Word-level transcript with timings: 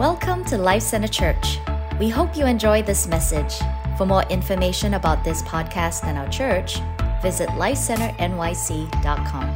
Welcome 0.00 0.44
to 0.46 0.56
Life 0.56 0.82
Center 0.82 1.08
Church. 1.08 1.58
We 1.98 2.08
hope 2.08 2.34
you 2.34 2.46
enjoy 2.46 2.82
this 2.82 3.06
message. 3.06 3.58
For 3.98 4.06
more 4.06 4.22
information 4.30 4.94
about 4.94 5.24
this 5.24 5.42
podcast 5.42 6.04
and 6.04 6.16
our 6.16 6.26
church, 6.30 6.80
visit 7.20 7.50
lifecenternyc.com. 7.50 9.46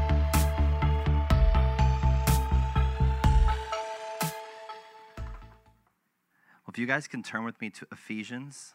Well, 6.61 6.69
if 6.69 6.77
you 6.77 6.85
guys 6.85 7.09
can 7.09 7.23
turn 7.23 7.45
with 7.45 7.59
me 7.63 7.71
to 7.71 7.87
Ephesians, 7.91 8.75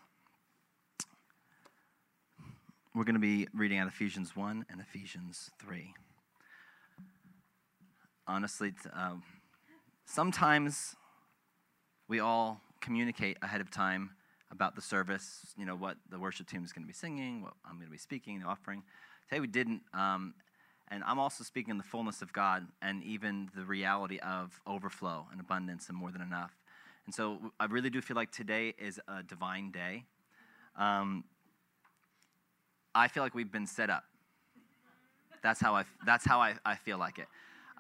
we're 2.96 3.04
going 3.04 3.14
to 3.14 3.20
be 3.20 3.48
reading 3.54 3.78
out 3.78 3.88
Ephesians 3.88 4.36
1 4.36 4.66
and 4.72 4.82
Ephesians 4.82 5.52
3. 5.60 5.94
Honestly, 8.28 8.74
um, 8.92 9.22
sometimes 10.08 10.96
we 12.10 12.20
all 12.20 12.60
communicate 12.82 13.38
ahead 13.42 13.62
of 13.62 13.70
time 13.70 14.10
about 14.52 14.76
the 14.76 14.82
service, 14.82 15.54
you 15.58 15.66
know, 15.66 15.76
what 15.76 15.96
the 16.10 16.18
worship 16.18 16.48
team 16.48 16.66
is 16.66 16.74
going 16.74 16.84
to 16.84 16.88
be 16.88 16.94
singing, 16.94 17.44
what 17.44 17.54
I'm 17.64 17.76
going 17.76 17.86
to 17.86 17.92
be 17.92 18.00
speaking, 18.00 18.40
the 18.40 18.48
offering. 18.48 18.82
Today 19.30 19.40
we 19.40 19.48
didn't, 19.48 19.84
um, 19.94 20.34
and 20.90 21.04
I'm 21.06 21.20
also 21.20 21.44
speaking 21.44 21.70
in 21.70 21.78
the 21.78 21.84
fullness 21.84 22.24
of 22.24 22.34
God 22.34 22.66
and 22.82 23.04
even 23.04 23.50
the 23.56 23.64
reality 23.64 24.18
of 24.20 24.60
overflow 24.66 25.28
and 25.32 25.40
abundance 25.40 25.88
and 25.88 25.96
more 25.96 26.12
than 26.12 26.24
enough. 26.24 26.52
And 27.06 27.14
so 27.14 27.38
I 27.60 27.66
really 27.66 27.92
do 27.92 28.02
feel 28.02 28.16
like 28.16 28.32
today 28.32 28.74
is 28.80 29.00
a 29.08 29.22
divine 29.22 29.70
day. 29.70 30.06
Um, 30.76 31.24
I 32.96 33.08
feel 33.08 33.22
like 33.22 33.36
we've 33.36 33.52
been 33.52 33.68
set 33.68 33.92
up. 33.92 34.04
That's 35.44 35.62
how 35.62 35.76
I, 35.76 35.86
that's 36.08 36.26
how 36.26 36.42
I, 36.42 36.56
I 36.66 36.76
feel 36.76 36.98
like 36.98 37.20
it. 37.20 37.28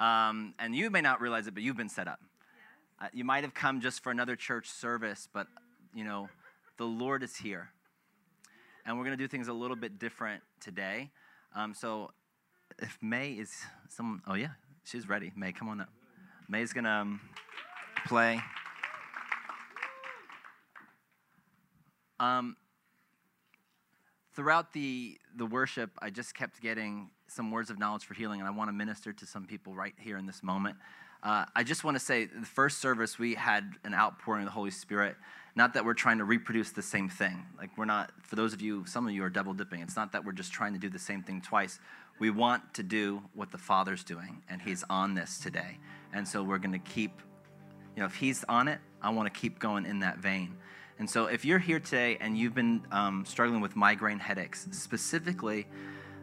Um, 0.02 0.54
and 0.60 0.76
you 0.76 0.92
may 0.92 1.02
not 1.02 1.20
realize 1.20 1.48
it, 1.48 1.56
but 1.56 1.64
you've 1.64 1.76
been 1.76 1.90
set 1.90 2.08
up. 2.08 2.20
You 3.14 3.24
might 3.24 3.44
have 3.44 3.54
come 3.54 3.82
just 3.82 4.04
for 4.04 4.12
another 4.12 4.36
church 4.36 4.70
service, 4.70 5.28
but 5.32 5.48
you 5.94 6.04
know, 6.04 6.30
the 6.78 6.86
Lord 6.86 7.24
is 7.24 7.36
here. 7.36 7.70
And 8.86 8.98
we're 8.98 9.06
going 9.06 9.18
to 9.18 9.24
do 9.24 9.28
things 9.28 9.48
a 9.48 9.54
little 9.54 9.76
bit 9.76 10.00
different 10.00 10.42
today. 10.60 11.12
Um, 11.56 11.74
so 11.74 12.12
if 12.80 12.98
May 13.02 13.32
is 13.34 13.54
someone, 13.88 14.22
oh 14.28 14.36
yeah, 14.36 14.50
she's 14.84 15.08
ready. 15.08 15.32
May, 15.36 15.52
come 15.52 15.70
on 15.70 15.82
up. 15.82 15.90
May's 16.48 16.74
going 16.74 16.86
to 16.86 16.90
um, 16.90 17.22
play. 18.08 18.42
Um, 22.20 22.58
throughout 24.36 24.74
the, 24.74 25.18
the 25.36 25.46
worship, 25.46 25.92
I 26.00 26.10
just 26.10 26.34
kept 26.34 26.62
getting 26.62 27.12
some 27.28 27.52
words 27.52 27.70
of 27.70 27.78
knowledge 27.78 28.04
for 28.04 28.14
healing, 28.14 28.40
and 28.40 28.48
I 28.48 28.52
want 28.52 28.70
to 28.70 28.74
minister 28.74 29.14
to 29.14 29.26
some 29.26 29.46
people 29.46 29.74
right 29.74 29.94
here 29.98 30.18
in 30.18 30.26
this 30.26 30.42
moment. 30.42 30.78
Uh, 31.22 31.46
I 31.54 31.64
just 31.64 31.84
want 31.84 31.96
to 31.96 32.04
say 32.04 32.26
the 32.26 32.46
first 32.46 32.78
service, 32.80 33.20
we 33.20 33.36
had 33.36 33.74
an 33.84 33.94
outpouring 33.94 34.44
of 34.44 34.48
the 34.48 34.52
Holy 34.52 34.72
Spirit. 34.72 35.18
Not 35.56 35.74
that 35.74 35.84
we're 35.84 35.94
trying 35.94 36.20
to 36.20 36.24
reproduce 36.24 36.72
the 36.72 36.82
same 36.82 37.10
thing. 37.10 37.46
Like, 37.58 37.78
we're 37.78 37.86
not, 37.86 38.12
for 38.22 38.38
those 38.38 38.54
of 38.54 38.62
you, 38.62 38.86
some 38.86 39.06
of 39.06 39.14
you 39.14 39.24
are 39.24 39.30
double 39.30 39.54
dipping. 39.54 39.82
It's 39.82 39.98
not 39.98 40.14
that 40.14 40.24
we're 40.24 40.32
just 40.32 40.54
trying 40.54 40.74
to 40.74 40.80
do 40.80 40.90
the 40.90 41.00
same 41.00 41.22
thing 41.22 41.42
twice. 41.42 41.80
We 42.20 42.30
want 42.30 42.74
to 42.76 42.84
do 42.84 43.22
what 43.34 43.52
the 43.52 43.58
Father's 43.58 44.04
doing, 44.04 44.42
and 44.50 44.62
He's 44.62 44.84
on 44.90 45.16
this 45.16 45.40
today. 45.40 45.78
And 46.14 46.26
so 46.26 46.42
we're 46.44 46.58
going 46.58 46.72
to 46.72 46.80
keep, 46.80 47.12
you 47.96 48.02
know, 48.02 48.06
if 48.06 48.16
He's 48.16 48.46
on 48.46 48.70
it, 48.70 48.80
I 49.02 49.10
want 49.10 49.34
to 49.34 49.38
keep 49.38 49.60
going 49.60 49.86
in 49.86 50.00
that 50.00 50.20
vein. 50.20 50.56
And 51.00 51.10
so 51.10 51.26
if 51.26 51.44
you're 51.44 51.60
here 51.60 51.80
today 51.80 52.18
and 52.20 52.38
you've 52.38 52.56
been 52.56 52.82
um, 52.92 53.26
struggling 53.26 53.62
with 53.62 53.76
migraine 53.76 54.20
headaches, 54.20 54.68
specifically, 54.72 55.68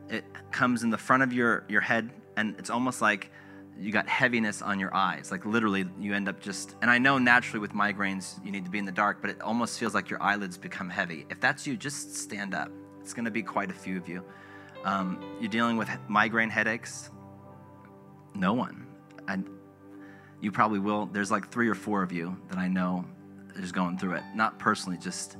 it 0.08 0.24
comes 0.52 0.82
in 0.82 0.90
the 0.90 0.98
front 0.98 1.22
of 1.22 1.32
your, 1.32 1.64
your 1.68 1.80
head, 1.80 2.10
and 2.36 2.54
it's 2.58 2.70
almost 2.70 3.02
like 3.02 3.30
you 3.78 3.92
got 3.92 4.08
heaviness 4.08 4.62
on 4.62 4.80
your 4.80 4.94
eyes. 4.94 5.30
Like 5.30 5.44
literally, 5.44 5.86
you 5.98 6.14
end 6.14 6.28
up 6.28 6.40
just, 6.40 6.76
and 6.82 6.90
I 6.90 6.98
know 6.98 7.18
naturally 7.18 7.60
with 7.60 7.72
migraines, 7.72 8.42
you 8.44 8.50
need 8.50 8.64
to 8.64 8.70
be 8.70 8.78
in 8.78 8.84
the 8.84 8.92
dark, 8.92 9.20
but 9.20 9.30
it 9.30 9.40
almost 9.42 9.78
feels 9.78 9.94
like 9.94 10.08
your 10.08 10.22
eyelids 10.22 10.56
become 10.56 10.88
heavy. 10.88 11.26
If 11.30 11.40
that's 11.40 11.66
you, 11.66 11.76
just 11.76 12.16
stand 12.16 12.54
up. 12.54 12.70
It's 13.00 13.12
going 13.12 13.26
to 13.26 13.30
be 13.30 13.42
quite 13.42 13.70
a 13.70 13.74
few 13.74 13.96
of 13.96 14.08
you. 14.08 14.24
Um, 14.84 15.36
you're 15.40 15.50
dealing 15.50 15.76
with 15.76 15.88
migraine 16.08 16.50
headaches? 16.50 17.10
No 18.34 18.52
one. 18.52 18.86
I, 19.28 19.38
you 20.40 20.52
probably 20.52 20.78
will. 20.78 21.06
There's 21.06 21.30
like 21.30 21.50
three 21.50 21.68
or 21.68 21.74
four 21.74 22.02
of 22.02 22.12
you 22.12 22.36
that 22.48 22.58
I 22.58 22.68
know 22.68 23.04
is 23.56 23.72
going 23.72 23.98
through 23.98 24.14
it. 24.14 24.22
Not 24.34 24.58
personally, 24.58 24.98
just. 24.98 25.36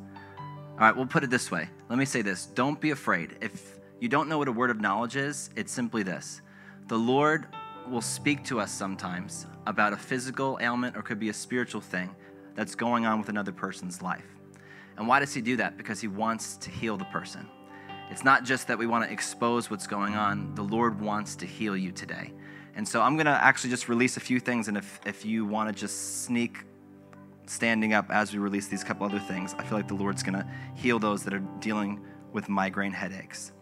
All 0.72 0.80
right, 0.80 0.94
we'll 0.94 1.06
put 1.06 1.24
it 1.24 1.30
this 1.30 1.50
way. 1.50 1.68
Let 1.88 1.98
me 1.98 2.04
say 2.04 2.22
this 2.22 2.46
don't 2.46 2.80
be 2.80 2.90
afraid. 2.90 3.36
If 3.40 3.78
you 3.98 4.08
don't 4.08 4.28
know 4.28 4.38
what 4.38 4.48
a 4.48 4.52
word 4.52 4.70
of 4.70 4.80
knowledge 4.80 5.16
is, 5.16 5.50
it's 5.56 5.72
simply 5.72 6.02
this 6.02 6.42
the 6.88 6.98
Lord 6.98 7.46
will 7.90 8.00
speak 8.00 8.44
to 8.44 8.60
us 8.60 8.70
sometimes 8.70 9.46
about 9.66 9.92
a 9.92 9.96
physical 9.96 10.58
ailment 10.60 10.96
or 10.96 11.02
could 11.02 11.18
be 11.18 11.28
a 11.28 11.34
spiritual 11.34 11.80
thing 11.80 12.14
that's 12.54 12.74
going 12.74 13.06
on 13.06 13.18
with 13.18 13.28
another 13.28 13.52
person's 13.52 14.02
life. 14.02 14.26
And 14.96 15.06
why 15.06 15.20
does 15.20 15.34
he 15.34 15.40
do 15.40 15.56
that? 15.56 15.76
Because 15.76 16.00
he 16.00 16.08
wants 16.08 16.56
to 16.58 16.70
heal 16.70 16.96
the 16.96 17.04
person. 17.06 17.46
It's 18.10 18.24
not 18.24 18.44
just 18.44 18.68
that 18.68 18.78
we 18.78 18.86
want 18.86 19.04
to 19.04 19.12
expose 19.12 19.70
what's 19.70 19.86
going 19.86 20.14
on, 20.14 20.54
the 20.54 20.62
Lord 20.62 21.00
wants 21.00 21.36
to 21.36 21.46
heal 21.46 21.76
you 21.76 21.92
today. 21.92 22.32
And 22.74 22.86
so 22.86 23.02
I'm 23.02 23.16
going 23.16 23.26
to 23.26 23.32
actually 23.32 23.70
just 23.70 23.88
release 23.88 24.16
a 24.16 24.20
few 24.20 24.38
things. 24.38 24.68
And 24.68 24.76
if, 24.76 25.00
if 25.06 25.24
you 25.24 25.44
want 25.44 25.68
to 25.68 25.74
just 25.74 26.24
sneak 26.24 26.64
standing 27.46 27.94
up 27.94 28.10
as 28.10 28.32
we 28.32 28.38
release 28.38 28.68
these 28.68 28.84
couple 28.84 29.06
other 29.06 29.18
things, 29.18 29.54
I 29.58 29.64
feel 29.64 29.78
like 29.78 29.88
the 29.88 29.94
Lord's 29.94 30.22
going 30.22 30.34
to 30.34 30.46
heal 30.74 30.98
those 30.98 31.24
that 31.24 31.34
are 31.34 31.42
dealing 31.60 32.04
with 32.32 32.48
migraine 32.48 32.92
headaches. 32.92 33.52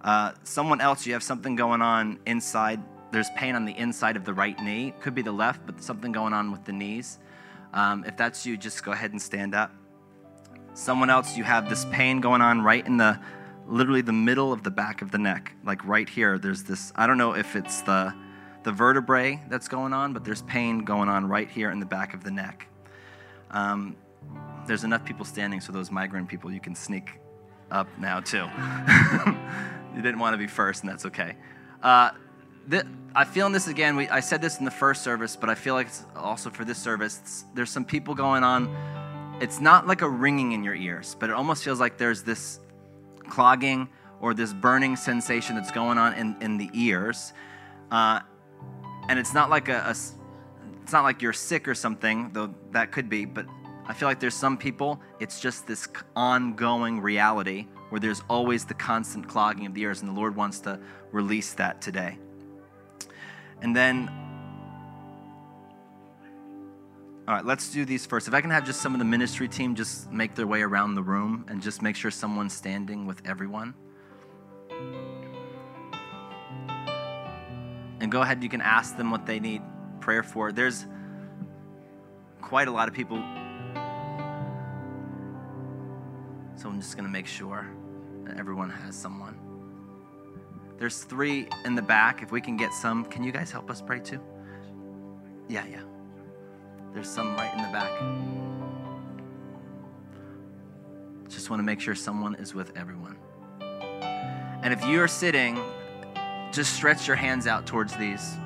Uh, 0.00 0.32
someone 0.44 0.80
else, 0.80 1.06
you 1.06 1.12
have 1.12 1.22
something 1.22 1.56
going 1.56 1.82
on 1.82 2.18
inside 2.26 2.80
there's 3.14 3.30
pain 3.30 3.54
on 3.54 3.64
the 3.64 3.76
inside 3.78 4.16
of 4.16 4.24
the 4.24 4.34
right 4.34 4.60
knee. 4.60 4.92
Could 5.00 5.14
be 5.14 5.22
the 5.22 5.32
left, 5.32 5.64
but 5.64 5.80
something 5.80 6.10
going 6.10 6.32
on 6.32 6.50
with 6.50 6.64
the 6.64 6.72
knees. 6.72 7.20
Um, 7.72 8.04
if 8.04 8.16
that's 8.16 8.44
you, 8.44 8.56
just 8.56 8.84
go 8.84 8.90
ahead 8.90 9.12
and 9.12 9.22
stand 9.22 9.54
up. 9.54 9.72
Someone 10.74 11.10
else, 11.10 11.36
you 11.36 11.44
have 11.44 11.68
this 11.68 11.84
pain 11.92 12.20
going 12.20 12.42
on 12.42 12.60
right 12.60 12.84
in 12.84 12.96
the, 12.96 13.20
literally 13.68 14.00
the 14.00 14.12
middle 14.12 14.52
of 14.52 14.64
the 14.64 14.70
back 14.70 15.00
of 15.00 15.12
the 15.12 15.18
neck, 15.18 15.52
like 15.64 15.84
right 15.84 16.08
here. 16.08 16.38
There's 16.38 16.64
this. 16.64 16.92
I 16.96 17.06
don't 17.06 17.16
know 17.16 17.36
if 17.36 17.54
it's 17.54 17.82
the, 17.82 18.12
the 18.64 18.72
vertebrae 18.72 19.40
that's 19.48 19.68
going 19.68 19.92
on, 19.92 20.12
but 20.12 20.24
there's 20.24 20.42
pain 20.42 20.80
going 20.80 21.08
on 21.08 21.28
right 21.28 21.48
here 21.48 21.70
in 21.70 21.78
the 21.78 21.86
back 21.86 22.14
of 22.14 22.24
the 22.24 22.32
neck. 22.32 22.66
Um, 23.52 23.94
there's 24.66 24.82
enough 24.82 25.04
people 25.04 25.24
standing, 25.24 25.60
so 25.60 25.72
those 25.72 25.92
migraine 25.92 26.26
people, 26.26 26.50
you 26.50 26.60
can 26.60 26.74
sneak 26.74 27.20
up 27.70 27.86
now 27.96 28.18
too. 28.18 28.48
you 29.94 30.02
didn't 30.02 30.18
want 30.18 30.34
to 30.34 30.38
be 30.38 30.48
first, 30.48 30.82
and 30.82 30.90
that's 30.90 31.06
okay. 31.06 31.36
Uh, 31.80 32.10
I 33.16 33.24
feel 33.24 33.46
in 33.46 33.52
this 33.52 33.68
again. 33.68 33.96
We, 33.96 34.08
I 34.08 34.20
said 34.20 34.42
this 34.42 34.58
in 34.58 34.64
the 34.64 34.70
first 34.70 35.02
service, 35.02 35.36
but 35.36 35.48
I 35.48 35.54
feel 35.54 35.74
like 35.74 35.86
it's 35.86 36.04
also 36.16 36.50
for 36.50 36.64
this 36.64 36.78
service. 36.78 37.44
there's 37.54 37.70
some 37.70 37.84
people 37.84 38.14
going 38.14 38.42
on. 38.42 38.74
It's 39.40 39.60
not 39.60 39.86
like 39.86 40.02
a 40.02 40.08
ringing 40.08 40.52
in 40.52 40.64
your 40.64 40.74
ears, 40.74 41.16
but 41.18 41.30
it 41.30 41.34
almost 41.34 41.64
feels 41.64 41.80
like 41.80 41.96
there's 41.96 42.22
this 42.22 42.60
clogging 43.28 43.88
or 44.20 44.34
this 44.34 44.52
burning 44.52 44.96
sensation 44.96 45.54
that's 45.54 45.70
going 45.70 45.98
on 45.98 46.14
in, 46.14 46.36
in 46.40 46.56
the 46.56 46.70
ears. 46.72 47.32
Uh, 47.90 48.20
and 49.08 49.18
it's 49.18 49.34
not 49.34 49.50
like 49.50 49.68
a, 49.68 49.78
a, 49.86 49.90
it's 49.90 50.92
not 50.92 51.04
like 51.04 51.22
you're 51.22 51.32
sick 51.32 51.68
or 51.68 51.74
something, 51.74 52.30
though 52.32 52.54
that 52.72 52.90
could 52.90 53.08
be. 53.08 53.24
But 53.24 53.46
I 53.86 53.92
feel 53.92 54.08
like 54.08 54.18
there's 54.18 54.34
some 54.34 54.56
people. 54.56 55.00
It's 55.20 55.40
just 55.40 55.66
this 55.66 55.86
ongoing 56.16 57.00
reality 57.00 57.66
where 57.90 58.00
there's 58.00 58.22
always 58.28 58.64
the 58.64 58.74
constant 58.74 59.28
clogging 59.28 59.66
of 59.66 59.74
the 59.74 59.82
ears, 59.82 60.00
and 60.00 60.10
the 60.10 60.14
Lord 60.14 60.34
wants 60.34 60.60
to 60.60 60.80
release 61.12 61.52
that 61.54 61.80
today. 61.80 62.18
And 63.64 63.74
then, 63.74 64.10
all 67.26 67.34
right, 67.34 67.44
let's 67.46 67.72
do 67.72 67.86
these 67.86 68.04
first. 68.04 68.28
If 68.28 68.34
I 68.34 68.42
can 68.42 68.50
have 68.50 68.66
just 68.66 68.82
some 68.82 68.92
of 68.92 68.98
the 68.98 69.06
ministry 69.06 69.48
team 69.48 69.74
just 69.74 70.12
make 70.12 70.34
their 70.34 70.46
way 70.46 70.60
around 70.60 70.96
the 70.96 71.02
room 71.02 71.46
and 71.48 71.62
just 71.62 71.80
make 71.80 71.96
sure 71.96 72.10
someone's 72.10 72.52
standing 72.52 73.06
with 73.06 73.22
everyone. 73.26 73.72
And 78.00 78.12
go 78.12 78.20
ahead, 78.20 78.42
you 78.42 78.50
can 78.50 78.60
ask 78.60 78.98
them 78.98 79.10
what 79.10 79.24
they 79.24 79.40
need 79.40 79.62
prayer 80.00 80.22
for. 80.22 80.52
There's 80.52 80.84
quite 82.42 82.68
a 82.68 82.70
lot 82.70 82.88
of 82.88 82.94
people. 82.94 83.16
So 86.56 86.68
I'm 86.68 86.78
just 86.82 86.96
going 86.96 87.06
to 87.06 87.10
make 87.10 87.26
sure 87.26 87.66
that 88.24 88.38
everyone 88.38 88.68
has 88.68 88.94
someone. 88.94 89.43
There's 90.78 91.04
three 91.04 91.48
in 91.64 91.74
the 91.74 91.82
back. 91.82 92.22
If 92.22 92.32
we 92.32 92.40
can 92.40 92.56
get 92.56 92.72
some, 92.72 93.04
can 93.04 93.22
you 93.22 93.32
guys 93.32 93.50
help 93.50 93.70
us 93.70 93.80
pray 93.80 94.00
too? 94.00 94.20
Yeah, 95.48 95.64
yeah. 95.70 95.82
There's 96.92 97.08
some 97.08 97.34
right 97.36 97.52
in 97.54 97.62
the 97.62 97.68
back. 97.68 97.90
Just 101.28 101.50
want 101.50 101.60
to 101.60 101.64
make 101.64 101.80
sure 101.80 101.94
someone 101.94 102.34
is 102.36 102.54
with 102.54 102.76
everyone. 102.76 103.16
And 103.60 104.72
if 104.72 104.84
you 104.86 105.00
are 105.00 105.08
sitting, 105.08 105.62
just 106.52 106.74
stretch 106.74 107.06
your 107.06 107.16
hands 107.16 107.46
out 107.46 107.66
towards 107.66 107.96
these. 107.96 108.36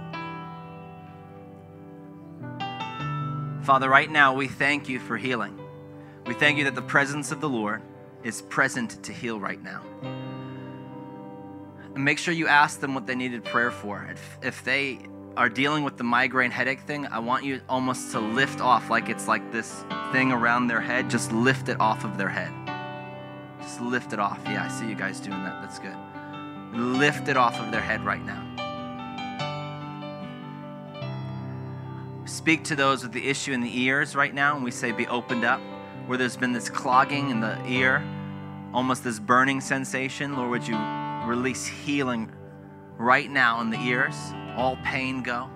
Father, 3.62 3.88
right 3.90 4.10
now 4.10 4.32
we 4.32 4.48
thank 4.48 4.88
you 4.88 4.98
for 4.98 5.19
healing. 5.19 5.58
We 6.26 6.34
thank 6.34 6.58
you 6.58 6.64
that 6.64 6.75
the 6.75 6.82
presence 6.82 7.32
of 7.32 7.40
the 7.40 7.48
Lord 7.48 7.82
is 8.22 8.42
present 8.42 9.02
to 9.02 9.12
heal 9.12 9.38
right 9.38 9.62
now. 9.62 9.82
And 11.98 12.04
make 12.04 12.18
sure 12.18 12.32
you 12.32 12.46
ask 12.46 12.78
them 12.78 12.94
what 12.94 13.08
they 13.08 13.16
needed 13.16 13.42
prayer 13.42 13.72
for. 13.72 14.06
If, 14.08 14.38
if 14.40 14.62
they 14.62 15.00
are 15.36 15.48
dealing 15.48 15.82
with 15.82 15.96
the 15.96 16.04
migraine 16.04 16.52
headache 16.52 16.82
thing, 16.82 17.08
I 17.08 17.18
want 17.18 17.44
you 17.44 17.60
almost 17.68 18.12
to 18.12 18.20
lift 18.20 18.60
off 18.60 18.88
like 18.88 19.08
it's 19.08 19.26
like 19.26 19.50
this 19.50 19.84
thing 20.12 20.30
around 20.30 20.68
their 20.68 20.80
head. 20.80 21.10
Just 21.10 21.32
lift 21.32 21.68
it 21.68 21.80
off 21.80 22.04
of 22.04 22.16
their 22.16 22.28
head. 22.28 22.52
Just 23.60 23.80
lift 23.80 24.12
it 24.12 24.20
off. 24.20 24.38
Yeah, 24.44 24.64
I 24.64 24.68
see 24.68 24.88
you 24.88 24.94
guys 24.94 25.18
doing 25.18 25.42
that. 25.42 25.60
That's 25.60 25.80
good. 25.80 25.96
Lift 26.72 27.26
it 27.26 27.36
off 27.36 27.58
of 27.58 27.72
their 27.72 27.80
head 27.80 28.04
right 28.04 28.24
now. 28.24 28.44
Speak 32.26 32.62
to 32.62 32.76
those 32.76 33.02
with 33.02 33.10
the 33.10 33.28
issue 33.28 33.52
in 33.52 33.60
the 33.60 33.76
ears 33.76 34.14
right 34.14 34.32
now, 34.32 34.54
and 34.54 34.62
we 34.62 34.70
say, 34.70 34.92
Be 34.92 35.08
opened 35.08 35.44
up. 35.44 35.60
Where 36.06 36.16
there's 36.16 36.36
been 36.36 36.52
this 36.52 36.70
clogging 36.70 37.30
in 37.30 37.40
the 37.40 37.60
ear, 37.66 38.04
almost 38.72 39.02
this 39.02 39.18
burning 39.18 39.60
sensation, 39.60 40.36
Lord, 40.36 40.50
would 40.50 40.68
you 40.68 41.07
release 41.28 41.66
healing 41.66 42.32
right 42.96 43.30
now 43.30 43.60
in 43.60 43.70
the 43.70 43.78
ears? 43.78 44.16
All 44.56 44.76
pain 44.84 45.22
go. 45.22 45.48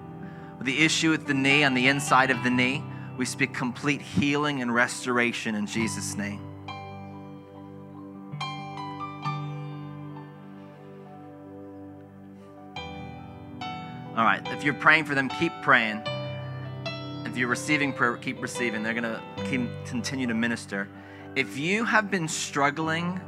The 0.61 0.85
issue 0.85 1.11
with 1.11 1.27
the 1.27 1.35
knee, 1.35 1.65
on 1.65 1.75
the 1.75 1.89
inside 1.89 2.31
of 2.31 2.45
the 2.45 2.51
knee, 2.51 2.85
we 3.17 3.25
speak 3.25 3.53
complete 3.53 4.01
healing 4.01 4.63
and 4.63 4.73
restoration 4.73 5.57
in 5.57 5.67
Jesus' 5.67 6.15
name. 6.17 6.41
All 14.15 14.25
right, 14.25 14.47
if 14.53 14.63
you're 14.63 14.75
praying 14.75 15.07
for 15.07 15.15
them, 15.15 15.29
keep 15.29 15.53
praying. 15.63 16.03
If 17.25 17.39
you're 17.39 17.49
receiving 17.49 17.95
prayer, 17.95 18.17
keep 18.19 18.43
receiving. 18.43 18.83
They're 18.83 18.93
going 18.93 19.05
to 19.05 19.23
continue 19.87 20.27
to 20.27 20.35
minister. 20.35 20.87
If 21.35 21.57
you 21.57 21.85
have 21.85 22.11
been 22.11 22.29
struggling 22.29 23.19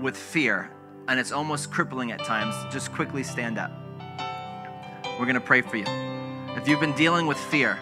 with 0.00 0.16
fear 0.16 0.70
and 1.08 1.18
it's 1.18 1.32
almost 1.32 1.70
crippling 1.70 2.12
at 2.12 2.24
times, 2.24 2.54
just 2.72 2.92
quickly 2.92 3.22
stand 3.22 3.58
up. 3.58 3.70
We're 5.18 5.26
going 5.26 5.34
to 5.34 5.40
pray 5.40 5.62
for 5.62 5.76
you. 5.76 5.84
If 6.56 6.68
you've 6.68 6.80
been 6.80 6.94
dealing 6.94 7.26
with 7.26 7.38
fear, 7.38 7.78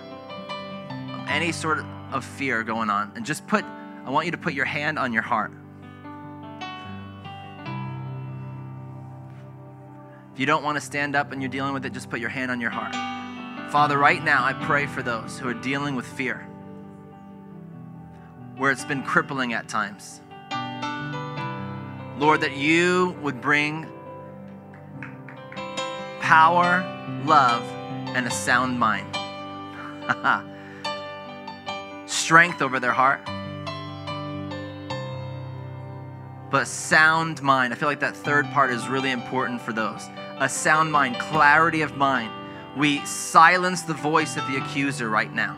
any 1.29 1.53
sort 1.53 1.85
of 2.13 2.25
fear 2.25 2.63
going 2.63 2.91
on, 2.91 3.13
and 3.15 3.25
just 3.25 3.47
put, 3.47 3.65
I 3.65 4.11
want 4.11 4.27
you 4.27 4.33
to 4.33 4.39
put 4.39 4.55
your 4.55 4.65
hand 4.65 4.99
on 4.99 5.13
your 5.13 5.23
heart. 5.23 5.53
If 10.33 10.41
you 10.41 10.47
don't 10.47 10.65
want 10.65 10.77
to 10.77 10.81
stand 10.81 11.15
up 11.15 11.33
and 11.33 11.43
you're 11.43 11.51
dealing 11.51 11.75
with 11.75 11.85
it, 11.85 11.93
just 11.93 12.09
put 12.09 12.21
your 12.21 12.31
hand 12.31 12.51
on 12.51 12.61
your 12.61 12.71
heart. 12.71 12.95
Father, 13.71 13.99
right 13.99 14.23
now 14.25 14.45
I 14.45 14.53
pray 14.53 14.87
for 14.87 15.03
those 15.03 15.39
who 15.39 15.49
are 15.49 15.55
dealing 15.55 15.95
with 15.95 16.07
fear, 16.07 16.39
where 18.57 18.71
it's 18.71 18.85
been 18.85 19.03
crippling 19.03 19.53
at 19.53 19.69
times. 19.69 20.21
Lord, 22.21 22.41
that 22.43 22.57
you 22.57 23.17
would 23.21 23.41
bring 23.41 23.89
power, 26.21 26.85
love, 27.25 27.63
and 28.15 28.29
a 28.29 28.31
sound 28.31 28.79
mind. 28.79 29.09
Strength 32.09 32.63
over 32.63 32.79
their 32.79 32.93
heart, 32.93 33.27
but 36.53 36.69
sound 36.69 37.43
mind. 37.43 37.73
I 37.73 37.77
feel 37.77 37.89
like 37.89 38.01
that 38.01 38.17
third 38.17 38.47
part 38.53 38.71
is 38.71 38.87
really 38.87 39.11
important 39.11 39.61
for 39.61 39.73
those. 39.73 40.09
A 40.39 40.49
sound 40.49 40.93
mind, 40.93 41.19
clarity 41.19 41.83
of 41.83 41.97
mind 41.97 42.31
we 42.77 43.05
silence 43.05 43.83
the 43.83 43.95
voice 43.95 44.37
of 44.37 44.47
the 44.47 44.57
accuser 44.57 45.09
right 45.09 45.33
now. 45.33 45.57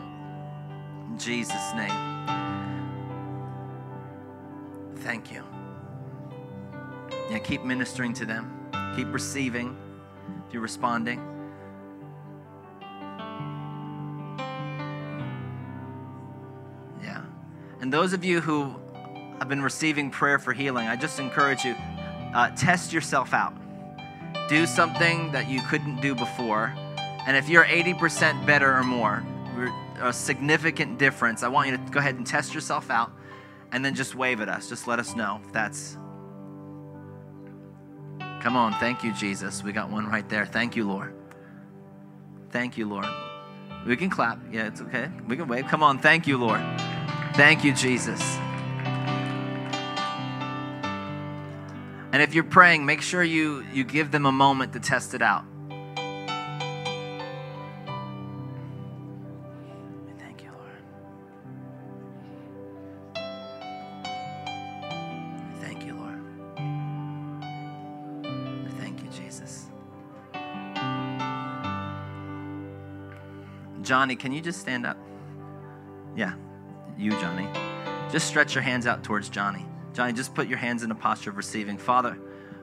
In 1.09 1.19
Jesus' 1.19 1.73
name. 1.75 1.91
Thank 4.97 5.31
you. 5.31 5.43
Yeah, 7.33 7.39
keep 7.39 7.63
ministering 7.63 8.13
to 8.13 8.25
them. 8.25 8.69
Keep 8.95 9.11
receiving 9.11 9.75
if 10.47 10.53
you're 10.53 10.61
responding. 10.61 11.19
Yeah. 17.01 17.23
And 17.81 17.91
those 17.91 18.13
of 18.13 18.23
you 18.23 18.39
who 18.39 18.75
have 19.39 19.49
been 19.49 19.63
receiving 19.63 20.11
prayer 20.11 20.37
for 20.37 20.53
healing, 20.53 20.87
I 20.87 20.95
just 20.95 21.19
encourage 21.19 21.65
you 21.65 21.75
uh, 22.35 22.51
test 22.55 22.93
yourself 22.93 23.33
out. 23.33 23.55
Do 24.47 24.67
something 24.67 25.31
that 25.31 25.49
you 25.49 25.59
couldn't 25.63 26.01
do 26.01 26.13
before 26.13 26.71
and 27.25 27.37
if 27.37 27.47
you're 27.47 27.63
80% 27.63 28.45
better 28.45 28.73
or 28.77 28.83
more, 28.83 29.23
a 30.01 30.11
significant 30.11 30.99
difference, 30.99 31.41
I 31.41 31.47
want 31.47 31.69
you 31.69 31.77
to 31.77 31.83
go 31.89 31.99
ahead 31.99 32.15
and 32.15 32.27
test 32.27 32.53
yourself 32.53 32.89
out 32.89 33.11
and 33.71 33.83
then 33.83 33.95
just 33.95 34.13
wave 34.13 34.41
at 34.41 34.49
us. 34.49 34.67
Just 34.67 34.87
let 34.87 34.99
us 34.99 35.15
know 35.15 35.39
if 35.45 35.51
that's. 35.53 35.97
Come 38.43 38.57
on. 38.57 38.73
Thank 38.73 39.05
you, 39.05 39.13
Jesus. 39.13 39.63
We 39.63 39.71
got 39.71 39.89
one 39.89 40.05
right 40.05 40.27
there. 40.27 40.45
Thank 40.45 40.75
you, 40.75 40.85
Lord. 40.85 41.15
Thank 42.51 42.77
you, 42.77 42.89
Lord. 42.89 43.07
We 43.87 43.95
can 43.95 44.09
clap. 44.09 44.37
Yeah, 44.51 44.67
it's 44.67 44.81
okay. 44.81 45.09
We 45.29 45.37
can 45.37 45.47
wave. 45.47 45.67
Come 45.67 45.81
on. 45.81 45.97
Thank 45.97 46.27
you, 46.27 46.37
Lord. 46.37 46.59
Thank 47.35 47.63
you, 47.63 47.73
Jesus. 47.73 48.21
And 52.11 52.21
if 52.21 52.33
you're 52.33 52.43
praying, 52.43 52.85
make 52.85 53.01
sure 53.01 53.23
you, 53.23 53.65
you 53.73 53.85
give 53.85 54.11
them 54.11 54.25
a 54.25 54.31
moment 54.31 54.73
to 54.73 54.81
test 54.81 55.13
it 55.13 55.21
out. 55.21 55.45
Johnny, 73.93 74.15
can 74.15 74.31
you 74.31 74.41
just 74.41 74.59
stand 74.59 74.87
up? 74.87 74.97
Yeah, 76.15 76.33
you, 76.97 77.11
Johnny. 77.11 77.47
Just 78.11 78.25
stretch 78.25 78.55
your 78.55 78.63
hands 78.63 78.87
out 78.87 79.03
towards 79.03 79.29
Johnny. 79.29 79.67
Johnny, 79.93 80.13
just 80.13 80.33
put 80.33 80.47
your 80.47 80.57
hands 80.57 80.81
in 80.81 80.89
a 80.89 80.95
posture 80.95 81.29
of 81.29 81.37
receiving. 81.37 81.77
Father, 81.77 82.17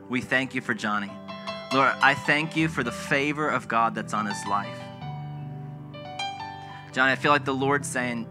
we 0.09 0.21
thank 0.21 0.57
you 0.57 0.61
for 0.61 0.75
Johnny. 0.75 1.09
Lord, 1.73 1.93
I 2.03 2.15
thank 2.15 2.57
you 2.57 2.67
for 2.67 2.83
the 2.83 2.91
favor 2.91 3.49
of 3.49 3.69
God 3.69 3.95
that's 3.95 4.13
on 4.13 4.27
his 4.27 4.45
life. 4.45 4.77
Johnny, 6.91 7.13
I 7.13 7.15
feel 7.15 7.31
like 7.31 7.45
the 7.45 7.55
Lord's 7.55 7.87
saying 7.87 8.27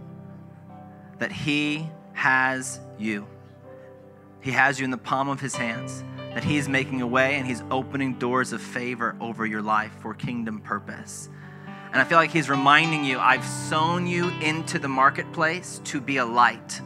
that 1.20 1.32
he 1.32 1.88
has 2.12 2.82
you. 2.98 3.26
He 4.42 4.52
has 4.52 4.78
you 4.78 4.84
in 4.84 4.92
the 4.92 4.98
palm 4.98 5.30
of 5.30 5.40
his 5.40 5.56
hands, 5.56 6.04
that 6.34 6.44
he's 6.44 6.68
making 6.68 7.02
a 7.02 7.08
way 7.08 7.36
and 7.36 7.48
he's 7.48 7.64
opening 7.72 8.16
doors 8.16 8.52
of 8.52 8.62
favor 8.62 9.16
over 9.22 9.46
your 9.46 9.62
life 9.62 9.94
for 10.02 10.14
kingdom 10.14 10.60
purpose. 10.60 11.30
And 11.92 12.00
I 12.00 12.04
feel 12.04 12.18
like 12.18 12.32
he's 12.32 12.50
reminding 12.50 13.04
you 13.04 13.18
I've 13.20 13.46
sown 13.46 14.06
you 14.06 14.30
into 14.42 14.78
the 14.78 14.88
marketplace 14.88 15.82
to 15.86 16.00
be 16.00 16.18
a 16.18 16.26
light 16.26 16.82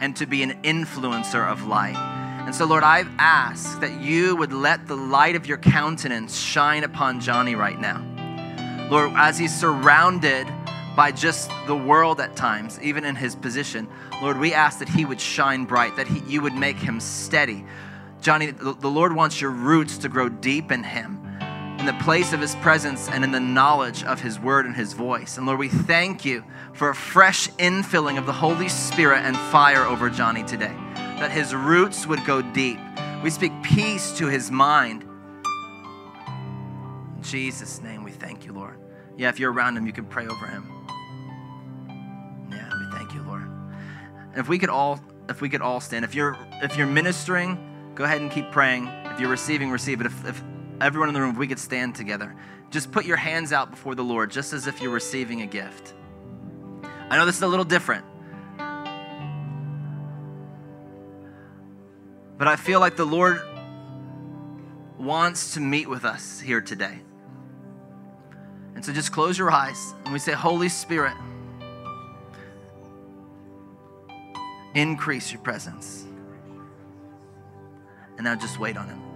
and 0.00 0.14
to 0.16 0.26
be 0.26 0.42
an 0.42 0.60
influencer 0.62 1.50
of 1.50 1.66
light. 1.66 1.96
And 2.44 2.54
so, 2.54 2.66
Lord, 2.66 2.82
I've 2.82 3.08
asked 3.18 3.80
that 3.80 4.00
you 4.00 4.36
would 4.36 4.52
let 4.52 4.86
the 4.88 4.96
light 4.96 5.36
of 5.36 5.46
your 5.46 5.58
countenance 5.58 6.36
shine 6.36 6.84
upon 6.84 7.20
Johnny 7.20 7.54
right 7.54 7.80
now. 7.80 8.04
Lord, 8.90 9.12
as 9.14 9.38
he's 9.38 9.58
surrounded 9.58 10.46
by 10.96 11.12
just 11.12 11.50
the 11.66 11.76
world 11.76 12.20
at 12.20 12.36
times, 12.36 12.78
even 12.82 13.04
in 13.04 13.14
his 13.14 13.34
position, 13.34 13.88
Lord, 14.20 14.38
we 14.38 14.52
ask 14.52 14.80
that 14.80 14.88
he 14.88 15.04
would 15.04 15.20
shine 15.20 15.64
bright, 15.64 15.96
that 15.96 16.08
he, 16.08 16.18
you 16.30 16.42
would 16.42 16.54
make 16.54 16.76
him 16.76 17.00
steady. 17.00 17.64
Johnny, 18.20 18.50
the, 18.50 18.74
the 18.74 18.90
Lord 18.90 19.14
wants 19.14 19.40
your 19.40 19.50
roots 19.50 19.96
to 19.98 20.08
grow 20.08 20.28
deep 20.28 20.70
in 20.70 20.82
him 20.82 21.22
in 21.82 21.86
the 21.86 22.04
place 22.04 22.32
of 22.32 22.40
his 22.40 22.54
presence 22.56 23.08
and 23.08 23.24
in 23.24 23.32
the 23.32 23.40
knowledge 23.40 24.04
of 24.04 24.20
his 24.20 24.38
word 24.38 24.66
and 24.66 24.76
his 24.76 24.92
voice. 24.92 25.36
And 25.36 25.46
Lord, 25.46 25.58
we 25.58 25.68
thank 25.68 26.24
you 26.24 26.44
for 26.74 26.90
a 26.90 26.94
fresh 26.94 27.48
infilling 27.54 28.18
of 28.18 28.26
the 28.26 28.32
Holy 28.32 28.68
Spirit 28.68 29.24
and 29.24 29.36
fire 29.36 29.84
over 29.84 30.08
Johnny 30.08 30.44
today, 30.44 30.72
that 30.94 31.32
his 31.32 31.52
roots 31.52 32.06
would 32.06 32.24
go 32.24 32.40
deep. 32.40 32.78
We 33.24 33.30
speak 33.30 33.50
peace 33.64 34.16
to 34.18 34.28
his 34.28 34.48
mind. 34.48 35.02
In 37.16 37.22
Jesus' 37.24 37.82
name, 37.82 38.04
we 38.04 38.12
thank 38.12 38.44
you, 38.46 38.52
Lord. 38.52 38.78
Yeah, 39.16 39.28
if 39.28 39.40
you're 39.40 39.52
around 39.52 39.76
him, 39.76 39.84
you 39.84 39.92
can 39.92 40.04
pray 40.04 40.28
over 40.28 40.46
him. 40.46 40.86
Yeah, 42.48 42.70
we 42.78 42.96
thank 42.96 43.12
you, 43.12 43.22
Lord. 43.22 43.42
And 43.42 44.36
if 44.36 44.48
we 44.48 44.60
could 44.60 44.70
all 44.70 45.00
if 45.28 45.40
we 45.40 45.48
could 45.48 45.62
all 45.62 45.80
stand. 45.80 46.04
If 46.04 46.14
you're 46.14 46.38
if 46.62 46.76
you're 46.76 46.86
ministering, 46.86 47.92
go 47.96 48.04
ahead 48.04 48.20
and 48.20 48.30
keep 48.30 48.52
praying. 48.52 48.86
If 49.06 49.18
you're 49.18 49.30
receiving, 49.30 49.68
receive 49.68 50.00
it. 50.00 50.06
If, 50.06 50.28
if 50.28 50.44
everyone 50.82 51.08
in 51.08 51.14
the 51.14 51.20
room, 51.20 51.30
if 51.30 51.36
we 51.38 51.46
could 51.46 51.58
stand 51.58 51.94
together, 51.94 52.34
just 52.70 52.90
put 52.90 53.04
your 53.04 53.16
hands 53.16 53.52
out 53.52 53.70
before 53.70 53.94
the 53.94 54.02
Lord, 54.02 54.30
just 54.30 54.52
as 54.52 54.66
if 54.66 54.82
you're 54.82 54.92
receiving 54.92 55.42
a 55.42 55.46
gift. 55.46 55.94
I 57.08 57.16
know 57.16 57.26
this 57.26 57.36
is 57.36 57.42
a 57.42 57.48
little 57.48 57.64
different, 57.64 58.04
but 62.38 62.48
I 62.48 62.56
feel 62.56 62.80
like 62.80 62.96
the 62.96 63.04
Lord 63.04 63.40
wants 64.98 65.54
to 65.54 65.60
meet 65.60 65.88
with 65.88 66.04
us 66.04 66.40
here 66.40 66.60
today. 66.60 66.98
And 68.74 68.84
so 68.84 68.92
just 68.92 69.12
close 69.12 69.38
your 69.38 69.50
eyes 69.50 69.94
and 70.04 70.12
we 70.12 70.18
say, 70.18 70.32
Holy 70.32 70.68
Spirit, 70.68 71.14
increase 74.74 75.30
your 75.30 75.40
presence. 75.42 76.04
And 78.16 78.24
now 78.24 78.34
just 78.34 78.58
wait 78.58 78.76
on 78.76 78.88
Him. 78.88 79.11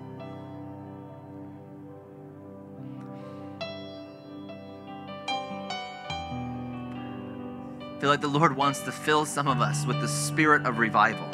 Feel 8.07 8.13
like 8.13 8.21
the 8.21 8.29
Lord 8.29 8.57
wants 8.57 8.83
to 8.83 8.93
fill 8.93 9.27
some 9.27 9.49
of 9.49 9.61
us 9.61 9.85
with 9.85 10.01
the 10.01 10.07
spirit 10.07 10.65
of 10.65 10.79
revival. 10.79 11.27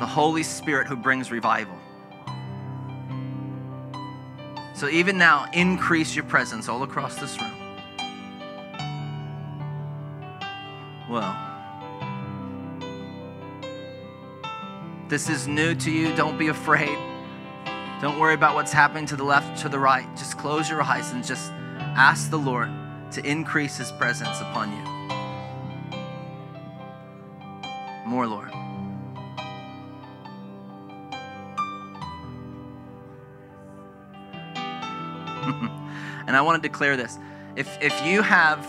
The 0.00 0.06
Holy 0.06 0.42
Spirit 0.42 0.86
who 0.86 0.96
brings 0.96 1.30
revival. 1.30 1.78
So 4.74 4.86
even 4.90 5.16
now, 5.16 5.48
increase 5.54 6.14
your 6.14 6.26
presence 6.26 6.68
all 6.68 6.82
across 6.82 7.16
this 7.16 7.40
room. 7.40 7.54
Well, 11.08 11.34
this 15.08 15.30
is 15.30 15.48
new 15.48 15.74
to 15.74 15.90
you. 15.90 16.14
Don't 16.14 16.38
be 16.38 16.48
afraid. 16.48 16.98
Don't 18.02 18.20
worry 18.20 18.34
about 18.34 18.54
what's 18.54 18.72
happening 18.72 19.06
to 19.06 19.16
the 19.16 19.24
left, 19.24 19.62
to 19.62 19.70
the 19.70 19.78
right. 19.78 20.06
Just 20.18 20.36
close 20.36 20.68
your 20.68 20.82
eyes 20.82 21.12
and 21.12 21.24
just 21.24 21.50
ask 21.96 22.28
the 22.28 22.38
Lord 22.38 22.68
to 23.12 23.24
increase 23.24 23.76
His 23.76 23.92
presence 23.92 24.40
upon 24.40 24.70
you. 24.72 24.84
More, 28.06 28.26
Lord. 28.26 28.50
and 36.26 36.36
I 36.36 36.40
want 36.40 36.62
to 36.62 36.68
declare 36.68 36.96
this. 36.96 37.18
If, 37.56 37.76
if 37.80 38.04
you 38.04 38.22
have, 38.22 38.64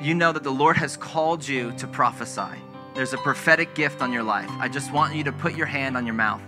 you 0.00 0.14
know 0.14 0.32
that 0.32 0.42
the 0.42 0.50
Lord 0.50 0.76
has 0.76 0.96
called 0.96 1.46
you 1.46 1.72
to 1.72 1.86
prophesy, 1.86 2.62
there's 2.94 3.12
a 3.12 3.18
prophetic 3.18 3.74
gift 3.74 4.00
on 4.00 4.12
your 4.12 4.22
life. 4.22 4.50
I 4.58 4.68
just 4.68 4.92
want 4.92 5.14
you 5.14 5.24
to 5.24 5.32
put 5.32 5.54
your 5.54 5.66
hand 5.66 5.96
on 5.96 6.06
your 6.06 6.14
mouth 6.14 6.42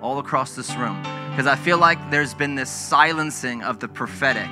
all 0.00 0.18
across 0.18 0.54
this 0.54 0.74
room 0.76 1.02
because 1.30 1.46
I 1.46 1.56
feel 1.56 1.78
like 1.78 2.10
there's 2.10 2.34
been 2.34 2.54
this 2.54 2.70
silencing 2.70 3.62
of 3.62 3.80
the 3.80 3.88
prophetic 3.88 4.48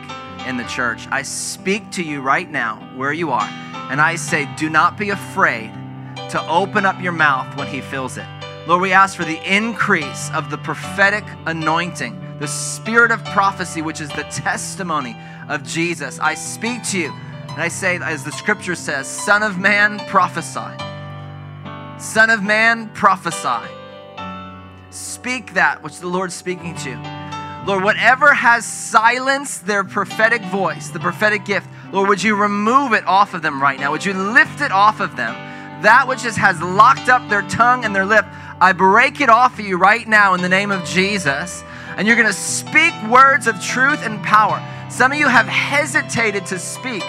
in 0.46 0.56
the 0.56 0.64
church. 0.64 1.06
I 1.10 1.22
speak 1.22 1.90
to 1.92 2.02
you 2.02 2.20
right 2.20 2.50
now 2.50 2.76
where 2.96 3.12
you 3.12 3.30
are, 3.30 3.48
and 3.90 4.00
I 4.00 4.16
say, 4.16 4.48
do 4.56 4.68
not 4.70 4.96
be 4.98 5.10
afraid 5.10 5.72
to 6.30 6.46
open 6.48 6.84
up 6.84 7.00
your 7.02 7.12
mouth 7.12 7.56
when 7.56 7.68
He 7.68 7.80
fills 7.80 8.18
it. 8.18 8.26
Lord, 8.66 8.82
we 8.82 8.92
ask 8.92 9.16
for 9.16 9.24
the 9.24 9.40
increase 9.44 10.30
of 10.32 10.50
the 10.50 10.58
prophetic 10.58 11.24
anointing 11.46 12.24
the 12.38 12.46
spirit 12.46 13.10
of 13.10 13.24
prophecy, 13.24 13.82
which 13.82 14.00
is 14.00 14.08
the 14.10 14.22
testimony 14.24 15.16
of 15.48 15.64
Jesus. 15.64 16.20
I 16.20 16.34
speak 16.34 16.84
to 16.90 16.98
you 16.98 17.12
and 17.48 17.60
I 17.60 17.68
say, 17.68 17.98
as 18.00 18.22
the 18.22 18.30
scripture 18.30 18.76
says, 18.76 19.08
Son 19.08 19.42
of 19.42 19.58
man, 19.58 19.98
prophesy. 20.06 20.60
Son 21.98 22.30
of 22.30 22.42
man, 22.44 22.88
prophesy. 22.90 23.68
Speak 24.90 25.54
that 25.54 25.82
which 25.82 25.98
the 25.98 26.06
Lord's 26.06 26.34
speaking 26.34 26.76
to. 26.76 27.17
Lord, 27.66 27.84
whatever 27.84 28.32
has 28.32 28.64
silenced 28.64 29.66
their 29.66 29.84
prophetic 29.84 30.42
voice, 30.42 30.88
the 30.88 31.00
prophetic 31.00 31.44
gift, 31.44 31.68
Lord, 31.92 32.08
would 32.08 32.22
you 32.22 32.34
remove 32.34 32.92
it 32.92 33.06
off 33.06 33.34
of 33.34 33.42
them 33.42 33.60
right 33.60 33.78
now? 33.78 33.90
Would 33.90 34.04
you 34.04 34.14
lift 34.14 34.60
it 34.60 34.72
off 34.72 35.00
of 35.00 35.16
them? 35.16 35.34
That 35.82 36.08
which 36.08 36.22
has 36.22 36.60
locked 36.62 37.08
up 37.08 37.28
their 37.28 37.42
tongue 37.42 37.84
and 37.84 37.94
their 37.94 38.06
lip, 38.06 38.26
I 38.60 38.72
break 38.72 39.20
it 39.20 39.28
off 39.28 39.58
of 39.58 39.64
you 39.64 39.76
right 39.76 40.06
now 40.06 40.34
in 40.34 40.42
the 40.42 40.48
name 40.48 40.70
of 40.70 40.84
Jesus 40.84 41.62
and 41.98 42.06
you're 42.06 42.16
going 42.16 42.28
to 42.28 42.32
speak 42.32 42.94
words 43.10 43.48
of 43.48 43.60
truth 43.60 44.06
and 44.06 44.22
power. 44.22 44.62
Some 44.88 45.10
of 45.10 45.18
you 45.18 45.26
have 45.26 45.46
hesitated 45.46 46.46
to 46.46 46.58
speak, 46.58 47.02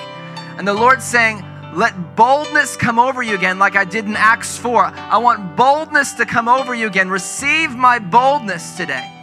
and 0.58 0.68
the 0.68 0.74
Lord's 0.74 1.06
saying, 1.06 1.46
let 1.75 2.15
boldness 2.15 2.75
come 2.75 2.98
over 2.98 3.22
you 3.22 3.36
again, 3.36 3.60
like 3.60 3.75
I 3.75 3.86
did 3.86 4.06
in 4.06 4.15
Acts 4.15 4.58
4. 4.58 4.86
I 4.86 5.20
want 5.20 5.56
boldness 5.56 6.13
to 6.13 6.25
come 6.25 6.48
over 6.48 6.74
you 6.74 6.88
again. 6.88 7.08
Receive 7.10 7.75
my 7.75 8.00
boldness 8.00 8.75
today. 8.75 9.18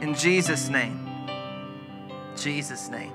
In 0.00 0.14
Jesus' 0.14 0.68
name. 0.68 1.06
Jesus' 2.36 2.88
name. 2.88 3.12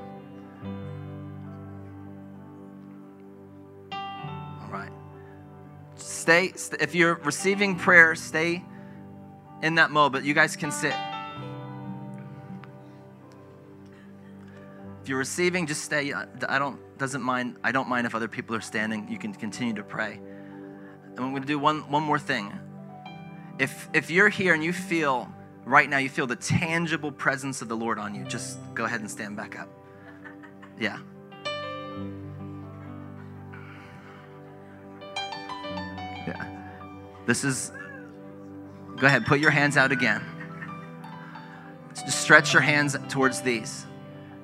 All 3.92 4.70
right. 4.70 4.92
Stay, 5.96 6.54
if 6.80 6.94
you're 6.94 7.16
receiving 7.16 7.76
prayer, 7.76 8.14
stay 8.16 8.64
in 9.64 9.76
that 9.76 9.90
mode, 9.90 10.12
but 10.12 10.24
you 10.24 10.34
guys 10.34 10.56
can 10.56 10.72
sit. 10.72 10.94
If 15.02 15.10
you're 15.10 15.20
receiving, 15.20 15.68
just 15.68 15.84
stay. 15.84 16.14
I 16.14 16.60
don't 16.60 16.80
doesn't 16.98 17.22
mind. 17.22 17.58
I 17.64 17.72
don't 17.72 17.88
mind 17.88 18.08
if 18.08 18.16
other 18.16 18.28
people 18.28 18.56
are 18.56 18.62
standing. 18.62 19.08
You 19.08 19.20
can 19.20 19.34
continue 19.34 19.74
to 19.76 19.84
pray. 19.84 20.14
And 20.14 21.20
I'm 21.20 21.32
going 21.32 21.44
to 21.44 21.48
do 21.48 21.60
one 21.60 21.90
one 21.92 22.04
more 22.04 22.18
thing. 22.20 22.52
If 23.60 23.88
if 23.94 24.10
you're 24.10 24.30
here 24.30 24.54
and 24.54 24.64
you 24.64 24.74
feel 24.74 25.32
right 25.66 25.90
now, 25.90 25.98
you 25.98 26.10
feel 26.10 26.28
the 26.28 26.36
tangible 26.36 27.12
presence 27.12 27.62
of 27.62 27.68
the 27.68 27.76
Lord 27.76 28.00
on 28.00 28.16
you, 28.16 28.24
just 28.24 28.58
go 28.74 28.86
ahead 28.86 29.02
and 29.02 29.10
stand 29.10 29.36
back 29.36 29.60
up. 29.60 29.68
Yeah. 30.80 31.00
Yeah. 36.28 36.46
This 37.26 37.44
is. 37.44 37.72
Go 38.98 39.08
ahead. 39.08 39.26
Put 39.26 39.40
your 39.40 39.52
hands 39.52 39.78
out 39.78 39.92
again. 39.92 40.24
Just 41.94 42.22
stretch 42.22 42.54
your 42.54 42.62
hands 42.62 42.96
towards 43.10 43.42
these. 43.42 43.86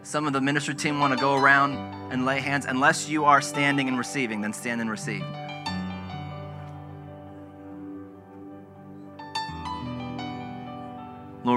Some 0.04 0.26
of 0.26 0.34
the 0.34 0.42
ministry 0.42 0.74
team 0.74 1.00
want 1.00 1.14
to 1.14 1.20
go 1.20 1.36
around 1.36 1.76
and 2.12 2.26
lay 2.26 2.40
hands. 2.40 2.66
Unless 2.66 3.08
you 3.08 3.26
are 3.26 3.42
standing 3.42 3.88
and 3.88 3.98
receiving, 3.98 4.42
then 4.42 4.54
stand 4.54 4.82
and 4.82 4.90
receive. 4.90 5.24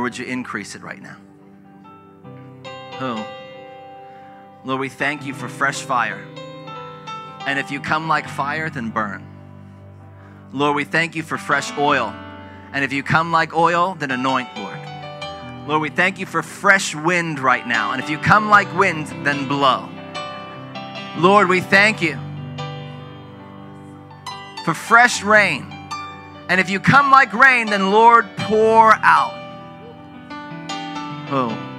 Would 0.04 0.18
you 0.18 0.26
increase 0.26 0.74
it 0.74 0.82
right 0.82 1.00
now? 1.00 1.16
Oh. 3.00 3.26
Lord, 4.62 4.78
we 4.78 4.90
thank 4.90 5.24
you 5.24 5.32
for 5.32 5.48
fresh 5.48 5.80
fire. 5.80 6.22
And 7.46 7.58
if 7.58 7.70
you 7.70 7.80
come 7.80 8.06
like 8.06 8.28
fire, 8.28 8.68
then 8.68 8.90
burn. 8.90 9.26
Lord, 10.52 10.76
we 10.76 10.84
thank 10.84 11.16
you 11.16 11.22
for 11.22 11.38
fresh 11.38 11.72
oil. 11.78 12.14
And 12.74 12.84
if 12.84 12.92
you 12.92 13.02
come 13.02 13.32
like 13.32 13.54
oil, 13.54 13.96
then 13.98 14.10
anoint, 14.10 14.48
Lord. 14.58 14.78
Lord, 15.66 15.80
we 15.80 15.88
thank 15.88 16.18
you 16.18 16.26
for 16.26 16.42
fresh 16.42 16.94
wind 16.94 17.40
right 17.40 17.66
now. 17.66 17.92
And 17.92 18.02
if 18.02 18.10
you 18.10 18.18
come 18.18 18.50
like 18.50 18.70
wind, 18.76 19.06
then 19.24 19.48
blow. 19.48 19.88
Lord, 21.16 21.48
we 21.48 21.62
thank 21.62 22.02
you 22.02 22.18
for 24.66 24.74
fresh 24.74 25.22
rain. 25.22 25.66
And 26.50 26.60
if 26.60 26.68
you 26.68 26.78
come 26.78 27.10
like 27.10 27.32
rain, 27.32 27.68
then 27.68 27.90
Lord, 27.90 28.26
pour 28.36 28.92
out. 28.92 29.43
Oh. 31.30 31.70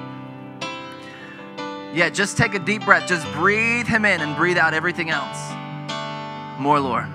Yeah, 1.93 2.09
just 2.09 2.37
take 2.37 2.53
a 2.55 2.59
deep 2.59 2.83
breath. 2.83 3.07
Just 3.07 3.25
breathe 3.33 3.87
Him 3.87 4.05
in 4.05 4.21
and 4.21 4.35
breathe 4.35 4.57
out 4.57 4.73
everything 4.73 5.09
else. 5.09 5.39
More, 6.59 6.79
Lord. 6.79 7.07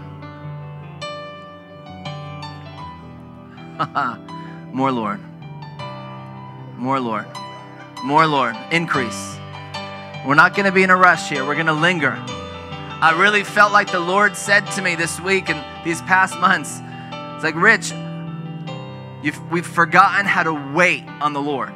More, 4.73 4.93
Lord. 4.93 5.21
More, 6.77 7.01
Lord. 7.01 7.27
More, 8.05 8.27
Lord. 8.27 8.57
Increase. 8.71 9.37
We're 10.27 10.35
not 10.35 10.55
going 10.55 10.67
to 10.67 10.73
be 10.73 10.83
in 10.83 10.91
a 10.91 10.97
rush 10.97 11.29
here. 11.29 11.47
We're 11.47 11.55
going 11.55 11.67
to 11.67 11.73
linger. 11.73 12.13
I 13.03 13.17
really 13.19 13.45
felt 13.45 13.73
like 13.73 13.91
the 13.91 14.01
Lord 14.01 14.37
said 14.37 14.67
to 14.73 14.83
me 14.83 14.95
this 14.95 15.19
week 15.21 15.49
and 15.49 15.65
these 15.87 16.03
past 16.03 16.39
months, 16.39 16.81
it's 17.35 17.45
like, 17.45 17.55
Rich, 17.55 17.93
we've 19.51 19.67
forgotten 19.67 20.27
how 20.27 20.43
to 20.43 20.53
wait 20.75 21.05
on 21.23 21.33
the 21.33 21.41
Lord. 21.41 21.73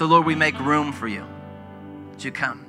So, 0.00 0.06
Lord, 0.06 0.24
we 0.24 0.34
make 0.34 0.58
room 0.60 0.92
for 0.92 1.06
you. 1.06 1.26
Would 2.08 2.24
you 2.24 2.32
come? 2.32 2.64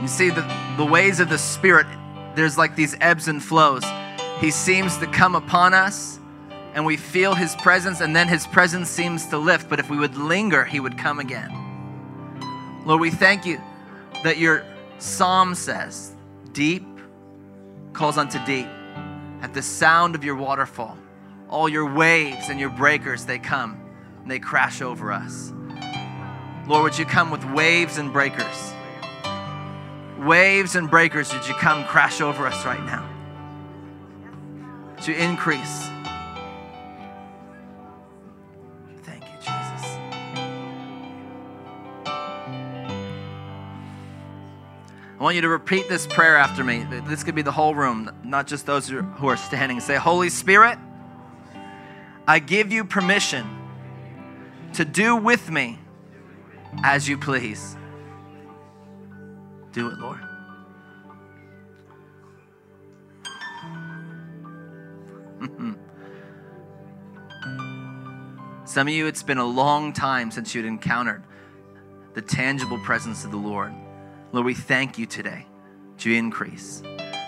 You 0.00 0.08
see, 0.08 0.30
the, 0.30 0.40
the 0.78 0.86
ways 0.86 1.20
of 1.20 1.28
the 1.28 1.36
Spirit 1.36 1.86
there's 2.34 2.56
like 2.56 2.76
these 2.76 2.96
ebbs 3.02 3.28
and 3.28 3.44
flows. 3.44 3.84
He 4.38 4.50
seems 4.50 4.96
to 4.96 5.06
come 5.06 5.34
upon 5.34 5.74
us 5.74 6.18
and 6.72 6.86
we 6.86 6.96
feel 6.96 7.34
his 7.34 7.54
presence, 7.56 8.00
and 8.00 8.16
then 8.16 8.26
his 8.26 8.46
presence 8.46 8.88
seems 8.88 9.26
to 9.26 9.36
lift. 9.36 9.68
But 9.68 9.78
if 9.78 9.90
we 9.90 9.98
would 9.98 10.16
linger, 10.16 10.64
he 10.64 10.80
would 10.80 10.96
come 10.96 11.18
again. 11.18 11.52
Lord, 12.86 13.02
we 13.02 13.10
thank 13.10 13.44
you 13.44 13.60
that 14.24 14.38
your 14.38 14.64
psalm 14.96 15.56
says, 15.56 16.14
Deep 16.54 16.86
calls 17.92 18.16
unto 18.16 18.42
deep. 18.46 18.68
At 19.42 19.54
the 19.54 19.62
sound 19.62 20.14
of 20.14 20.24
your 20.24 20.36
waterfall, 20.36 20.96
all 21.48 21.68
your 21.68 21.92
waves 21.92 22.48
and 22.48 22.58
your 22.58 22.70
breakers, 22.70 23.24
they 23.24 23.38
come 23.38 23.80
and 24.22 24.30
they 24.30 24.38
crash 24.38 24.82
over 24.82 25.12
us. 25.12 25.52
Lord, 26.66 26.82
would 26.82 26.98
you 26.98 27.04
come 27.04 27.30
with 27.30 27.44
waves 27.44 27.98
and 27.98 28.12
breakers? 28.12 28.72
waves 30.18 30.76
and 30.76 30.90
breakers, 30.90 31.32
would 31.32 31.46
you 31.46 31.54
come 31.54 31.84
crash 31.84 32.20
over 32.20 32.46
us 32.46 32.64
right 32.64 32.82
now? 32.84 33.08
To 35.02 35.14
increase. 35.14 35.88
I 45.18 45.22
want 45.22 45.34
you 45.34 45.40
to 45.42 45.48
repeat 45.48 45.88
this 45.88 46.06
prayer 46.06 46.36
after 46.36 46.62
me. 46.62 46.86
This 47.06 47.24
could 47.24 47.34
be 47.34 47.40
the 47.40 47.50
whole 47.50 47.74
room, 47.74 48.10
not 48.22 48.46
just 48.46 48.66
those 48.66 48.86
who 48.86 49.28
are 49.28 49.36
standing. 49.38 49.80
Say, 49.80 49.96
Holy 49.96 50.28
Spirit, 50.28 50.78
I 52.28 52.38
give 52.38 52.70
you 52.70 52.84
permission 52.84 53.46
to 54.74 54.84
do 54.84 55.16
with 55.16 55.50
me 55.50 55.78
as 56.84 57.08
you 57.08 57.16
please. 57.16 57.78
Do 59.72 59.90
it, 59.90 59.98
Lord. 59.98 60.20
Some 68.66 68.86
of 68.86 68.92
you, 68.92 69.06
it's 69.06 69.22
been 69.22 69.38
a 69.38 69.46
long 69.46 69.94
time 69.94 70.30
since 70.30 70.54
you'd 70.54 70.66
encountered 70.66 71.22
the 72.12 72.20
tangible 72.20 72.78
presence 72.80 73.24
of 73.24 73.30
the 73.30 73.38
Lord. 73.38 73.72
Lord, 74.32 74.46
we 74.46 74.54
thank 74.54 74.98
you 74.98 75.06
today 75.06 75.46
to 75.98 76.14
increase. 76.14 76.82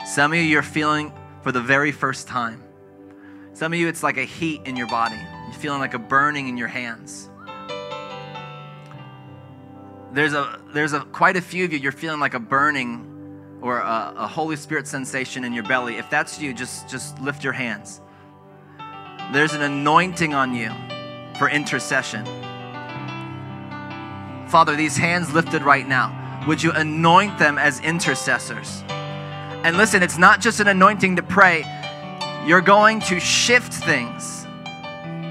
Some 0.06 0.32
of 0.32 0.38
you, 0.38 0.44
you're 0.44 0.62
feeling 0.62 1.12
for 1.42 1.52
the 1.52 1.60
very 1.60 1.92
first 1.92 2.28
time. 2.28 2.62
Some 3.52 3.72
of 3.72 3.78
you, 3.78 3.88
it's 3.88 4.02
like 4.02 4.16
a 4.16 4.24
heat 4.24 4.62
in 4.64 4.76
your 4.76 4.88
body. 4.88 5.16
You're 5.16 5.58
feeling 5.58 5.80
like 5.80 5.94
a 5.94 5.98
burning 5.98 6.48
in 6.48 6.56
your 6.56 6.68
hands. 6.68 7.30
There's 10.12 10.32
a 10.32 10.60
there's 10.72 10.94
a 10.94 11.00
quite 11.00 11.36
a 11.36 11.40
few 11.40 11.64
of 11.64 11.72
you. 11.72 11.78
You're 11.78 11.92
feeling 11.92 12.20
like 12.20 12.34
a 12.34 12.40
burning 12.40 13.58
or 13.60 13.78
a, 13.78 14.14
a 14.16 14.26
Holy 14.26 14.56
Spirit 14.56 14.86
sensation 14.86 15.44
in 15.44 15.52
your 15.52 15.64
belly. 15.64 15.96
If 15.96 16.08
that's 16.08 16.40
you, 16.40 16.54
just 16.54 16.88
just 16.88 17.18
lift 17.20 17.44
your 17.44 17.52
hands. 17.52 18.00
There's 19.32 19.52
an 19.52 19.62
anointing 19.62 20.34
on 20.34 20.54
you 20.54 20.72
for 21.38 21.50
intercession. 21.50 22.24
Father, 24.48 24.74
these 24.74 24.96
hands 24.96 25.32
lifted 25.34 25.62
right 25.62 25.86
now, 25.86 26.08
would 26.48 26.62
you 26.62 26.72
anoint 26.72 27.38
them 27.38 27.58
as 27.58 27.78
intercessors? 27.80 28.82
And 28.88 29.76
listen, 29.76 30.02
it's 30.02 30.18
not 30.18 30.40
just 30.40 30.60
an 30.60 30.66
anointing 30.66 31.16
to 31.16 31.22
pray, 31.22 31.64
you're 32.46 32.62
going 32.62 33.00
to 33.02 33.20
shift 33.20 33.72
things. 33.72 34.46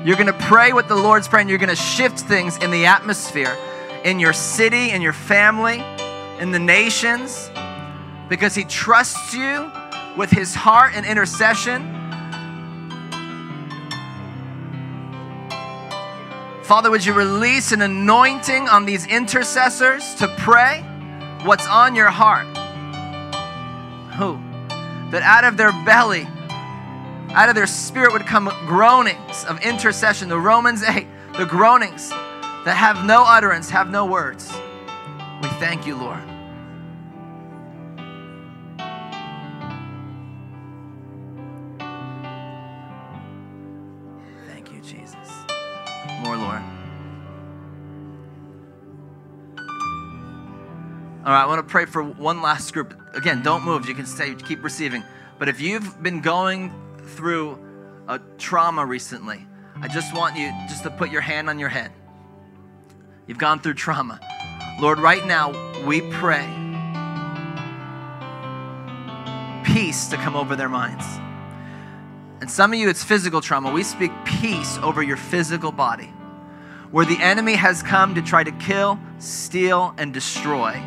You're 0.05 0.15
going 0.15 0.27
to 0.27 0.39
pray 0.47 0.71
what 0.73 0.87
the 0.87 0.95
Lord's 0.95 1.27
praying, 1.27 1.49
you're 1.49 1.57
going 1.57 1.69
to 1.69 1.75
shift 1.75 2.19
things 2.19 2.57
in 2.57 2.71
the 2.71 2.85
atmosphere, 2.85 3.57
in 4.05 4.19
your 4.19 4.31
city, 4.31 4.91
in 4.91 5.01
your 5.01 5.11
family, 5.11 5.83
in 6.39 6.51
the 6.51 6.59
nations, 6.59 7.49
because 8.29 8.53
He 8.53 8.63
trusts 8.63 9.33
you 9.33 9.71
with 10.15 10.29
His 10.29 10.53
heart 10.53 10.93
and 10.95 11.05
intercession 11.05 11.95
Father, 16.67 16.91
would 16.91 17.05
you 17.05 17.13
release 17.13 17.71
an 17.71 17.81
anointing 17.81 18.67
on 18.67 18.83
these 18.83 19.07
intercessors 19.07 20.13
to 20.15 20.27
pray 20.39 20.83
what's 21.47 21.65
on 21.67 21.95
your 21.95 22.09
heart? 22.09 22.45
Who? 24.17 24.37
That 25.11 25.21
out 25.23 25.45
of 25.45 25.55
their 25.55 25.71
belly, 25.85 26.27
out 27.33 27.47
of 27.47 27.55
their 27.55 27.65
spirit 27.65 28.11
would 28.11 28.25
come 28.25 28.51
groanings 28.67 29.45
of 29.45 29.61
intercession. 29.61 30.27
The 30.27 30.39
Romans 30.39 30.83
8, 30.87 31.07
the 31.37 31.45
groanings 31.45 32.09
that 32.09 32.75
have 32.75 33.05
no 33.05 33.23
utterance, 33.23 33.69
have 33.69 33.89
no 33.89 34.05
words. 34.05 34.51
We 35.41 35.47
thank 35.59 35.87
you, 35.87 35.95
Lord. 35.95 36.19
Thank 44.47 44.73
you, 44.73 44.81
Jesus. 44.81 45.15
More 46.21 46.35
Lord. 46.35 46.76
All 51.27 51.33
right, 51.33 51.41
I 51.41 51.45
want 51.45 51.59
to 51.59 51.69
pray 51.69 51.83
for 51.83 52.01
one 52.01 52.41
last 52.41 52.73
group. 52.73 52.97
Again, 53.13 53.43
don't 53.43 53.65
move. 53.65 53.85
You 53.85 53.93
can 53.93 54.05
stay, 54.05 54.33
keep 54.33 54.63
receiving. 54.63 55.03
But 55.37 55.49
if 55.49 55.59
you've 55.59 56.01
been 56.01 56.21
going 56.21 56.71
through 56.99 57.59
a 58.07 58.21
trauma 58.37 58.85
recently, 58.85 59.45
I 59.81 59.89
just 59.89 60.15
want 60.15 60.37
you 60.37 60.49
just 60.69 60.83
to 60.83 60.89
put 60.89 61.11
your 61.11 61.19
hand 61.19 61.49
on 61.49 61.59
your 61.59 61.67
head. 61.67 61.91
You've 63.27 63.39
gone 63.39 63.59
through 63.59 63.73
trauma. 63.73 64.21
Lord, 64.79 64.99
right 64.99 65.25
now, 65.27 65.51
we 65.85 65.99
pray 65.99 66.47
peace 69.65 70.07
to 70.07 70.15
come 70.15 70.37
over 70.37 70.55
their 70.55 70.69
minds. 70.69 71.03
And 72.39 72.49
some 72.49 72.71
of 72.71 72.79
you, 72.79 72.87
it's 72.87 73.03
physical 73.03 73.41
trauma. 73.41 73.69
We 73.69 73.83
speak 73.83 74.13
peace 74.23 74.77
over 74.77 75.03
your 75.03 75.17
physical 75.17 75.73
body. 75.73 76.13
Where 76.91 77.05
the 77.05 77.21
enemy 77.21 77.55
has 77.55 77.83
come 77.83 78.15
to 78.15 78.21
try 78.21 78.45
to 78.45 78.51
kill, 78.53 78.97
steal, 79.19 79.93
and 79.97 80.13
destroy 80.13 80.81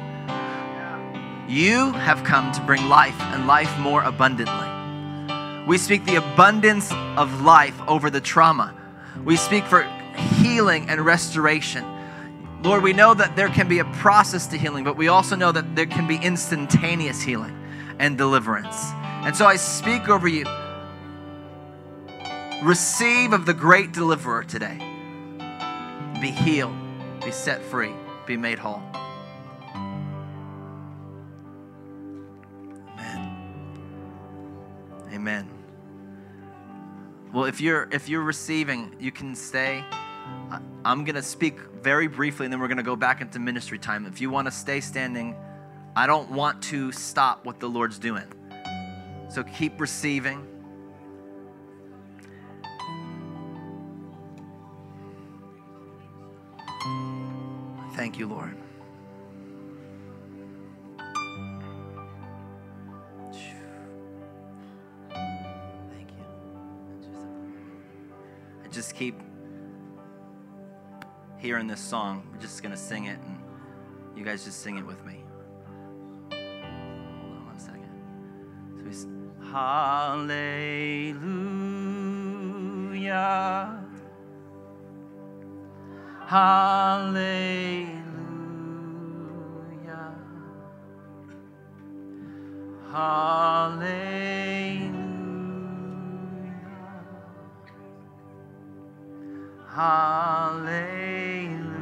you 1.50 1.90
have 1.92 2.22
come 2.22 2.52
to 2.52 2.60
bring 2.60 2.88
life 2.88 3.20
and 3.20 3.48
life 3.48 3.76
more 3.80 4.02
abundantly. 4.04 4.68
We 5.66 5.78
speak 5.78 6.04
the 6.04 6.14
abundance 6.14 6.92
of 7.16 7.42
life 7.42 7.78
over 7.88 8.08
the 8.08 8.20
trauma. 8.20 8.72
We 9.24 9.36
speak 9.36 9.64
for 9.64 9.82
healing 10.40 10.88
and 10.88 11.04
restoration. 11.04 11.84
Lord, 12.62 12.84
we 12.84 12.92
know 12.92 13.14
that 13.14 13.34
there 13.34 13.48
can 13.48 13.66
be 13.68 13.80
a 13.80 13.84
process 13.84 14.46
to 14.48 14.58
healing, 14.58 14.84
but 14.84 14.96
we 14.96 15.08
also 15.08 15.34
know 15.34 15.50
that 15.50 15.74
there 15.74 15.86
can 15.86 16.06
be 16.06 16.16
instantaneous 16.16 17.20
healing 17.20 17.56
and 17.98 18.16
deliverance. 18.16 18.92
And 19.24 19.36
so 19.36 19.44
I 19.44 19.56
speak 19.56 20.08
over 20.08 20.28
you. 20.28 20.44
Receive 22.62 23.32
of 23.32 23.44
the 23.44 23.54
great 23.54 23.90
deliverer 23.92 24.44
today. 24.44 24.78
Be 26.20 26.30
healed, 26.30 26.76
be 27.24 27.32
set 27.32 27.60
free, 27.62 27.92
be 28.26 28.36
made 28.36 28.58
whole. 28.58 28.82
If 37.50 37.60
you're 37.60 37.88
if 37.90 38.08
you're 38.08 38.22
receiving, 38.22 38.94
you 39.00 39.10
can 39.10 39.34
stay. 39.34 39.84
I'm 40.84 41.04
going 41.04 41.16
to 41.16 41.22
speak 41.22 41.58
very 41.82 42.06
briefly 42.06 42.46
and 42.46 42.52
then 42.52 42.60
we're 42.60 42.68
going 42.68 42.76
to 42.76 42.84
go 42.84 42.94
back 42.94 43.20
into 43.20 43.40
ministry 43.40 43.76
time. 43.76 44.06
If 44.06 44.20
you 44.20 44.30
want 44.30 44.46
to 44.46 44.52
stay 44.52 44.80
standing, 44.80 45.34
I 45.96 46.06
don't 46.06 46.30
want 46.30 46.62
to 46.64 46.92
stop 46.92 47.44
what 47.44 47.58
the 47.58 47.68
Lord's 47.68 47.98
doing. 47.98 48.26
So 49.28 49.42
keep 49.42 49.80
receiving. 49.80 50.46
Thank 57.96 58.16
you, 58.16 58.28
Lord. 58.28 58.56
Keep 69.00 69.18
hearing 71.38 71.66
this 71.66 71.80
song. 71.80 72.28
We're 72.30 72.38
just 72.38 72.62
going 72.62 72.72
to 72.72 72.78
sing 72.78 73.06
it, 73.06 73.18
and 73.18 73.40
you 74.14 74.26
guys 74.26 74.44
just 74.44 74.60
sing 74.60 74.76
it 74.76 74.84
with 74.84 75.02
me. 75.06 75.24
Hold 76.30 77.32
on 77.34 77.46
one 77.46 77.58
second. 77.58 77.88
So 78.76 78.82
we, 78.84 78.92
Hallelujah. 79.50 80.36
Hallelujah. 86.26 87.40
Hallelujah. 92.92 94.59
Hallelujah. 99.80 101.72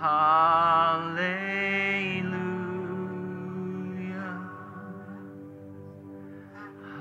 Hallelujah. 0.00 2.01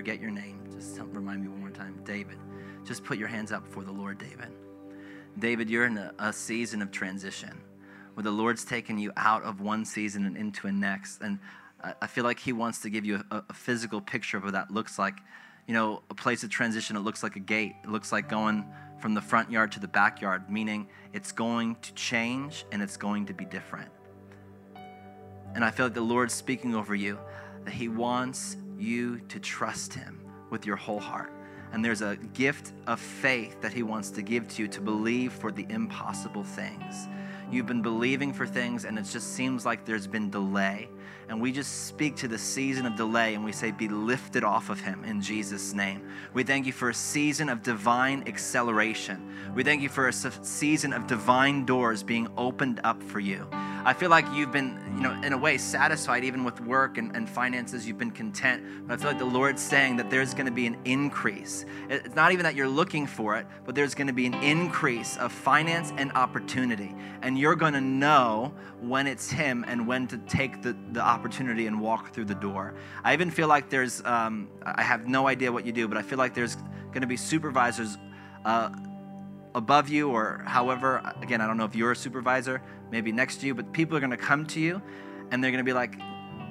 Forget 0.00 0.18
your 0.18 0.30
name. 0.30 0.58
Just 0.72 0.98
remind 0.98 1.42
me 1.42 1.48
one 1.48 1.60
more 1.60 1.68
time. 1.68 2.00
David. 2.06 2.38
Just 2.86 3.04
put 3.04 3.18
your 3.18 3.28
hands 3.28 3.52
up 3.52 3.66
before 3.66 3.84
the 3.84 3.92
Lord, 3.92 4.16
David. 4.16 4.48
David, 5.38 5.68
you're 5.68 5.84
in 5.84 5.98
a, 5.98 6.14
a 6.18 6.32
season 6.32 6.80
of 6.80 6.90
transition 6.90 7.60
where 8.14 8.24
the 8.24 8.30
Lord's 8.30 8.64
taken 8.64 8.98
you 8.98 9.12
out 9.18 9.42
of 9.42 9.60
one 9.60 9.84
season 9.84 10.24
and 10.24 10.38
into 10.38 10.68
a 10.68 10.72
next. 10.72 11.20
And 11.20 11.38
I, 11.84 11.92
I 12.00 12.06
feel 12.06 12.24
like 12.24 12.38
He 12.38 12.54
wants 12.54 12.80
to 12.80 12.88
give 12.88 13.04
you 13.04 13.22
a, 13.30 13.42
a 13.50 13.52
physical 13.52 14.00
picture 14.00 14.38
of 14.38 14.44
what 14.44 14.54
that 14.54 14.70
looks 14.70 14.98
like. 14.98 15.18
You 15.66 15.74
know, 15.74 16.02
a 16.08 16.14
place 16.14 16.44
of 16.44 16.48
transition, 16.48 16.96
it 16.96 17.00
looks 17.00 17.22
like 17.22 17.36
a 17.36 17.40
gate. 17.40 17.74
It 17.84 17.90
looks 17.90 18.10
like 18.10 18.26
going 18.26 18.64
from 19.00 19.12
the 19.12 19.20
front 19.20 19.50
yard 19.50 19.70
to 19.72 19.80
the 19.80 19.88
backyard, 19.88 20.48
meaning 20.48 20.88
it's 21.12 21.30
going 21.30 21.76
to 21.82 21.92
change 21.92 22.64
and 22.72 22.80
it's 22.80 22.96
going 22.96 23.26
to 23.26 23.34
be 23.34 23.44
different. 23.44 23.90
And 25.54 25.62
I 25.62 25.70
feel 25.70 25.84
like 25.84 25.94
the 25.94 26.00
Lord's 26.00 26.32
speaking 26.32 26.74
over 26.74 26.94
you 26.94 27.18
that 27.66 27.74
He 27.74 27.88
wants 27.88 28.56
you 28.80 29.20
to 29.28 29.38
trust 29.38 29.94
Him 29.94 30.20
with 30.50 30.66
your 30.66 30.76
whole 30.76 31.00
heart. 31.00 31.32
And 31.72 31.84
there's 31.84 32.02
a 32.02 32.16
gift 32.34 32.72
of 32.86 32.98
faith 32.98 33.60
that 33.60 33.72
He 33.72 33.82
wants 33.82 34.10
to 34.10 34.22
give 34.22 34.48
to 34.48 34.62
you 34.62 34.68
to 34.68 34.80
believe 34.80 35.32
for 35.32 35.52
the 35.52 35.66
impossible 35.68 36.42
things. 36.42 37.08
You've 37.50 37.66
been 37.66 37.82
believing 37.82 38.32
for 38.32 38.46
things, 38.46 38.84
and 38.84 38.98
it 38.98 39.02
just 39.02 39.34
seems 39.34 39.66
like 39.66 39.84
there's 39.84 40.06
been 40.06 40.30
delay. 40.30 40.88
And 41.28 41.40
we 41.40 41.52
just 41.52 41.86
speak 41.86 42.16
to 42.16 42.28
the 42.28 42.38
season 42.38 42.86
of 42.86 42.96
delay 42.96 43.34
and 43.34 43.44
we 43.44 43.52
say, 43.52 43.70
Be 43.70 43.88
lifted 43.88 44.42
off 44.42 44.68
of 44.68 44.80
him 44.80 45.04
in 45.04 45.22
Jesus' 45.22 45.72
name. 45.72 46.08
We 46.34 46.42
thank 46.42 46.66
you 46.66 46.72
for 46.72 46.90
a 46.90 46.94
season 46.94 47.48
of 47.48 47.62
divine 47.62 48.24
acceleration. 48.26 49.32
We 49.54 49.62
thank 49.62 49.80
you 49.80 49.88
for 49.88 50.08
a 50.08 50.12
season 50.12 50.92
of 50.92 51.06
divine 51.06 51.64
doors 51.66 52.02
being 52.02 52.26
opened 52.36 52.80
up 52.82 53.00
for 53.00 53.20
you. 53.20 53.48
I 53.82 53.94
feel 53.94 54.10
like 54.10 54.26
you've 54.34 54.52
been, 54.52 54.78
you 54.94 55.02
know, 55.02 55.12
in 55.22 55.32
a 55.32 55.38
way 55.38 55.56
satisfied 55.56 56.22
even 56.24 56.44
with 56.44 56.60
work 56.60 56.98
and, 56.98 57.16
and 57.16 57.28
finances. 57.28 57.86
You've 57.86 57.96
been 57.96 58.10
content. 58.10 58.62
But 58.86 58.94
I 58.94 58.96
feel 58.98 59.10
like 59.10 59.18
the 59.18 59.24
Lord's 59.24 59.62
saying 59.62 59.96
that 59.96 60.10
there's 60.10 60.34
going 60.34 60.46
to 60.46 60.52
be 60.52 60.66
an 60.66 60.76
increase. 60.84 61.64
It's 61.88 62.14
not 62.14 62.32
even 62.32 62.44
that 62.44 62.54
you're 62.54 62.68
looking 62.68 63.06
for 63.06 63.36
it, 63.36 63.46
but 63.64 63.74
there's 63.74 63.94
going 63.94 64.08
to 64.08 64.12
be 64.12 64.26
an 64.26 64.34
increase 64.34 65.16
of 65.16 65.32
finance 65.32 65.92
and 65.96 66.12
opportunity. 66.12 66.94
And 67.22 67.38
you're 67.38 67.56
going 67.56 67.72
to 67.72 67.80
know 67.80 68.52
when 68.80 69.06
it's 69.06 69.30
Him 69.30 69.64
and 69.66 69.86
when 69.86 70.06
to 70.08 70.18
take 70.18 70.60
the, 70.60 70.76
the 70.92 71.00
opportunity 71.00 71.66
and 71.66 71.80
walk 71.80 72.12
through 72.12 72.26
the 72.26 72.34
door. 72.34 72.74
I 73.02 73.14
even 73.14 73.30
feel 73.30 73.48
like 73.48 73.70
there's, 73.70 74.04
um, 74.04 74.50
I 74.62 74.82
have 74.82 75.08
no 75.08 75.26
idea 75.26 75.50
what 75.50 75.64
you 75.64 75.72
do, 75.72 75.88
but 75.88 75.96
I 75.96 76.02
feel 76.02 76.18
like 76.18 76.34
there's 76.34 76.56
going 76.56 77.00
to 77.00 77.06
be 77.06 77.16
supervisors. 77.16 77.96
Uh, 78.44 78.70
above 79.54 79.88
you 79.88 80.10
or 80.10 80.42
however 80.46 81.02
again 81.22 81.40
i 81.40 81.46
don't 81.46 81.56
know 81.56 81.64
if 81.64 81.74
you're 81.74 81.90
a 81.90 81.96
supervisor 81.96 82.62
maybe 82.90 83.12
next 83.12 83.40
to 83.40 83.46
you 83.46 83.54
but 83.54 83.72
people 83.72 83.96
are 83.96 84.00
going 84.00 84.10
to 84.10 84.16
come 84.16 84.46
to 84.46 84.60
you 84.60 84.80
and 85.30 85.42
they're 85.42 85.50
going 85.50 85.64
to 85.64 85.68
be 85.68 85.72
like 85.72 85.96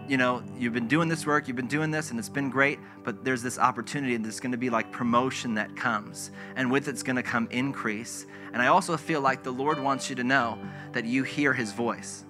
you 0.08 0.18
know 0.18 0.44
you've 0.58 0.74
been 0.74 0.88
doing 0.88 1.08
this 1.08 1.26
work 1.26 1.48
you've 1.48 1.58
been 1.58 1.68
doing 1.68 1.92
this 1.92 2.10
and 2.10 2.18
it's 2.18 2.30
been 2.30 2.50
great 2.50 2.80
but 3.04 3.24
there's 3.24 3.44
this 3.44 3.60
opportunity 3.60 4.16
and 4.16 4.26
there's 4.26 4.40
going 4.40 4.52
to 4.52 4.58
be 4.58 4.70
like 4.70 4.92
promotion 4.92 5.54
that 5.54 5.76
comes 5.76 6.32
and 6.56 6.70
with 6.70 6.88
it's 6.88 7.04
going 7.04 7.16
to 7.16 7.24
come 7.24 7.48
increase. 7.52 8.26
And 8.54 8.62
i 8.62 8.68
also 8.68 8.98
feel 8.98 9.22
like 9.22 9.44
the 9.44 9.52
lord 9.52 9.80
wants 9.80 10.10
you 10.10 10.16
to 10.16 10.24
know 10.24 10.58
that 10.94 11.06
you 11.06 11.24
hear 11.24 11.54
his 11.54 11.72
voice. 11.72 12.26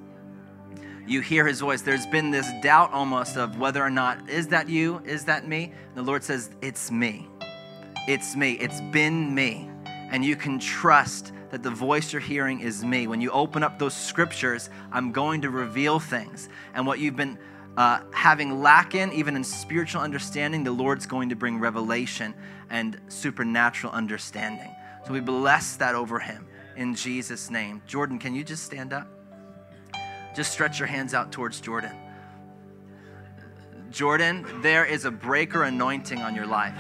You 1.07 1.21
hear 1.21 1.47
his 1.47 1.59
voice. 1.59 1.81
There's 1.81 2.05
been 2.05 2.29
this 2.29 2.47
doubt 2.61 2.93
almost 2.93 3.35
of 3.35 3.57
whether 3.57 3.83
or 3.83 3.89
not 3.89 4.29
is 4.29 4.49
that 4.49 4.69
you? 4.69 5.01
Is 5.05 5.25
that 5.25 5.47
me? 5.47 5.73
And 5.87 5.95
the 5.95 6.03
lord 6.03 6.23
says 6.23 6.51
it's 6.61 6.91
me. 6.91 7.27
It's 8.07 8.35
me. 8.35 8.53
It's 8.53 8.79
been 8.91 9.33
me. 9.33 9.69
And 9.85 10.23
you 10.23 10.35
can 10.35 10.59
trust 10.59 11.31
that 11.51 11.63
the 11.63 11.69
voice 11.69 12.13
you're 12.13 12.21
hearing 12.21 12.59
is 12.59 12.83
me. 12.83 13.07
When 13.07 13.21
you 13.21 13.31
open 13.31 13.63
up 13.63 13.79
those 13.79 13.93
scriptures, 13.93 14.69
I'm 14.91 15.11
going 15.11 15.41
to 15.41 15.49
reveal 15.49 15.99
things. 15.99 16.49
And 16.73 16.85
what 16.85 16.99
you've 16.99 17.15
been 17.15 17.37
uh, 17.77 18.01
having 18.11 18.61
lack 18.61 18.95
in, 18.95 19.11
even 19.13 19.35
in 19.35 19.43
spiritual 19.43 20.01
understanding, 20.01 20.63
the 20.63 20.71
Lord's 20.71 21.05
going 21.05 21.29
to 21.29 21.35
bring 21.35 21.59
revelation 21.59 22.33
and 22.69 22.99
supernatural 23.07 23.93
understanding. 23.93 24.73
So 25.05 25.13
we 25.13 25.21
bless 25.21 25.75
that 25.77 25.95
over 25.95 26.19
him 26.19 26.47
in 26.75 26.93
Jesus' 26.93 27.49
name. 27.49 27.81
Jordan, 27.87 28.19
can 28.19 28.35
you 28.35 28.43
just 28.43 28.63
stand 28.63 28.93
up? 28.93 29.07
Just 30.35 30.51
stretch 30.51 30.79
your 30.79 30.87
hands 30.87 31.13
out 31.13 31.31
towards 31.31 31.59
Jordan. 31.59 31.95
Jordan, 33.91 34.45
there 34.61 34.85
is 34.85 35.05
a 35.05 35.11
breaker 35.11 35.63
anointing 35.63 36.21
on 36.21 36.35
your 36.35 36.45
life 36.45 36.79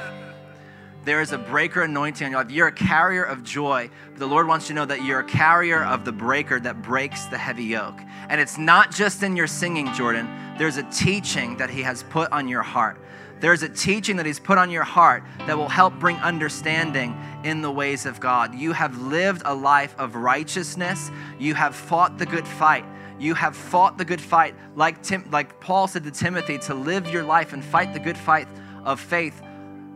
there 1.09 1.21
is 1.21 1.31
a 1.31 1.39
breaker 1.39 1.81
anointing 1.81 2.23
on 2.23 2.31
your 2.31 2.43
life. 2.43 2.51
You're 2.51 2.67
a 2.67 2.71
carrier 2.71 3.23
of 3.23 3.43
joy. 3.43 3.89
But 4.11 4.19
the 4.19 4.27
Lord 4.27 4.47
wants 4.47 4.69
you 4.69 4.75
to 4.75 4.81
know 4.81 4.85
that 4.85 5.03
you're 5.03 5.21
a 5.21 5.23
carrier 5.23 5.83
of 5.83 6.05
the 6.05 6.11
breaker 6.11 6.59
that 6.59 6.83
breaks 6.83 7.25
the 7.25 7.37
heavy 7.37 7.63
yoke. 7.63 7.99
And 8.29 8.39
it's 8.39 8.59
not 8.59 8.93
just 8.93 9.23
in 9.23 9.35
your 9.35 9.47
singing, 9.47 9.91
Jordan. 9.95 10.29
There's 10.59 10.77
a 10.77 10.83
teaching 10.83 11.57
that 11.57 11.71
He 11.71 11.81
has 11.81 12.03
put 12.03 12.31
on 12.31 12.47
your 12.47 12.61
heart. 12.61 13.01
There's 13.39 13.63
a 13.63 13.69
teaching 13.69 14.17
that 14.17 14.27
He's 14.27 14.39
put 14.39 14.59
on 14.59 14.69
your 14.69 14.83
heart 14.83 15.23
that 15.47 15.57
will 15.57 15.67
help 15.67 15.97
bring 15.97 16.15
understanding 16.17 17.19
in 17.43 17.63
the 17.63 17.71
ways 17.71 18.05
of 18.05 18.19
God. 18.19 18.53
You 18.53 18.71
have 18.73 18.95
lived 19.01 19.41
a 19.45 19.55
life 19.55 19.95
of 19.97 20.13
righteousness, 20.13 21.09
you 21.39 21.55
have 21.55 21.75
fought 21.75 22.19
the 22.19 22.27
good 22.27 22.47
fight. 22.47 22.85
You 23.17 23.33
have 23.33 23.55
fought 23.55 23.97
the 23.97 24.05
good 24.05 24.21
fight, 24.21 24.53
like, 24.75 25.01
Tim, 25.01 25.27
like 25.31 25.59
Paul 25.59 25.87
said 25.87 26.03
to 26.03 26.11
Timothy, 26.11 26.59
to 26.59 26.75
live 26.75 27.09
your 27.09 27.23
life 27.23 27.51
and 27.51 27.65
fight 27.65 27.93
the 27.93 27.99
good 27.99 28.17
fight 28.17 28.47
of 28.85 28.99
faith. 28.99 29.41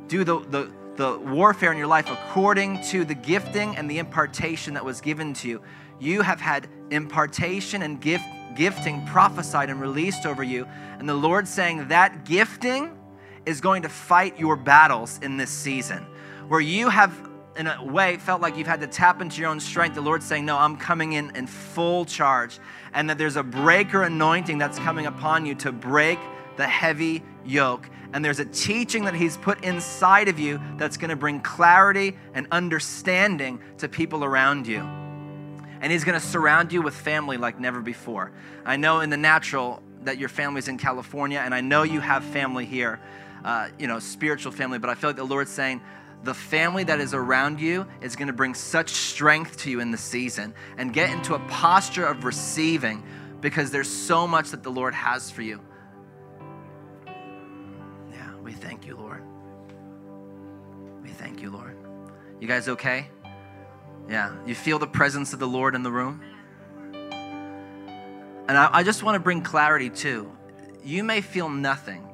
Do 0.07 0.23
the, 0.23 0.39
the, 0.39 0.73
the 0.95 1.17
warfare 1.17 1.71
in 1.71 1.77
your 1.77 1.87
life 1.87 2.09
according 2.09 2.81
to 2.83 3.03
the 3.03 3.15
gifting 3.15 3.75
and 3.75 3.89
the 3.89 3.97
impartation 3.97 4.75
that 4.75 4.85
was 4.85 5.01
given 5.01 5.33
to 5.33 5.47
you. 5.47 5.61
You 5.99 6.21
have 6.21 6.39
had 6.39 6.67
impartation 6.91 7.81
and 7.81 7.99
gift, 7.99 8.25
gifting 8.55 9.05
prophesied 9.07 9.69
and 9.69 9.81
released 9.81 10.25
over 10.25 10.43
you. 10.43 10.67
And 10.99 11.09
the 11.09 11.15
Lord's 11.15 11.49
saying 11.49 11.87
that 11.87 12.25
gifting 12.25 12.95
is 13.45 13.59
going 13.61 13.83
to 13.83 13.89
fight 13.89 14.39
your 14.39 14.55
battles 14.55 15.19
in 15.21 15.37
this 15.37 15.49
season. 15.49 16.05
Where 16.47 16.59
you 16.59 16.89
have, 16.89 17.29
in 17.57 17.67
a 17.67 17.83
way, 17.83 18.17
felt 18.17 18.41
like 18.41 18.57
you've 18.57 18.67
had 18.67 18.81
to 18.81 18.87
tap 18.87 19.21
into 19.21 19.41
your 19.41 19.49
own 19.49 19.59
strength, 19.59 19.95
the 19.95 20.01
Lord's 20.01 20.25
saying, 20.25 20.45
No, 20.45 20.57
I'm 20.57 20.77
coming 20.77 21.13
in 21.13 21.35
in 21.35 21.47
full 21.47 22.05
charge. 22.05 22.59
And 22.93 23.09
that 23.09 23.17
there's 23.17 23.37
a 23.37 23.43
breaker 23.43 24.03
anointing 24.03 24.57
that's 24.59 24.77
coming 24.79 25.07
upon 25.07 25.45
you 25.45 25.55
to 25.55 25.71
break 25.71 26.19
the 26.57 26.67
heavy 26.67 27.23
yoke 27.45 27.89
and 28.13 28.23
there's 28.23 28.39
a 28.39 28.45
teaching 28.45 29.05
that 29.05 29.15
He's 29.15 29.37
put 29.37 29.63
inside 29.63 30.27
of 30.27 30.39
you 30.39 30.61
that's 30.77 30.97
going 30.97 31.09
to 31.09 31.15
bring 31.15 31.41
clarity 31.41 32.15
and 32.33 32.47
understanding 32.51 33.59
to 33.79 33.89
people 33.89 34.23
around 34.23 34.67
you. 34.67 34.79
And 35.81 35.91
He's 35.91 36.03
going 36.03 36.19
to 36.19 36.25
surround 36.25 36.71
you 36.71 36.81
with 36.81 36.95
family 36.95 37.37
like 37.37 37.59
never 37.59 37.81
before. 37.81 38.31
I 38.65 38.77
know 38.77 39.01
in 39.01 39.09
the 39.09 39.17
natural 39.17 39.81
that 40.03 40.19
your 40.19 40.29
family's 40.29 40.67
in 40.67 40.77
California, 40.77 41.39
and 41.43 41.53
I 41.55 41.61
know 41.61 41.83
you 41.83 41.99
have 41.99 42.23
family 42.23 42.65
here, 42.65 42.99
uh, 43.43 43.69
you 43.79 43.87
know, 43.87 43.99
spiritual 43.99 44.51
family, 44.51 44.79
but 44.79 44.89
I 44.89 44.95
feel 44.95 45.09
like 45.09 45.17
the 45.17 45.23
Lord's 45.23 45.51
saying, 45.51 45.81
the 46.23 46.33
family 46.33 46.85
that 46.85 47.01
is 47.01 47.13
around 47.13 47.59
you 47.59 47.85
is 48.01 48.15
going 48.15 48.27
to 48.27 48.33
bring 48.33 48.53
such 48.53 48.89
strength 48.89 49.57
to 49.57 49.71
you 49.71 49.81
in 49.81 49.91
the 49.91 49.97
season 49.97 50.53
and 50.77 50.93
get 50.93 51.09
into 51.09 51.35
a 51.35 51.39
posture 51.39 52.05
of 52.05 52.23
receiving 52.23 53.03
because 53.41 53.71
there's 53.71 53.89
so 53.89 54.25
much 54.25 54.51
that 54.51 54.63
the 54.63 54.71
Lord 54.71 54.93
has 54.93 55.29
for 55.29 55.41
you. 55.41 55.59
We 58.43 58.51
thank 58.51 58.85
you, 58.85 58.95
Lord. 58.97 59.23
We 61.01 61.09
thank 61.09 61.41
you, 61.41 61.49
Lord. 61.49 61.77
You 62.39 62.47
guys 62.47 62.67
okay? 62.67 63.07
Yeah. 64.09 64.35
You 64.45 64.53
feel 64.53 64.79
the 64.79 64.87
presence 64.87 65.33
of 65.33 65.39
the 65.39 65.47
Lord 65.47 65.75
in 65.75 65.83
the 65.83 65.91
room? 65.91 66.21
And 68.47 68.57
I, 68.57 68.69
I 68.73 68.83
just 68.83 69.03
want 69.03 69.15
to 69.15 69.19
bring 69.19 69.41
clarity 69.41 69.89
too. 69.89 70.29
you 70.83 71.03
may 71.03 71.21
feel 71.21 71.47
nothing, 71.47 72.05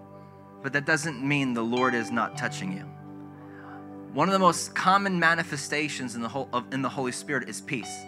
but 0.61 0.73
that 0.73 0.85
doesn't 0.85 1.23
mean 1.23 1.55
the 1.55 1.63
Lord 1.63 1.95
is 1.95 2.11
not 2.11 2.37
touching 2.37 2.71
you. 2.71 2.85
One 4.13 4.27
of 4.27 4.33
the 4.33 4.39
most 4.39 4.75
common 4.75 5.19
manifestations 5.19 6.15
in 6.15 6.21
the, 6.21 6.29
whole, 6.29 6.47
of, 6.53 6.71
in 6.71 6.83
the 6.83 6.89
Holy 6.89 7.11
Spirit 7.11 7.49
is 7.49 7.61
peace. 7.61 8.03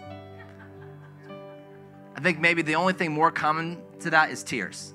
I 2.14 2.20
think 2.20 2.38
maybe 2.38 2.62
the 2.62 2.76
only 2.76 2.92
thing 2.92 3.10
more 3.12 3.32
common 3.32 3.82
to 4.00 4.10
that 4.10 4.30
is 4.30 4.44
tears. 4.44 4.94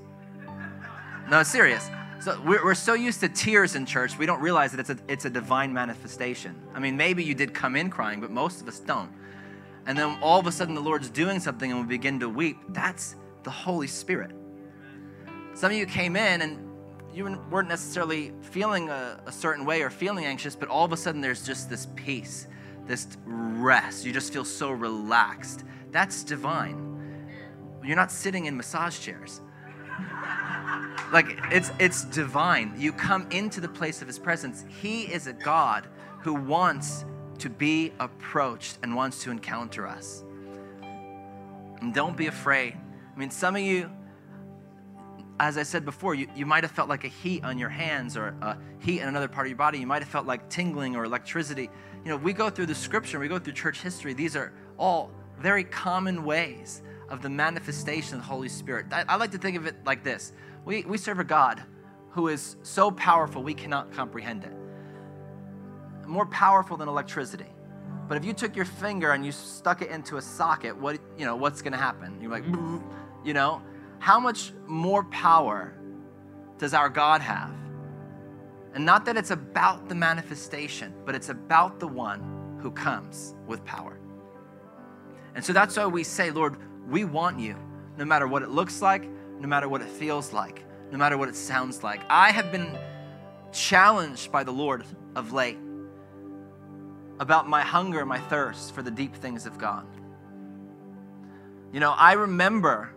No, 1.30 1.44
serious. 1.44 1.90
So 2.20 2.40
we're, 2.44 2.64
we're 2.64 2.76
so 2.76 2.94
used 2.94 3.20
to 3.20 3.30
tears 3.30 3.76
in 3.76 3.86
church, 3.86 4.18
we 4.18 4.26
don't 4.26 4.42
realize 4.42 4.72
that 4.72 4.80
it's 4.80 4.90
a, 4.90 4.98
it's 5.08 5.26
a 5.26 5.30
divine 5.30 5.72
manifestation. 5.72 6.56
I 6.74 6.80
mean, 6.80 6.98
maybe 6.98 7.24
you 7.24 7.36
did 7.36 7.54
come 7.54 7.76
in 7.76 7.90
crying, 7.90 8.20
but 8.20 8.32
most 8.32 8.62
of 8.62 8.68
us 8.68 8.80
don't. 8.80 9.12
And 9.86 9.98
then 9.98 10.18
all 10.22 10.40
of 10.40 10.48
a 10.48 10.52
sudden 10.52 10.76
the 10.76 10.82
Lord's 10.82 11.10
doing 11.10 11.40
something 11.40 11.72
and 11.72 11.82
we 11.82 11.88
begin 11.88 12.20
to 12.20 12.30
weep. 12.30 12.58
That's 12.70 13.16
the 13.44 13.52
Holy 13.52 13.88
Spirit. 13.88 14.32
Some 15.54 15.72
of 15.72 15.78
you 15.78 15.86
came 15.86 16.16
in 16.16 16.42
and 16.42 16.68
you 17.14 17.40
weren't 17.50 17.70
necessarily 17.70 18.34
feeling 18.42 18.90
a, 18.90 19.20
a, 19.26 19.32
certain 19.32 19.66
way 19.66 19.82
or 19.82 19.90
feeling 19.90 20.26
anxious, 20.26 20.56
but 20.56 20.70
all 20.70 20.86
of 20.86 20.92
a 20.92 20.98
sudden 20.98 21.22
there's 21.22 21.46
just 21.46 21.70
this 21.70 21.88
peace, 21.96 22.48
this 22.86 23.08
rest. 23.26 24.06
You 24.06 24.12
just 24.12 24.34
feel 24.34 24.46
so 24.46 24.72
relaxed. 24.72 25.64
That's 25.92 26.24
divine. 26.24 26.84
You're 27.84 27.96
not 27.96 28.12
sitting 28.12 28.46
in 28.46 28.58
massage 28.58 29.00
chairs. 29.00 29.42
Like 31.12 31.40
it's 31.52 31.72
it's 31.80 32.04
divine. 32.06 32.74
You 32.78 32.92
come 32.92 33.28
into 33.32 33.62
the 33.62 33.70
place 33.70 34.02
of 34.02 34.08
his 34.08 34.20
presence. 34.20 34.66
He 34.82 35.04
is 35.04 35.28
a 35.28 35.34
God 35.34 35.88
who 36.20 36.34
wants 36.34 37.06
to 37.40 37.50
be 37.50 37.94
approached 38.00 38.80
and 38.84 38.96
wants 38.96 39.24
to 39.24 39.32
encounter 39.32 39.88
us. 39.88 40.24
And 41.82 41.94
don't 41.94 42.18
be 42.18 42.28
afraid. 42.28 42.76
I 43.16 43.20
mean, 43.20 43.30
some 43.30 43.56
of 43.56 43.62
you 43.62 43.90
as 45.40 45.58
I 45.58 45.64
said 45.64 45.86
before, 45.86 46.16
you, 46.16 46.28
you 46.36 46.46
might 46.46 46.64
have 46.64 46.72
felt 46.72 46.90
like 46.90 47.04
a 47.04 47.10
heat 47.10 47.44
on 47.44 47.58
your 47.58 47.70
hands 47.70 48.18
or 48.18 48.36
a 48.42 48.58
heat 48.80 49.02
in 49.02 49.08
another 49.08 49.28
part 49.28 49.46
of 49.46 49.50
your 49.50 49.58
body. 49.58 49.78
You 49.78 49.88
might 49.88 50.02
have 50.02 50.10
felt 50.10 50.26
like 50.26 50.50
tingling 50.50 50.96
or 50.96 51.04
electricity. 51.04 51.70
You 52.04 52.10
know, 52.12 52.18
we 52.18 52.34
go 52.34 52.50
through 52.50 52.66
the 52.68 52.76
scripture, 52.76 53.20
we 53.20 53.28
go 53.28 53.38
through 53.38 53.54
church 53.54 53.82
history. 53.82 54.14
These 54.14 54.36
are 54.36 54.52
all 54.78 55.12
very 55.40 55.64
common 55.64 56.24
ways 56.24 56.82
of 57.10 57.22
the 57.22 57.30
manifestation 57.30 58.16
of 58.16 58.22
the 58.22 58.28
Holy 58.28 58.50
Spirit. 58.50 58.88
I, 58.92 59.06
I 59.08 59.16
like 59.16 59.32
to 59.32 59.38
think 59.38 59.58
of 59.58 59.66
it 59.66 59.76
like 59.86 60.04
this 60.04 60.34
we, 60.66 60.84
we 60.84 60.98
serve 60.98 61.20
a 61.20 61.24
God 61.24 61.64
who 62.12 62.28
is 62.28 62.58
so 62.64 62.92
powerful 62.92 63.44
we 63.44 63.54
cannot 63.54 63.92
comprehend 63.94 64.44
it. 64.44 64.52
More 66.08 66.26
powerful 66.26 66.78
than 66.78 66.88
electricity. 66.88 67.46
But 68.08 68.18
if 68.18 68.26
you 68.26 68.34
took 68.34 68.56
your 68.56 68.66
finger 68.66 69.12
and 69.12 69.26
you 69.26 69.32
stuck 69.32 69.82
it 69.82 69.90
into 69.90 70.18
a 70.18 70.22
socket, 70.22 70.76
what 70.78 71.00
you 71.18 71.26
know, 71.26 71.36
what's 71.36 71.62
gonna 71.62 71.78
happen? 71.78 72.20
You're 72.22 72.32
like, 72.32 72.46
you 73.26 73.34
know, 73.34 73.62
how 74.00 74.20
much 74.20 74.54
more 74.66 75.04
power 75.06 75.74
does 76.58 76.74
our 76.74 76.90
God 76.90 77.22
have? 77.22 77.54
And 78.74 78.86
not 78.86 79.06
that 79.06 79.18
it's 79.18 79.32
about 79.32 79.90
the 79.90 79.96
manifestation, 79.96 80.94
but 81.06 81.16
it's 81.16 81.30
about 81.30 81.80
the 81.80 81.88
one 81.88 82.58
who 82.62 82.72
comes 82.72 83.36
with 83.48 83.64
power. 83.66 84.00
And 85.36 85.44
so 85.44 85.54
that's 85.54 85.78
why 85.78 85.86
we 85.86 86.04
say, 86.04 86.32
Lord, 86.32 86.58
we 86.88 87.04
want 87.04 87.40
you, 87.40 87.56
no 87.98 88.06
matter 88.06 88.28
what 88.28 88.44
it 88.44 88.50
looks 88.50 88.82
like, 88.82 89.10
no 89.40 89.48
matter 89.48 89.68
what 89.68 89.82
it 89.82 89.90
feels 89.90 90.32
like, 90.32 90.64
no 90.92 90.98
matter 90.98 91.18
what 91.18 91.30
it 91.30 91.36
sounds 91.36 91.84
like. 91.84 92.02
I 92.10 92.32
have 92.32 92.52
been 92.52 92.78
challenged 93.52 94.32
by 94.32 94.44
the 94.44 94.52
Lord 94.52 94.86
of 95.16 95.34
late 95.34 95.58
about 97.20 97.48
my 97.48 97.62
hunger 97.62 98.00
and 98.00 98.10
my 98.10 98.20
thirst 98.20 98.74
for 98.74 98.82
the 98.82 98.92
deep 98.92 99.16
things 99.16 99.46
of 99.46 99.58
God. 99.58 99.86
You 101.74 101.80
know, 101.80 101.92
I 101.92 102.14
remember 102.14 102.92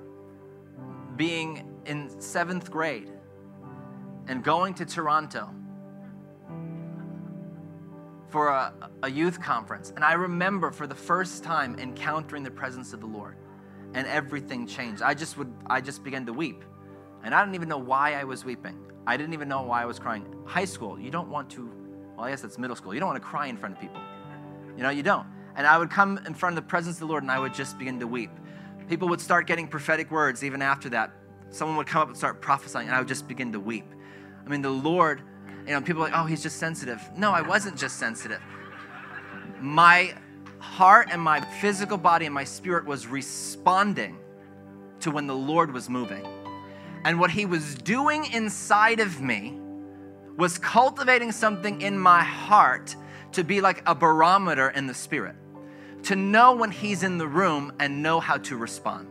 being 1.17 1.67
in 1.87 2.21
seventh 2.21 2.71
grade 2.71 3.11
and 4.29 4.45
going 4.45 4.75
to 4.75 4.85
Toronto 4.85 5.53
for 8.29 8.49
a, 8.49 8.73
a, 9.03 9.11
youth 9.11 9.41
conference. 9.41 9.93
And 9.97 10.05
I 10.05 10.13
remember 10.13 10.71
for 10.71 10.87
the 10.87 10.95
first 10.95 11.43
time 11.43 11.77
encountering 11.81 12.45
the 12.45 12.51
presence 12.51 12.93
of 12.93 13.01
the 13.01 13.07
Lord 13.07 13.37
and 13.95 14.07
everything 14.07 14.67
changed. 14.67 15.03
I 15.03 15.15
just 15.15 15.37
would 15.37 15.53
I 15.67 15.81
just 15.81 16.05
began 16.05 16.27
to 16.27 16.33
weep. 16.33 16.65
And 17.23 17.35
I 17.35 17.43
didn't 17.43 17.55
even 17.55 17.69
know 17.69 17.79
why 17.79 18.15
I 18.15 18.25
was 18.25 18.45
weeping. 18.45 18.79
I 19.07 19.17
didn't 19.17 19.35
even 19.35 19.49
know 19.49 19.63
why 19.63 19.83
I 19.83 19.85
was 19.85 19.99
crying. 19.99 20.25
High 20.47 20.65
school, 20.65 20.99
you 20.99 21.11
don't 21.11 21.29
want 21.29 21.51
to 21.51 21.71
well, 22.17 22.27
I 22.27 22.31
guess 22.31 22.43
that's 22.43 22.59
middle 22.59 22.77
school. 22.77 22.93
You 22.95 23.01
don't 23.01 23.09
want 23.09 23.23
to 23.23 23.29
cry 23.29 23.47
in 23.47 23.57
front 23.57 23.75
of 23.75 23.81
people. 23.81 24.01
You 24.77 24.83
know, 24.83 24.91
you 24.91 25.03
don't. 25.03 25.27
And 25.57 25.67
I 25.67 25.79
would 25.79 25.91
come 25.91 26.19
in 26.27 26.35
front 26.35 26.57
of 26.57 26.65
the 26.65 26.69
presence 26.69 26.97
of 26.97 27.01
the 27.01 27.07
Lord 27.07 27.23
and 27.23 27.31
I 27.31 27.39
would 27.39 27.55
just 27.55 27.79
begin 27.79 27.99
to 28.01 28.07
weep 28.07 28.31
people 28.91 29.09
would 29.09 29.21
start 29.21 29.47
getting 29.47 29.69
prophetic 29.69 30.11
words 30.11 30.43
even 30.43 30.61
after 30.61 30.89
that. 30.91 31.13
Someone 31.51 31.77
would 31.77 31.87
come 31.87 32.03
up 32.03 32.09
and 32.09 32.17
start 32.17 32.43
prophesying, 32.43 32.89
and 32.89 32.95
I 32.95 32.99
would 32.99 33.09
just 33.09 33.27
begin 33.29 33.53
to 33.53 33.61
weep. 33.61 33.87
I 34.45 34.49
mean, 34.49 34.63
the 34.63 34.71
Lord, 34.71 35.23
you 35.65 35.73
know, 35.73 35.81
people 35.81 36.03
are 36.03 36.07
like, 36.07 36.19
oh, 36.19 36.27
he's 36.27 36.43
just 36.43 36.59
sensitive. 36.59 37.01
No, 37.17 37.31
I 37.31 37.41
wasn't 37.41 37.79
just 37.79 37.99
sensitive. 37.99 38.41
My 39.61 40.15
heart 40.61 41.09
and 41.11 41.21
my 41.21 41.41
physical 41.41 41.97
body 41.97 42.27
and 42.27 42.35
my 42.35 42.45
spirit 42.45 42.87
was 42.87 43.07
responding 43.07 44.19
to 45.01 45.11
when 45.11 45.27
the 45.27 45.35
Lord 45.35 45.73
was 45.73 45.89
moving. 45.89 46.27
And 47.05 47.19
what 47.19 47.31
he 47.31 47.47
was 47.47 47.75
doing 47.75 48.31
inside 48.33 49.01
of 49.01 49.21
me 49.21 49.59
was 50.37 50.59
cultivating 50.59 51.33
something 51.33 51.81
in 51.81 51.99
my 51.99 52.23
heart 52.23 52.95
to 53.33 53.43
be 53.43 53.61
like 53.61 53.83
a 53.87 53.95
barometer 53.95 54.71
in 54.71 54.87
the 54.87 54.95
spirit 54.95 55.37
to 56.05 56.17
know 56.17 56.55
when 56.55 56.71
He's 56.71 57.03
in 57.03 57.19
the 57.19 57.27
room 57.27 57.73
and 57.79 58.03
know 58.03 58.21
how 58.21 58.39
to 58.39 58.57
respond. 58.57 59.09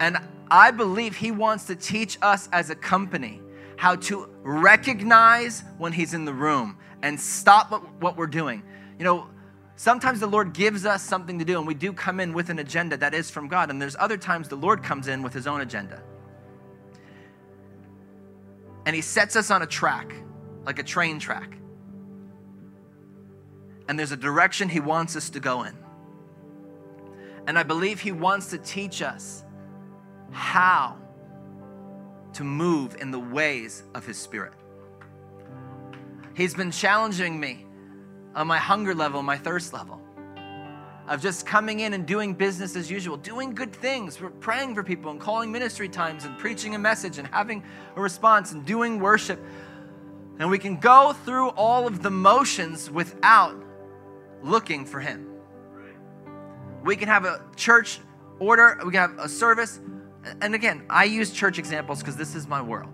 And 0.00 0.18
I 0.50 0.70
believe 0.70 1.16
He 1.16 1.30
wants 1.30 1.66
to 1.66 1.76
teach 1.76 2.18
us 2.22 2.48
as 2.52 2.70
a 2.70 2.74
company 2.74 3.40
how 3.76 3.96
to 3.96 4.28
recognize 4.42 5.62
when 5.78 5.92
He's 5.92 6.14
in 6.14 6.24
the 6.24 6.32
room 6.32 6.78
and 7.02 7.20
stop 7.20 7.70
what, 8.00 8.16
we're 8.16 8.26
doing. 8.26 8.62
You 8.98 9.04
know, 9.04 9.28
sometimes 9.76 10.20
the 10.20 10.26
Lord 10.26 10.52
gives 10.52 10.86
us 10.86 11.02
something 11.02 11.38
to 11.38 11.44
do, 11.44 11.58
and 11.58 11.66
we 11.66 11.74
do 11.74 11.92
come 11.92 12.20
in 12.20 12.32
with 12.32 12.50
an 12.50 12.58
agenda 12.58 12.96
that 12.96 13.14
is 13.14 13.30
from 13.30 13.48
God. 13.48 13.70
And 13.70 13.80
there's 13.80 13.96
other 13.98 14.16
times 14.16 14.48
the 14.48 14.56
Lord 14.56 14.82
comes 14.82 15.08
in 15.08 15.22
with 15.22 15.32
His 15.32 15.46
own 15.46 15.60
agenda. 15.60 16.02
And 18.86 18.94
He 18.94 19.02
sets 19.02 19.36
us 19.36 19.50
on 19.50 19.62
a 19.62 19.66
track, 19.66 20.14
like 20.64 20.78
a 20.78 20.82
train 20.82 21.18
track 21.18 21.58
and 23.88 23.98
there's 23.98 24.12
a 24.12 24.16
direction 24.16 24.68
He 24.68 24.80
wants 24.80 25.16
us 25.16 25.30
to 25.30 25.40
go 25.40 25.64
in. 25.64 25.74
And 27.46 27.58
I 27.58 27.62
believe 27.62 28.00
He 28.00 28.12
wants 28.12 28.50
to 28.50 28.58
teach 28.58 29.02
us 29.02 29.44
how 30.30 30.96
to 32.32 32.44
move 32.44 32.96
in 33.00 33.10
the 33.10 33.18
ways 33.18 33.84
of 33.94 34.06
His 34.06 34.18
Spirit. 34.18 34.54
He's 36.34 36.54
been 36.54 36.70
challenging 36.70 37.38
me 37.38 37.63
on 38.34 38.46
my 38.46 38.58
hunger 38.58 38.94
level, 38.94 39.22
my 39.22 39.36
thirst 39.36 39.72
level, 39.72 40.00
of 41.08 41.20
just 41.20 41.46
coming 41.46 41.80
in 41.80 41.92
and 41.92 42.06
doing 42.06 42.34
business 42.34 42.76
as 42.76 42.90
usual, 42.90 43.16
doing 43.16 43.54
good 43.54 43.72
things, 43.72 44.18
praying 44.40 44.74
for 44.74 44.82
people 44.82 45.10
and 45.10 45.20
calling 45.20 45.52
ministry 45.52 45.88
times 45.88 46.24
and 46.24 46.38
preaching 46.38 46.74
a 46.74 46.78
message 46.78 47.18
and 47.18 47.28
having 47.28 47.62
a 47.96 48.00
response 48.00 48.52
and 48.52 48.64
doing 48.64 48.98
worship. 48.98 49.42
And 50.38 50.50
we 50.50 50.58
can 50.58 50.78
go 50.78 51.12
through 51.12 51.50
all 51.50 51.86
of 51.86 52.02
the 52.02 52.10
motions 52.10 52.90
without 52.90 53.62
looking 54.42 54.84
for 54.84 55.00
Him. 55.00 55.30
We 56.82 56.96
can 56.96 57.08
have 57.08 57.24
a 57.24 57.42
church 57.56 58.00
order, 58.38 58.80
we 58.84 58.92
can 58.92 59.00
have 59.00 59.18
a 59.18 59.28
service. 59.28 59.80
And 60.40 60.54
again, 60.54 60.84
I 60.88 61.04
use 61.04 61.30
church 61.30 61.58
examples 61.58 62.00
because 62.00 62.16
this 62.16 62.34
is 62.34 62.48
my 62.48 62.60
world. 62.60 62.90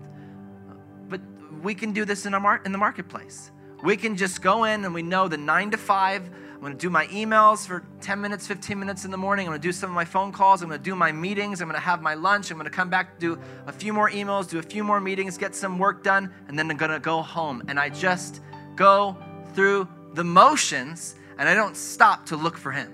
But 1.09 1.21
we 1.63 1.73
can 1.73 1.93
do 1.93 2.05
this 2.05 2.25
in, 2.25 2.33
our 2.33 2.39
mar- 2.39 2.61
in 2.65 2.71
the 2.71 2.77
marketplace. 2.77 3.51
We 3.83 3.97
can 3.97 4.15
just 4.15 4.41
go 4.41 4.65
in 4.65 4.85
and 4.85 4.93
we 4.93 5.01
know 5.01 5.27
the 5.27 5.37
nine 5.37 5.71
to 5.71 5.77
five. 5.77 6.29
I'm 6.63 6.71
to 6.71 6.77
do 6.77 6.91
my 6.91 7.07
emails 7.07 7.65
for 7.65 7.83
10 8.01 8.21
minutes, 8.21 8.45
15 8.45 8.77
minutes 8.77 9.03
in 9.03 9.09
the 9.09 9.17
morning. 9.17 9.47
I'm 9.47 9.53
to 9.53 9.59
do 9.59 9.71
some 9.71 9.89
of 9.89 9.95
my 9.95 10.05
phone 10.05 10.31
calls. 10.31 10.61
I'm 10.61 10.69
to 10.69 10.77
do 10.77 10.95
my 10.95 11.11
meetings. 11.11 11.59
I'm 11.59 11.71
to 11.71 11.79
have 11.79 12.03
my 12.03 12.13
lunch. 12.13 12.51
I'm 12.51 12.63
to 12.63 12.69
come 12.69 12.89
back, 12.89 13.17
do 13.17 13.39
a 13.65 13.71
few 13.71 13.93
more 13.93 14.11
emails, 14.11 14.47
do 14.47 14.59
a 14.59 14.63
few 14.63 14.83
more 14.83 15.01
meetings, 15.01 15.39
get 15.39 15.55
some 15.55 15.79
work 15.79 16.03
done, 16.03 16.31
and 16.47 16.59
then 16.59 16.69
I'm 16.69 16.77
to 16.77 16.99
go 16.99 17.23
home. 17.23 17.63
And 17.67 17.79
I 17.79 17.89
just 17.89 18.41
go 18.75 19.17
through 19.53 19.87
the 20.13 20.23
motions 20.23 21.15
and 21.39 21.49
I 21.49 21.55
don't 21.55 21.75
stop 21.75 22.27
to 22.27 22.35
look 22.35 22.57
for 22.57 22.71
him. 22.71 22.93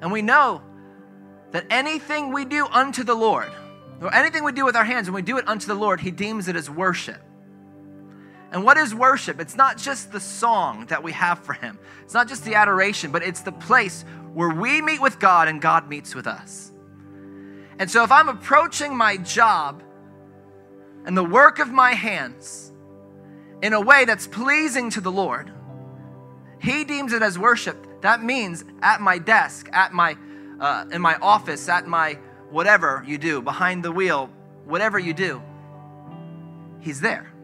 And 0.00 0.10
we 0.10 0.22
know 0.22 0.62
that 1.52 1.66
anything 1.70 2.32
we 2.32 2.44
do 2.44 2.66
unto 2.66 3.04
the 3.04 3.14
Lord, 3.14 3.50
or 4.00 4.12
anything 4.12 4.42
we 4.42 4.52
do 4.52 4.64
with 4.64 4.74
our 4.74 4.84
hands, 4.84 5.08
when 5.08 5.14
we 5.14 5.22
do 5.22 5.38
it 5.38 5.46
unto 5.46 5.68
the 5.68 5.74
Lord, 5.74 6.00
he 6.00 6.10
deems 6.10 6.48
it 6.48 6.56
as 6.56 6.68
worship. 6.68 7.22
And 8.56 8.64
what 8.64 8.78
is 8.78 8.94
worship? 8.94 9.38
It's 9.38 9.54
not 9.54 9.76
just 9.76 10.12
the 10.12 10.18
song 10.18 10.86
that 10.86 11.02
we 11.02 11.12
have 11.12 11.40
for 11.40 11.52
him, 11.52 11.78
it's 12.02 12.14
not 12.14 12.26
just 12.26 12.42
the 12.46 12.54
adoration, 12.54 13.10
but 13.10 13.22
it's 13.22 13.42
the 13.42 13.52
place 13.52 14.02
where 14.32 14.48
we 14.48 14.80
meet 14.80 14.98
with 14.98 15.18
God 15.18 15.46
and 15.46 15.60
God 15.60 15.90
meets 15.90 16.14
with 16.14 16.26
us. 16.26 16.72
And 17.78 17.90
so 17.90 18.02
if 18.02 18.10
I'm 18.10 18.30
approaching 18.30 18.96
my 18.96 19.18
job 19.18 19.82
and 21.04 21.14
the 21.14 21.22
work 21.22 21.58
of 21.58 21.68
my 21.68 21.92
hands, 21.92 22.72
in 23.60 23.74
a 23.74 23.80
way 23.80 24.06
that's 24.06 24.26
pleasing 24.26 24.88
to 24.88 25.02
the 25.02 25.12
Lord, 25.12 25.52
He 26.58 26.84
deems 26.84 27.12
it 27.12 27.20
as 27.20 27.38
worship. 27.38 28.00
That 28.00 28.24
means 28.24 28.64
at 28.80 29.02
my 29.02 29.18
desk, 29.18 29.68
at 29.74 29.92
my 29.92 30.16
uh, 30.58 30.86
in 30.90 31.02
my 31.02 31.16
office, 31.16 31.68
at 31.68 31.86
my 31.86 32.14
whatever 32.48 33.04
you 33.06 33.18
do, 33.18 33.42
behind 33.42 33.84
the 33.84 33.92
wheel, 33.92 34.30
whatever 34.64 34.98
you 34.98 35.12
do, 35.12 35.42
He's 36.80 37.02
there. 37.02 37.35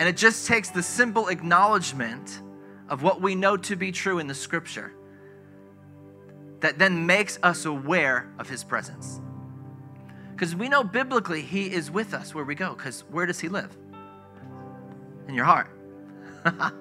And 0.00 0.08
it 0.08 0.16
just 0.16 0.46
takes 0.46 0.70
the 0.70 0.82
simple 0.82 1.28
acknowledgement 1.28 2.40
of 2.88 3.02
what 3.02 3.20
we 3.20 3.34
know 3.34 3.56
to 3.56 3.76
be 3.76 3.92
true 3.92 4.18
in 4.18 4.26
the 4.26 4.34
scripture 4.34 4.92
that 6.60 6.78
then 6.78 7.06
makes 7.06 7.38
us 7.42 7.64
aware 7.64 8.32
of 8.38 8.48
His 8.48 8.64
presence. 8.64 9.20
Because 10.32 10.56
we 10.56 10.68
know 10.68 10.82
biblically 10.82 11.42
He 11.42 11.70
is 11.72 11.90
with 11.90 12.14
us 12.14 12.34
where 12.34 12.44
we 12.44 12.54
go, 12.54 12.74
because 12.74 13.04
where 13.10 13.26
does 13.26 13.38
He 13.38 13.48
live? 13.48 13.76
In 15.28 15.34
your 15.34 15.44
heart. 15.44 15.70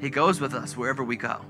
he 0.00 0.10
goes 0.10 0.40
with 0.40 0.54
us 0.54 0.76
wherever 0.76 1.04
we 1.04 1.16
go. 1.16 1.44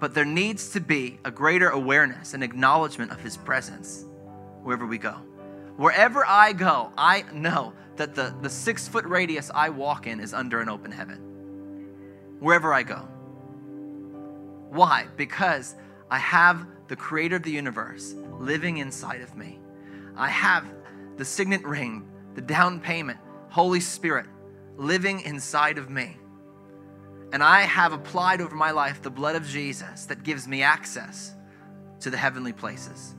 But 0.00 0.14
there 0.14 0.24
needs 0.24 0.70
to 0.70 0.80
be 0.80 1.20
a 1.24 1.30
greater 1.30 1.68
awareness 1.68 2.34
and 2.34 2.42
acknowledgement 2.42 3.12
of 3.12 3.20
His 3.20 3.36
presence 3.36 4.04
wherever 4.62 4.86
we 4.86 4.98
go. 4.98 5.16
Wherever 5.76 6.24
I 6.26 6.52
go, 6.52 6.92
I 6.96 7.22
know 7.32 7.72
that 7.96 8.14
the, 8.14 8.34
the 8.42 8.50
six 8.50 8.88
foot 8.88 9.04
radius 9.04 9.50
I 9.54 9.70
walk 9.70 10.06
in 10.06 10.20
is 10.20 10.34
under 10.34 10.60
an 10.60 10.68
open 10.68 10.92
heaven. 10.92 11.18
Wherever 12.40 12.74
I 12.74 12.82
go. 12.82 13.08
Why? 14.70 15.06
Because 15.16 15.74
I 16.10 16.18
have 16.18 16.66
the 16.88 16.96
creator 16.96 17.36
of 17.36 17.42
the 17.42 17.50
universe 17.50 18.14
living 18.38 18.78
inside 18.78 19.20
of 19.20 19.36
me. 19.36 19.60
I 20.16 20.28
have 20.28 20.66
the 21.16 21.24
signet 21.24 21.64
ring, 21.64 22.08
the 22.34 22.40
down 22.40 22.80
payment, 22.80 23.18
Holy 23.48 23.80
Spirit 23.80 24.26
living 24.76 25.20
inside 25.20 25.78
of 25.78 25.90
me. 25.90 26.16
And 27.32 27.42
I 27.42 27.62
have 27.62 27.92
applied 27.92 28.40
over 28.40 28.54
my 28.54 28.72
life 28.72 29.00
the 29.02 29.10
blood 29.10 29.36
of 29.36 29.46
Jesus 29.46 30.06
that 30.06 30.22
gives 30.22 30.46
me 30.46 30.62
access 30.62 31.34
to 32.00 32.10
the 32.10 32.16
heavenly 32.16 32.52
places. 32.52 33.14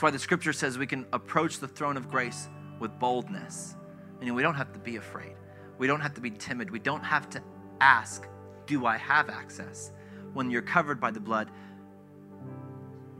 That's 0.00 0.04
why 0.04 0.12
the 0.12 0.18
scripture 0.18 0.54
says 0.54 0.78
we 0.78 0.86
can 0.86 1.04
approach 1.12 1.58
the 1.58 1.68
throne 1.68 1.98
of 1.98 2.08
grace 2.08 2.48
with 2.78 2.98
boldness. 2.98 3.76
Meaning 4.18 4.32
we 4.34 4.40
don't 4.40 4.54
have 4.54 4.72
to 4.72 4.78
be 4.78 4.96
afraid. 4.96 5.34
We 5.76 5.86
don't 5.86 6.00
have 6.00 6.14
to 6.14 6.22
be 6.22 6.30
timid. 6.30 6.70
We 6.70 6.78
don't 6.78 7.04
have 7.04 7.28
to 7.28 7.42
ask, 7.82 8.26
Do 8.64 8.86
I 8.86 8.96
have 8.96 9.28
access? 9.28 9.92
When 10.32 10.50
you're 10.50 10.62
covered 10.62 11.02
by 11.02 11.10
the 11.10 11.20
blood, 11.20 11.50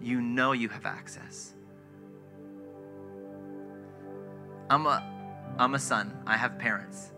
you 0.01 0.23
know 0.23 0.53
you 0.53 0.71
have 0.71 0.87
access. 0.87 1.53
I'm 4.71 4.87
a, 4.87 5.05
I'm 5.59 5.75
a 5.75 5.79
son. 5.79 6.17
I 6.27 6.39
have 6.39 6.59
parents. 6.59 7.13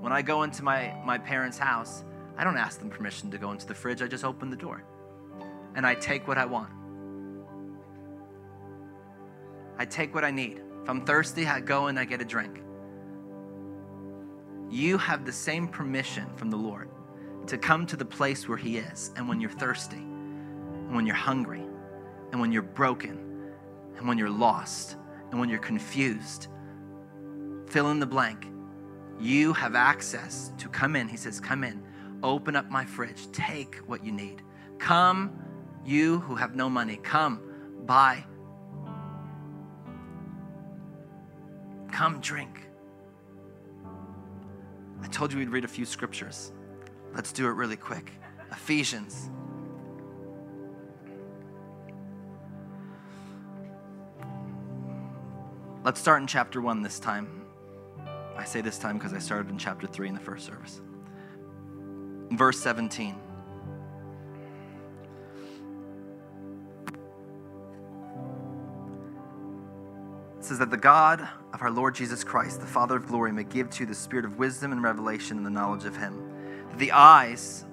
When 0.00 0.12
I 0.12 0.22
go 0.22 0.42
into 0.42 0.64
my, 0.64 0.92
my 1.06 1.18
parents' 1.18 1.56
house, 1.56 2.02
I 2.36 2.42
don't 2.42 2.56
ask 2.56 2.80
them 2.80 2.90
permission 2.90 3.30
to 3.30 3.38
go 3.38 3.52
into 3.52 3.64
the 3.64 3.76
fridge. 3.76 4.02
I 4.02 4.08
just 4.08 4.24
open 4.24 4.50
the 4.50 4.56
door 4.56 4.82
and 5.76 5.86
I 5.86 5.94
take 5.94 6.26
what 6.26 6.36
I 6.36 6.46
want. 6.46 6.72
I 9.78 9.84
take 9.84 10.14
what 10.14 10.24
I 10.24 10.30
need. 10.30 10.60
If 10.82 10.90
I'm 10.90 11.04
thirsty, 11.04 11.46
I 11.46 11.60
go 11.60 11.86
and 11.86 11.98
I 11.98 12.04
get 12.04 12.20
a 12.20 12.24
drink. 12.24 12.62
You 14.70 14.98
have 14.98 15.24
the 15.24 15.32
same 15.32 15.68
permission 15.68 16.26
from 16.36 16.50
the 16.50 16.56
Lord 16.56 16.90
to 17.46 17.56
come 17.56 17.86
to 17.86 17.96
the 17.96 18.04
place 18.04 18.48
where 18.48 18.58
He 18.58 18.78
is. 18.78 19.12
And 19.16 19.28
when 19.28 19.40
you're 19.40 19.50
thirsty, 19.50 19.96
and 19.96 20.94
when 20.94 21.06
you're 21.06 21.14
hungry, 21.14 21.64
and 22.32 22.40
when 22.40 22.52
you're 22.52 22.62
broken, 22.62 23.52
and 23.96 24.06
when 24.06 24.18
you're 24.18 24.30
lost, 24.30 24.96
and 25.30 25.40
when 25.40 25.48
you're 25.48 25.58
confused, 25.58 26.48
fill 27.66 27.90
in 27.90 27.98
the 27.98 28.06
blank. 28.06 28.46
You 29.20 29.52
have 29.54 29.74
access 29.74 30.52
to 30.58 30.68
come 30.68 30.96
in. 30.96 31.08
He 31.08 31.16
says, 31.16 31.40
Come 31.40 31.64
in, 31.64 31.82
open 32.22 32.56
up 32.56 32.70
my 32.70 32.84
fridge, 32.84 33.30
take 33.32 33.76
what 33.86 34.04
you 34.04 34.12
need. 34.12 34.42
Come, 34.78 35.38
you 35.84 36.20
who 36.20 36.34
have 36.36 36.54
no 36.54 36.68
money, 36.70 36.96
come, 36.96 37.40
buy. 37.84 38.24
Come, 41.98 42.20
drink. 42.20 42.68
I 45.02 45.08
told 45.08 45.32
you 45.32 45.40
we'd 45.40 45.48
read 45.48 45.64
a 45.64 45.66
few 45.66 45.84
scriptures. 45.84 46.52
Let's 47.12 47.32
do 47.32 47.48
it 47.48 47.50
really 47.50 47.74
quick. 47.74 48.12
Ephesians. 48.52 49.30
Let's 55.82 55.98
start 55.98 56.20
in 56.20 56.28
chapter 56.28 56.60
1 56.60 56.82
this 56.82 57.00
time. 57.00 57.46
I 58.36 58.44
say 58.44 58.60
this 58.60 58.78
time 58.78 58.96
because 58.96 59.12
I 59.12 59.18
started 59.18 59.50
in 59.50 59.58
chapter 59.58 59.88
3 59.88 60.06
in 60.06 60.14
the 60.14 60.20
first 60.20 60.46
service. 60.46 60.80
Verse 62.30 62.60
17. 62.60 63.16
Says 70.48 70.58
that 70.58 70.70
the 70.70 70.76
God 70.76 71.26
of 71.52 71.62
our 71.62 71.70
Lord 71.70 71.94
Jesus 71.94 72.24
Christ, 72.24 72.60
the 72.60 72.66
Father 72.66 72.96
of 72.96 73.06
glory, 73.06 73.32
may 73.32 73.44
give 73.44 73.70
to 73.70 73.80
you 73.80 73.86
the 73.86 73.94
spirit 73.94 74.24
of 74.24 74.38
wisdom 74.38 74.72
and 74.72 74.82
revelation 74.82 75.36
and 75.36 75.46
the 75.46 75.50
knowledge 75.50 75.84
of 75.84 75.96
Him. 75.96 76.22
That 76.70 76.78
the 76.78 76.92
eyes, 76.92 77.64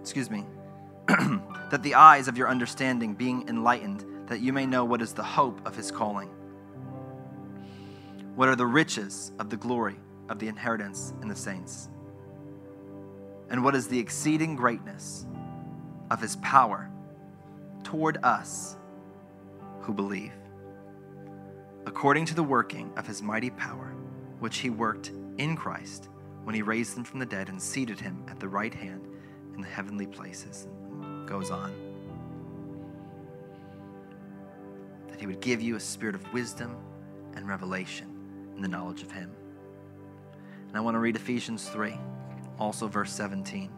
excuse 0.00 0.30
me, 0.30 0.44
that 1.08 1.82
the 1.82 1.94
eyes 1.94 2.28
of 2.28 2.38
your 2.38 2.48
understanding 2.48 3.14
being 3.14 3.48
enlightened, 3.48 4.04
that 4.28 4.40
you 4.40 4.52
may 4.52 4.66
know 4.66 4.84
what 4.84 5.02
is 5.02 5.12
the 5.12 5.22
hope 5.22 5.66
of 5.66 5.74
His 5.76 5.90
calling 5.90 6.30
what 8.34 8.48
are 8.48 8.56
the 8.56 8.66
riches 8.66 9.32
of 9.38 9.50
the 9.50 9.56
glory 9.56 9.96
of 10.28 10.38
the 10.38 10.48
inheritance 10.48 11.12
in 11.20 11.28
the 11.28 11.36
saints? 11.36 11.88
And 13.50 13.62
what 13.62 13.74
is 13.74 13.88
the 13.88 13.98
exceeding 13.98 14.56
greatness 14.56 15.26
of 16.10 16.20
his 16.20 16.36
power 16.36 16.90
toward 17.84 18.18
us 18.22 18.76
who 19.80 19.92
believe? 19.92 20.32
According 21.86 22.26
to 22.26 22.34
the 22.34 22.42
working 22.42 22.92
of 22.96 23.06
his 23.06 23.22
mighty 23.22 23.50
power, 23.50 23.94
which 24.38 24.58
he 24.58 24.70
worked 24.70 25.12
in 25.38 25.56
Christ 25.56 26.08
when 26.44 26.54
he 26.54 26.62
raised 26.62 26.96
him 26.96 27.04
from 27.04 27.18
the 27.18 27.26
dead 27.26 27.48
and 27.48 27.60
seated 27.60 28.00
him 28.00 28.24
at 28.28 28.40
the 28.40 28.48
right 28.48 28.74
hand 28.74 29.06
in 29.54 29.60
the 29.60 29.68
heavenly 29.68 30.06
places. 30.06 30.66
Goes 31.26 31.50
on. 31.50 31.72
That 35.08 35.20
he 35.20 35.26
would 35.26 35.40
give 35.40 35.60
you 35.60 35.76
a 35.76 35.80
spirit 35.80 36.14
of 36.14 36.32
wisdom 36.32 36.76
and 37.34 37.48
revelation 37.48 38.12
in 38.54 38.62
the 38.62 38.68
knowledge 38.68 39.02
of 39.02 39.10
Him. 39.10 39.30
And 40.68 40.76
I 40.76 40.80
want 40.80 40.94
to 40.94 40.98
read 40.98 41.16
Ephesians 41.16 41.68
3, 41.68 41.98
also 42.58 42.88
verse 42.88 43.12
17. 43.12 43.70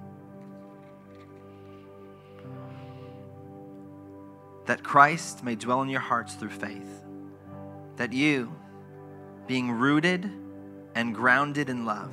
That 4.66 4.82
Christ 4.82 5.44
may 5.44 5.54
dwell 5.54 5.82
in 5.82 5.88
your 5.88 6.00
hearts 6.00 6.34
through 6.34 6.50
faith, 6.50 7.03
that 7.96 8.12
you, 8.12 8.52
being 9.46 9.70
rooted 9.70 10.30
and 10.94 11.14
grounded 11.14 11.68
in 11.68 11.84
love, 11.84 12.12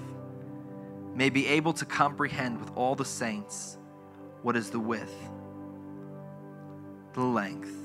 may 1.15 1.29
be 1.29 1.47
able 1.47 1.73
to 1.73 1.85
comprehend 1.85 2.59
with 2.59 2.71
all 2.75 2.95
the 2.95 3.05
saints 3.05 3.77
what 4.41 4.55
is 4.55 4.69
the 4.69 4.79
width, 4.79 5.13
the 7.13 7.23
length, 7.23 7.75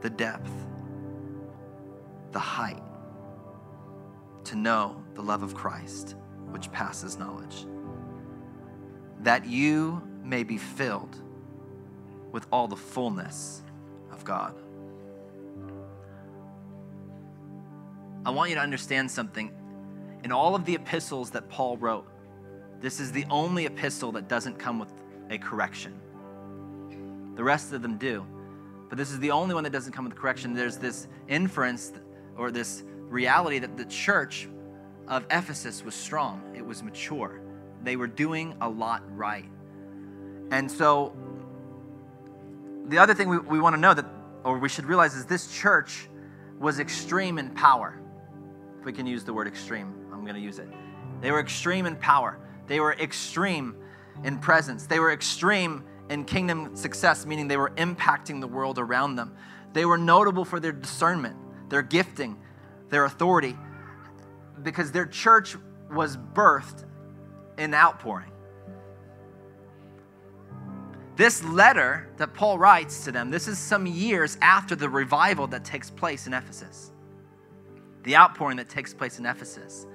the 0.00 0.10
depth, 0.10 0.52
the 2.32 2.38
height 2.38 2.82
to 4.44 4.56
know 4.56 5.02
the 5.14 5.22
love 5.22 5.42
of 5.42 5.54
Christ, 5.54 6.14
which 6.50 6.70
passes 6.70 7.18
knowledge, 7.18 7.66
that 9.20 9.44
you 9.44 10.02
may 10.22 10.44
be 10.44 10.56
filled 10.56 11.16
with 12.30 12.46
all 12.52 12.68
the 12.68 12.76
fullness 12.76 13.62
of 14.12 14.24
God. 14.24 14.54
I 18.26 18.30
want 18.30 18.50
you 18.50 18.56
to 18.56 18.60
understand 18.60 19.08
something. 19.08 19.52
In 20.24 20.32
all 20.32 20.56
of 20.56 20.64
the 20.64 20.74
epistles 20.74 21.30
that 21.30 21.48
Paul 21.48 21.76
wrote, 21.76 22.08
this 22.80 22.98
is 22.98 23.12
the 23.12 23.24
only 23.30 23.66
epistle 23.66 24.10
that 24.12 24.26
doesn't 24.26 24.58
come 24.58 24.80
with 24.80 24.92
a 25.30 25.38
correction. 25.38 25.94
The 27.36 27.44
rest 27.44 27.72
of 27.72 27.82
them 27.82 27.98
do. 27.98 28.26
But 28.88 28.98
this 28.98 29.12
is 29.12 29.20
the 29.20 29.30
only 29.30 29.54
one 29.54 29.62
that 29.62 29.72
doesn't 29.72 29.92
come 29.92 30.04
with 30.04 30.12
a 30.12 30.16
correction. 30.16 30.54
There's 30.54 30.76
this 30.76 31.06
inference 31.28 31.92
or 32.36 32.50
this 32.50 32.82
reality 33.08 33.60
that 33.60 33.76
the 33.76 33.84
church 33.84 34.48
of 35.06 35.24
Ephesus 35.30 35.84
was 35.84 35.94
strong, 35.94 36.42
it 36.56 36.66
was 36.66 36.82
mature. 36.82 37.40
They 37.84 37.94
were 37.94 38.08
doing 38.08 38.56
a 38.60 38.68
lot 38.68 39.04
right. 39.16 39.48
And 40.50 40.68
so, 40.68 41.14
the 42.88 42.98
other 42.98 43.14
thing 43.14 43.28
we, 43.28 43.38
we 43.38 43.60
want 43.60 43.76
to 43.76 43.80
know 43.80 43.94
that, 43.94 44.06
or 44.42 44.58
we 44.58 44.68
should 44.68 44.86
realize, 44.86 45.14
is 45.14 45.26
this 45.26 45.56
church 45.56 46.08
was 46.58 46.80
extreme 46.80 47.38
in 47.38 47.50
power. 47.50 48.00
We 48.86 48.92
can 48.92 49.04
use 49.04 49.24
the 49.24 49.34
word 49.34 49.48
extreme, 49.48 49.92
I'm 50.12 50.22
going 50.22 50.36
to 50.36 50.40
use 50.40 50.60
it. 50.60 50.68
They 51.20 51.32
were 51.32 51.40
extreme 51.40 51.86
in 51.86 51.96
power, 51.96 52.38
they 52.68 52.78
were 52.78 52.92
extreme 52.92 53.74
in 54.22 54.38
presence, 54.38 54.86
they 54.86 55.00
were 55.00 55.10
extreme 55.10 55.82
in 56.08 56.24
kingdom 56.24 56.76
success, 56.76 57.26
meaning 57.26 57.48
they 57.48 57.56
were 57.56 57.70
impacting 57.70 58.40
the 58.40 58.46
world 58.46 58.78
around 58.78 59.16
them. 59.16 59.34
They 59.72 59.84
were 59.84 59.98
notable 59.98 60.44
for 60.44 60.60
their 60.60 60.70
discernment, 60.70 61.34
their 61.68 61.82
gifting, 61.82 62.38
their 62.88 63.06
authority, 63.06 63.56
because 64.62 64.92
their 64.92 65.06
church 65.06 65.56
was 65.90 66.16
birthed 66.16 66.84
in 67.58 67.74
outpouring. 67.74 68.30
This 71.16 71.42
letter 71.42 72.08
that 72.18 72.34
Paul 72.34 72.56
writes 72.56 73.04
to 73.06 73.10
them, 73.10 73.32
this 73.32 73.48
is 73.48 73.58
some 73.58 73.84
years 73.84 74.38
after 74.40 74.76
the 74.76 74.88
revival 74.88 75.48
that 75.48 75.64
takes 75.64 75.90
place 75.90 76.28
in 76.28 76.34
Ephesus, 76.34 76.92
the 78.06 78.16
outpouring 78.16 78.56
that 78.56 78.68
takes 78.68 78.94
place 78.94 79.18
in 79.18 79.26
Ephesus. 79.26 79.86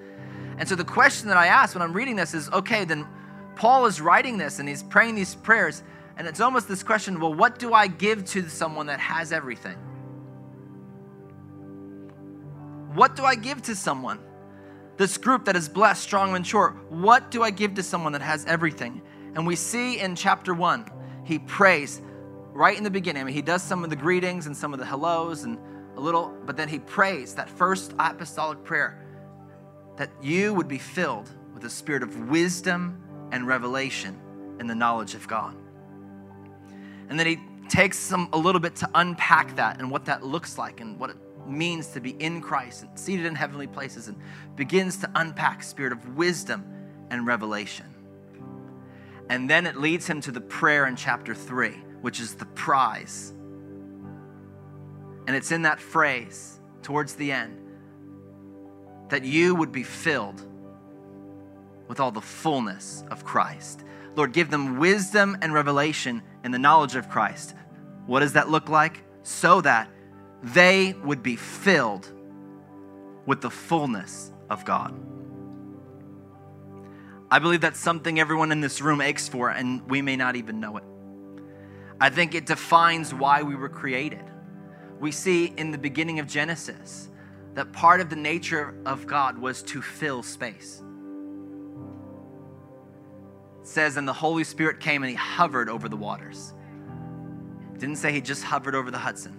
And 0.57 0.69
so 0.69 0.75
the 0.75 0.85
question 0.85 1.29
that 1.29 1.37
I 1.37 1.47
ask 1.47 1.73
when 1.73 1.81
I'm 1.81 1.93
reading 1.93 2.15
this 2.15 2.33
is 2.33 2.49
okay, 2.49 2.85
then 2.85 3.07
Paul 3.55 3.85
is 3.85 3.99
writing 3.99 4.37
this 4.37 4.59
and 4.59 4.69
he's 4.69 4.83
praying 4.83 5.15
these 5.15 5.33
prayers, 5.33 5.81
and 6.17 6.27
it's 6.27 6.41
almost 6.41 6.67
this 6.67 6.83
question 6.83 7.19
well, 7.19 7.33
what 7.33 7.57
do 7.57 7.73
I 7.73 7.87
give 7.87 8.25
to 8.25 8.47
someone 8.49 8.85
that 8.87 8.99
has 8.99 9.31
everything? 9.31 9.77
What 12.93 13.15
do 13.15 13.23
I 13.23 13.35
give 13.35 13.61
to 13.63 13.75
someone? 13.75 14.19
This 14.97 15.17
group 15.17 15.45
that 15.45 15.55
is 15.55 15.69
blessed, 15.69 16.03
strong, 16.03 16.35
and 16.35 16.43
mature. 16.43 16.75
What 16.89 17.31
do 17.31 17.41
I 17.41 17.49
give 17.49 17.73
to 17.75 17.83
someone 17.83 18.11
that 18.11 18.21
has 18.21 18.45
everything? 18.45 19.01
And 19.33 19.47
we 19.47 19.55
see 19.55 19.99
in 19.99 20.17
chapter 20.17 20.53
one, 20.53 20.85
he 21.23 21.39
prays 21.39 22.01
right 22.51 22.77
in 22.77 22.83
the 22.83 22.91
beginning. 22.91 23.21
I 23.21 23.23
mean, 23.23 23.33
he 23.33 23.41
does 23.41 23.63
some 23.63 23.85
of 23.85 23.89
the 23.89 23.95
greetings 23.95 24.47
and 24.47 24.55
some 24.55 24.73
of 24.73 24.79
the 24.79 24.85
hellos 24.85 25.45
and 25.45 25.57
little, 26.01 26.35
but 26.45 26.57
then 26.57 26.67
he 26.67 26.79
prays 26.79 27.35
that 27.35 27.49
first 27.49 27.93
apostolic 27.99 28.63
prayer 28.63 29.05
that 29.97 30.09
you 30.21 30.53
would 30.53 30.67
be 30.67 30.77
filled 30.77 31.29
with 31.53 31.63
a 31.65 31.69
spirit 31.69 32.03
of 32.03 32.29
wisdom 32.29 33.01
and 33.31 33.47
revelation 33.47 34.19
in 34.59 34.67
the 34.67 34.75
knowledge 34.75 35.15
of 35.15 35.27
God. 35.27 35.55
And 37.09 37.19
then 37.19 37.27
he 37.27 37.39
takes 37.69 37.97
some 37.97 38.29
a 38.33 38.37
little 38.37 38.61
bit 38.61 38.75
to 38.77 38.89
unpack 38.95 39.55
that 39.55 39.79
and 39.79 39.89
what 39.91 40.05
that 40.05 40.23
looks 40.23 40.57
like 40.57 40.81
and 40.81 40.99
what 40.99 41.09
it 41.09 41.17
means 41.47 41.87
to 41.87 41.99
be 41.99 42.11
in 42.11 42.41
Christ 42.41 42.83
and 42.83 42.99
seated 42.99 43.25
in 43.25 43.35
heavenly 43.35 43.67
places 43.67 44.07
and 44.07 44.17
begins 44.55 44.97
to 44.97 45.11
unpack 45.15 45.63
spirit 45.63 45.91
of 45.93 46.17
wisdom 46.17 46.65
and 47.09 47.25
revelation. 47.25 47.85
And 49.29 49.49
then 49.49 49.65
it 49.65 49.77
leads 49.77 50.07
him 50.07 50.21
to 50.21 50.31
the 50.31 50.41
prayer 50.41 50.87
in 50.87 50.95
chapter 50.95 51.33
3, 51.33 51.71
which 52.01 52.19
is 52.19 52.35
the 52.35 52.45
prize. 52.45 53.33
And 55.27 55.35
it's 55.35 55.51
in 55.51 55.63
that 55.63 55.79
phrase 55.79 56.59
towards 56.81 57.15
the 57.15 57.31
end 57.31 57.57
that 59.09 59.23
you 59.23 59.53
would 59.55 59.71
be 59.71 59.83
filled 59.83 60.41
with 61.87 61.99
all 61.99 62.11
the 62.11 62.21
fullness 62.21 63.03
of 63.11 63.23
Christ. 63.25 63.83
Lord, 64.15 64.33
give 64.33 64.49
them 64.49 64.77
wisdom 64.77 65.37
and 65.41 65.53
revelation 65.53 66.23
in 66.43 66.51
the 66.51 66.59
knowledge 66.59 66.95
of 66.95 67.09
Christ. 67.09 67.53
What 68.05 68.21
does 68.21 68.33
that 68.33 68.49
look 68.49 68.69
like? 68.69 69.03
So 69.23 69.61
that 69.61 69.89
they 70.41 70.93
would 71.03 71.21
be 71.21 71.35
filled 71.35 72.11
with 73.25 73.41
the 73.41 73.49
fullness 73.49 74.31
of 74.49 74.65
God. 74.65 74.93
I 77.29 77.39
believe 77.39 77.61
that's 77.61 77.79
something 77.79 78.19
everyone 78.19 78.51
in 78.51 78.59
this 78.59 78.81
room 78.81 78.99
aches 78.99 79.29
for, 79.29 79.49
and 79.49 79.87
we 79.89 80.01
may 80.01 80.15
not 80.15 80.35
even 80.35 80.59
know 80.59 80.77
it. 80.77 80.83
I 81.99 82.09
think 82.09 82.33
it 82.35 82.45
defines 82.45 83.13
why 83.13 83.43
we 83.43 83.55
were 83.55 83.69
created. 83.69 84.23
We 85.01 85.11
see 85.11 85.47
in 85.57 85.71
the 85.71 85.79
beginning 85.79 86.19
of 86.19 86.27
Genesis 86.27 87.09
that 87.55 87.73
part 87.73 88.01
of 88.01 88.09
the 88.11 88.15
nature 88.15 88.75
of 88.85 89.07
God 89.07 89.35
was 89.37 89.63
to 89.63 89.81
fill 89.81 90.21
space. 90.21 90.83
It 93.61 93.67
says, 93.67 93.97
and 93.97 94.07
the 94.07 94.13
Holy 94.13 94.43
Spirit 94.43 94.79
came 94.79 95.01
and 95.01 95.09
he 95.09 95.15
hovered 95.15 95.69
over 95.69 95.89
the 95.89 95.97
waters. 95.97 96.53
Didn't 97.79 97.95
say 97.95 98.11
he 98.11 98.21
just 98.21 98.43
hovered 98.43 98.75
over 98.75 98.91
the 98.91 98.99
Hudson. 98.99 99.35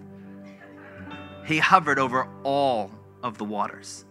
He 1.46 1.58
hovered 1.58 2.00
over 2.00 2.28
all 2.42 2.90
of 3.22 3.38
the 3.38 3.44
waters. 3.44 4.04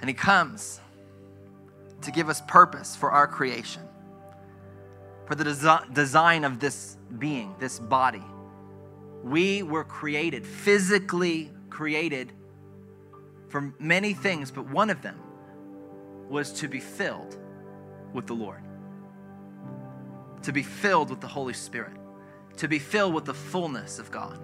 And 0.00 0.08
He 0.08 0.14
comes 0.14 0.80
to 2.02 2.10
give 2.10 2.28
us 2.28 2.40
purpose 2.46 2.96
for 2.96 3.10
our 3.10 3.26
creation, 3.26 3.82
for 5.26 5.34
the 5.34 5.44
desi- 5.44 5.94
design 5.94 6.44
of 6.44 6.60
this 6.60 6.96
being, 7.18 7.54
this 7.58 7.78
body. 7.78 8.24
We 9.22 9.62
were 9.62 9.84
created, 9.84 10.46
physically 10.46 11.50
created 11.70 12.32
for 13.48 13.72
many 13.78 14.14
things, 14.14 14.50
but 14.50 14.68
one 14.68 14.90
of 14.90 15.02
them 15.02 15.18
was 16.28 16.52
to 16.54 16.68
be 16.68 16.80
filled 16.80 17.36
with 18.12 18.26
the 18.26 18.34
Lord 18.34 18.62
to 20.42 20.52
be 20.52 20.62
filled 20.62 21.10
with 21.10 21.20
the 21.20 21.26
Holy 21.26 21.52
Spirit, 21.52 21.92
to 22.56 22.68
be 22.68 22.78
filled 22.78 23.14
with 23.14 23.24
the 23.24 23.34
fullness 23.34 23.98
of 23.98 24.10
God. 24.10 24.38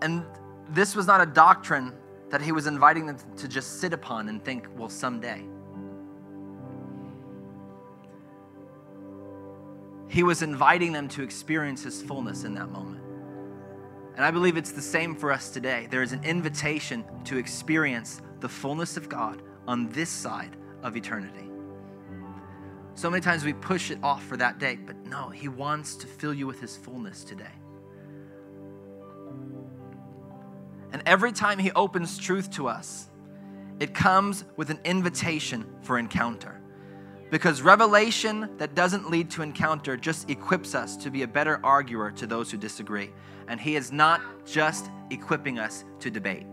And 0.00 0.24
this 0.70 0.94
was 0.94 1.06
not 1.06 1.20
a 1.20 1.26
doctrine 1.26 1.92
that 2.30 2.42
he 2.42 2.52
was 2.52 2.66
inviting 2.66 3.06
them 3.06 3.16
to 3.36 3.48
just 3.48 3.80
sit 3.80 3.92
upon 3.92 4.28
and 4.28 4.44
think, 4.44 4.66
well, 4.76 4.88
someday. 4.88 5.44
He 10.08 10.22
was 10.22 10.42
inviting 10.42 10.92
them 10.92 11.08
to 11.08 11.22
experience 11.22 11.82
his 11.82 12.02
fullness 12.02 12.44
in 12.44 12.54
that 12.54 12.70
moment. 12.70 13.02
And 14.16 14.24
I 14.24 14.30
believe 14.30 14.56
it's 14.56 14.72
the 14.72 14.82
same 14.82 15.14
for 15.14 15.30
us 15.30 15.50
today. 15.50 15.86
There 15.90 16.02
is 16.02 16.12
an 16.12 16.24
invitation 16.24 17.04
to 17.24 17.36
experience 17.36 18.20
the 18.40 18.48
fullness 18.48 18.96
of 18.96 19.08
God 19.08 19.42
on 19.66 19.88
this 19.90 20.10
side 20.10 20.56
of 20.82 20.96
eternity. 20.96 21.48
So 22.94 23.08
many 23.08 23.20
times 23.20 23.44
we 23.44 23.52
push 23.52 23.92
it 23.92 23.98
off 24.02 24.24
for 24.24 24.36
that 24.38 24.58
day, 24.58 24.76
but 24.76 24.96
no, 25.06 25.28
He 25.28 25.46
wants 25.46 25.94
to 25.96 26.06
fill 26.06 26.34
you 26.34 26.48
with 26.48 26.60
His 26.60 26.76
fullness 26.76 27.22
today. 27.22 27.52
And 30.92 31.02
every 31.06 31.32
time 31.32 31.58
He 31.58 31.70
opens 31.72 32.18
truth 32.18 32.50
to 32.52 32.68
us, 32.68 33.08
it 33.80 33.94
comes 33.94 34.44
with 34.56 34.70
an 34.70 34.80
invitation 34.84 35.66
for 35.82 35.98
encounter. 35.98 36.60
Because 37.30 37.60
revelation 37.60 38.48
that 38.56 38.74
doesn't 38.74 39.10
lead 39.10 39.30
to 39.30 39.42
encounter 39.42 39.96
just 39.96 40.30
equips 40.30 40.74
us 40.74 40.96
to 40.96 41.10
be 41.10 41.22
a 41.22 41.28
better 41.28 41.60
arguer 41.62 42.10
to 42.12 42.26
those 42.26 42.50
who 42.50 42.56
disagree. 42.56 43.10
And 43.48 43.60
He 43.60 43.76
is 43.76 43.92
not 43.92 44.20
just 44.46 44.90
equipping 45.10 45.58
us 45.58 45.84
to 46.00 46.10
debate, 46.10 46.46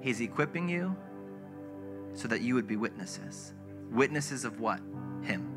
He's 0.00 0.20
equipping 0.20 0.68
you 0.68 0.96
so 2.14 2.28
that 2.28 2.42
you 2.42 2.54
would 2.54 2.66
be 2.66 2.76
witnesses. 2.76 3.54
Witnesses 3.90 4.44
of 4.44 4.60
what? 4.60 4.80
Him. 5.22 5.48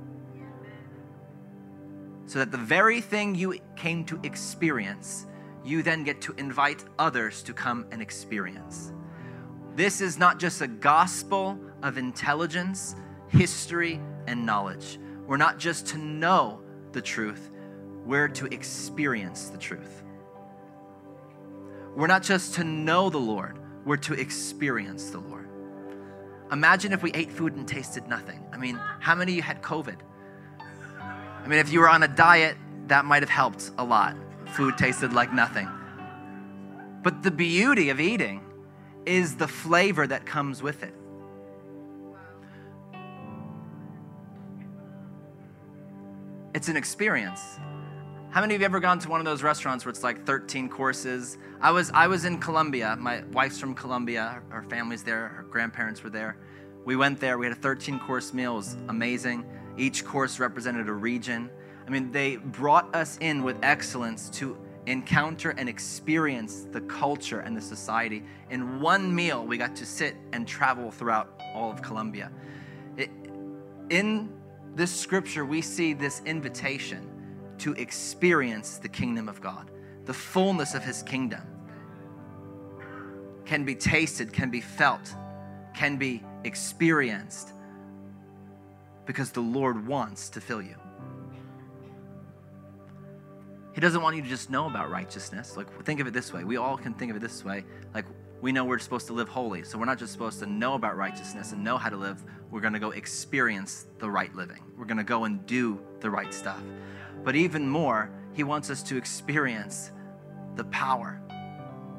So 2.27 2.39
that 2.39 2.51
the 2.51 2.57
very 2.57 3.01
thing 3.01 3.35
you 3.35 3.59
came 3.75 4.05
to 4.05 4.19
experience, 4.23 5.27
you 5.65 5.81
then 5.81 6.03
get 6.03 6.21
to 6.21 6.33
invite 6.37 6.85
others 6.99 7.41
to 7.43 7.53
come 7.53 7.85
and 7.91 8.01
experience. 8.01 8.93
This 9.75 9.99
is 9.99 10.17
not 10.17 10.39
just 10.39 10.61
a 10.61 10.67
gospel 10.67 11.59
of 11.83 11.97
intelligence, 11.97 12.95
history, 13.29 13.99
and 14.27 14.45
knowledge. 14.45 14.99
We're 15.25 15.37
not 15.37 15.57
just 15.57 15.87
to 15.87 15.97
know 15.97 16.61
the 16.91 17.01
truth, 17.01 17.51
we're 18.05 18.27
to 18.29 18.45
experience 18.45 19.49
the 19.49 19.57
truth. 19.57 20.03
We're 21.95 22.07
not 22.07 22.23
just 22.23 22.53
to 22.55 22.63
know 22.63 23.09
the 23.09 23.17
Lord, 23.17 23.57
we're 23.85 23.97
to 23.97 24.13
experience 24.13 25.09
the 25.09 25.19
Lord. 25.19 25.49
Imagine 26.51 26.93
if 26.93 27.01
we 27.01 27.11
ate 27.13 27.31
food 27.31 27.55
and 27.55 27.67
tasted 27.67 28.07
nothing. 28.07 28.45
I 28.53 28.57
mean, 28.57 28.79
how 28.99 29.15
many 29.15 29.31
of 29.31 29.35
you 29.37 29.41
had 29.41 29.61
COVID? 29.63 29.97
I 30.59 31.47
mean, 31.47 31.59
if 31.59 31.71
you 31.71 31.79
were 31.79 31.89
on 31.89 32.03
a 32.03 32.07
diet, 32.07 32.55
that 32.87 33.05
might 33.05 33.23
have 33.23 33.29
helped 33.29 33.71
a 33.77 33.83
lot. 33.83 34.15
Food 34.55 34.77
tasted 34.77 35.11
like 35.11 35.33
nothing. 35.33 35.69
But 37.03 37.23
the 37.23 37.31
beauty 37.31 37.89
of 37.89 37.99
eating 37.99 38.41
is 39.05 39.35
the 39.35 39.47
flavor 39.47 40.07
that 40.07 40.25
comes 40.25 40.63
with 40.63 40.81
it. 40.81 40.93
It's 46.53 46.69
an 46.69 46.77
experience. 46.77 47.41
How 48.29 48.39
many 48.41 48.55
of 48.55 48.61
you 48.61 48.65
ever 48.65 48.79
gone 48.79 48.97
to 48.99 49.09
one 49.09 49.19
of 49.19 49.25
those 49.25 49.43
restaurants 49.43 49.83
where 49.83 49.89
it's 49.89 50.03
like 50.03 50.25
13 50.25 50.69
courses? 50.69 51.37
I 51.61 51.71
was 51.71 51.91
I 51.91 52.07
was 52.07 52.23
in 52.23 52.39
Colombia. 52.39 52.95
My 52.97 53.23
wife's 53.33 53.59
from 53.59 53.75
Colombia. 53.75 54.41
Her 54.49 54.63
family's 54.63 55.03
there. 55.03 55.27
Her 55.27 55.43
grandparents 55.43 56.01
were 56.01 56.09
there. 56.09 56.37
We 56.85 56.95
went 56.95 57.19
there. 57.19 57.37
We 57.37 57.45
had 57.45 57.57
a 57.57 57.59
13 57.59 57.99
course 57.99 58.33
meal. 58.33 58.53
It 58.53 58.57
was 58.57 58.77
amazing. 58.87 59.45
Each 59.77 60.05
course 60.05 60.39
represented 60.39 60.87
a 60.87 60.93
region. 60.93 61.49
I 61.85 61.89
mean, 61.89 62.11
they 62.11 62.37
brought 62.37 62.93
us 62.95 63.17
in 63.21 63.43
with 63.43 63.57
excellence 63.61 64.29
to 64.31 64.57
encounter 64.87 65.51
and 65.51 65.67
experience 65.69 66.67
the 66.71 66.81
culture 66.81 67.39
and 67.39 67.55
the 67.55 67.61
society. 67.61 68.23
In 68.49 68.79
one 68.79 69.13
meal, 69.13 69.45
we 69.45 69.57
got 69.57 69.75
to 69.77 69.85
sit 69.85 70.15
and 70.33 70.47
travel 70.47 70.91
throughout 70.91 71.41
all 71.53 71.71
of 71.71 71.81
Colombia. 71.81 72.31
In 73.89 74.33
this 74.75 74.93
scripture, 74.93 75.45
we 75.45 75.61
see 75.61 75.93
this 75.93 76.21
invitation 76.25 77.09
to 77.59 77.73
experience 77.73 78.77
the 78.77 78.89
kingdom 78.89 79.29
of 79.29 79.41
God. 79.41 79.71
The 80.05 80.13
fullness 80.13 80.73
of 80.75 80.83
his 80.83 81.03
kingdom 81.03 81.41
can 83.45 83.63
be 83.63 83.75
tasted, 83.75 84.33
can 84.33 84.49
be 84.49 84.61
felt, 84.61 85.15
can 85.75 85.97
be 85.97 86.23
experienced 86.43 87.53
because 89.05 89.31
the 89.31 89.41
Lord 89.41 89.87
wants 89.87 90.29
to 90.29 90.41
fill 90.41 90.61
you. 90.61 90.75
He 93.75 93.81
doesn't 93.81 94.01
want 94.01 94.15
you 94.15 94.21
to 94.21 94.29
just 94.29 94.49
know 94.49 94.67
about 94.67 94.89
righteousness. 94.89 95.57
Like, 95.57 95.83
think 95.83 95.99
of 95.99 96.07
it 96.07 96.13
this 96.13 96.31
way. 96.31 96.45
We 96.45 96.55
all 96.55 96.77
can 96.77 96.93
think 96.93 97.11
of 97.11 97.17
it 97.17 97.19
this 97.19 97.43
way. 97.43 97.65
Like, 97.93 98.05
we 98.39 98.53
know 98.53 98.63
we're 98.63 98.79
supposed 98.79 99.05
to 99.07 99.13
live 99.13 99.27
holy. 99.27 99.63
So 99.63 99.77
we're 99.77 99.83
not 99.83 99.99
just 99.99 100.13
supposed 100.13 100.39
to 100.39 100.45
know 100.45 100.75
about 100.75 100.95
righteousness 100.95 101.51
and 101.51 101.61
know 101.61 101.77
how 101.77 101.89
to 101.89 101.97
live. 101.97 102.23
We're 102.49 102.61
going 102.61 102.71
to 102.71 102.79
go 102.79 102.91
experience 102.91 103.87
the 103.99 104.09
right 104.09 104.33
living. 104.33 104.63
We're 104.77 104.85
going 104.85 104.99
to 104.99 105.03
go 105.03 105.25
and 105.25 105.45
do 105.45 105.81
the 105.99 106.09
right 106.09 106.33
stuff. 106.33 106.63
But 107.25 107.35
even 107.35 107.67
more, 107.67 108.09
He 108.33 108.45
wants 108.45 108.69
us 108.69 108.81
to 108.83 108.95
experience 108.95 109.91
the 110.55 110.63
power 110.65 111.21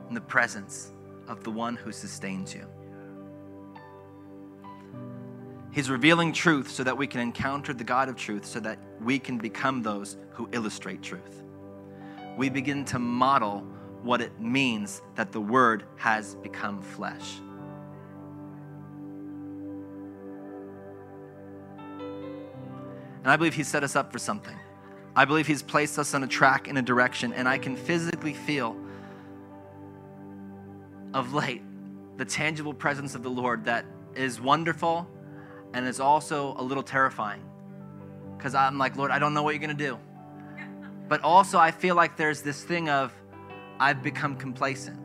and 0.08 0.16
the 0.16 0.22
presence 0.22 0.92
of 1.28 1.44
the 1.44 1.50
one 1.50 1.76
who 1.76 1.92
sustains 1.92 2.54
you. 2.54 2.66
He's 5.72 5.90
revealing 5.90 6.32
truth 6.32 6.70
so 6.70 6.82
that 6.84 6.96
we 6.96 7.06
can 7.06 7.20
encounter 7.20 7.74
the 7.74 7.84
God 7.84 8.08
of 8.08 8.16
truth, 8.16 8.46
so 8.46 8.60
that 8.60 8.78
we 8.98 9.18
can 9.18 9.36
become 9.36 9.82
those 9.82 10.16
who 10.30 10.48
illustrate 10.52 11.02
truth. 11.02 11.42
We 12.36 12.50
begin 12.50 12.84
to 12.86 12.98
model 12.98 13.64
what 14.02 14.20
it 14.20 14.38
means 14.40 15.02
that 15.14 15.32
the 15.32 15.40
Word 15.40 15.84
has 15.96 16.34
become 16.36 16.82
flesh. 16.82 17.38
And 23.22 23.32
I 23.32 23.36
believe 23.36 23.54
He 23.54 23.64
set 23.64 23.82
us 23.82 23.96
up 23.96 24.12
for 24.12 24.18
something. 24.18 24.56
I 25.16 25.24
believe 25.24 25.46
He's 25.46 25.62
placed 25.62 25.98
us 25.98 26.14
on 26.14 26.22
a 26.22 26.28
track 26.28 26.68
in 26.68 26.76
a 26.76 26.82
direction, 26.82 27.32
and 27.32 27.48
I 27.48 27.58
can 27.58 27.74
physically 27.74 28.34
feel 28.34 28.76
of 31.14 31.32
late 31.32 31.62
the 32.18 32.24
tangible 32.24 32.74
presence 32.74 33.14
of 33.14 33.22
the 33.22 33.30
Lord 33.30 33.64
that 33.64 33.84
is 34.14 34.40
wonderful 34.40 35.08
and 35.74 35.86
is 35.86 36.00
also 36.00 36.54
a 36.58 36.62
little 36.62 36.82
terrifying. 36.82 37.42
Because 38.36 38.54
I'm 38.54 38.78
like, 38.78 38.96
Lord, 38.96 39.10
I 39.10 39.18
don't 39.18 39.34
know 39.34 39.42
what 39.42 39.54
you're 39.54 39.66
going 39.66 39.76
to 39.76 39.84
do. 39.84 39.98
But 41.08 41.22
also, 41.22 41.58
I 41.58 41.70
feel 41.70 41.94
like 41.94 42.16
there's 42.16 42.42
this 42.42 42.62
thing 42.62 42.88
of, 42.88 43.12
I've 43.78 44.02
become 44.02 44.36
complacent. 44.36 44.98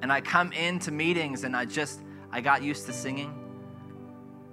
And 0.00 0.12
I 0.12 0.20
come 0.20 0.52
into 0.52 0.90
meetings 0.90 1.44
and 1.44 1.56
I 1.56 1.64
just, 1.64 2.00
I 2.32 2.40
got 2.40 2.62
used 2.62 2.86
to 2.86 2.92
singing. 2.92 3.38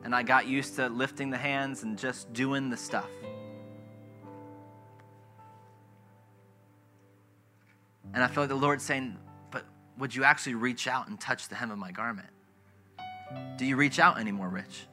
And 0.04 0.14
I 0.14 0.24
got 0.24 0.48
used 0.48 0.76
to 0.76 0.90
lifting 0.90 1.30
the 1.30 1.38
hands 1.38 1.84
and 1.84 1.98
just 1.98 2.32
doing 2.34 2.70
the 2.70 2.78
stuff. 2.78 3.10
And 8.14 8.24
I 8.24 8.28
feel 8.28 8.44
like 8.44 8.50
the 8.50 8.56
Lord's 8.56 8.84
saying, 8.84 9.18
but 9.52 9.66
would 9.98 10.16
you 10.16 10.24
actually 10.24 10.56
reach 10.56 10.88
out 10.88 11.08
and 11.08 11.20
touch 11.20 11.48
the 11.48 11.56
hem 11.56 11.72
of 11.72 11.78
my 11.78 11.92
garment? 11.92 12.30
Do 13.58 13.66
you 13.66 13.76
reach 13.76 14.00
out 14.00 14.20
anymore, 14.20 14.50
Rich? 14.50 14.88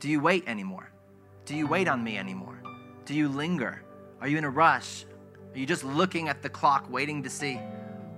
Do 0.00 0.08
you 0.08 0.20
wait 0.20 0.44
anymore? 0.46 0.90
Do 1.46 1.56
you 1.56 1.66
wait 1.66 1.88
on 1.88 2.02
me 2.02 2.18
anymore? 2.18 2.63
Do 3.04 3.14
you 3.14 3.28
linger? 3.28 3.82
Are 4.20 4.28
you 4.28 4.38
in 4.38 4.44
a 4.44 4.50
rush? 4.50 5.04
Are 5.54 5.58
you 5.58 5.66
just 5.66 5.84
looking 5.84 6.28
at 6.28 6.42
the 6.42 6.48
clock, 6.48 6.90
waiting 6.90 7.22
to 7.22 7.30
see 7.30 7.60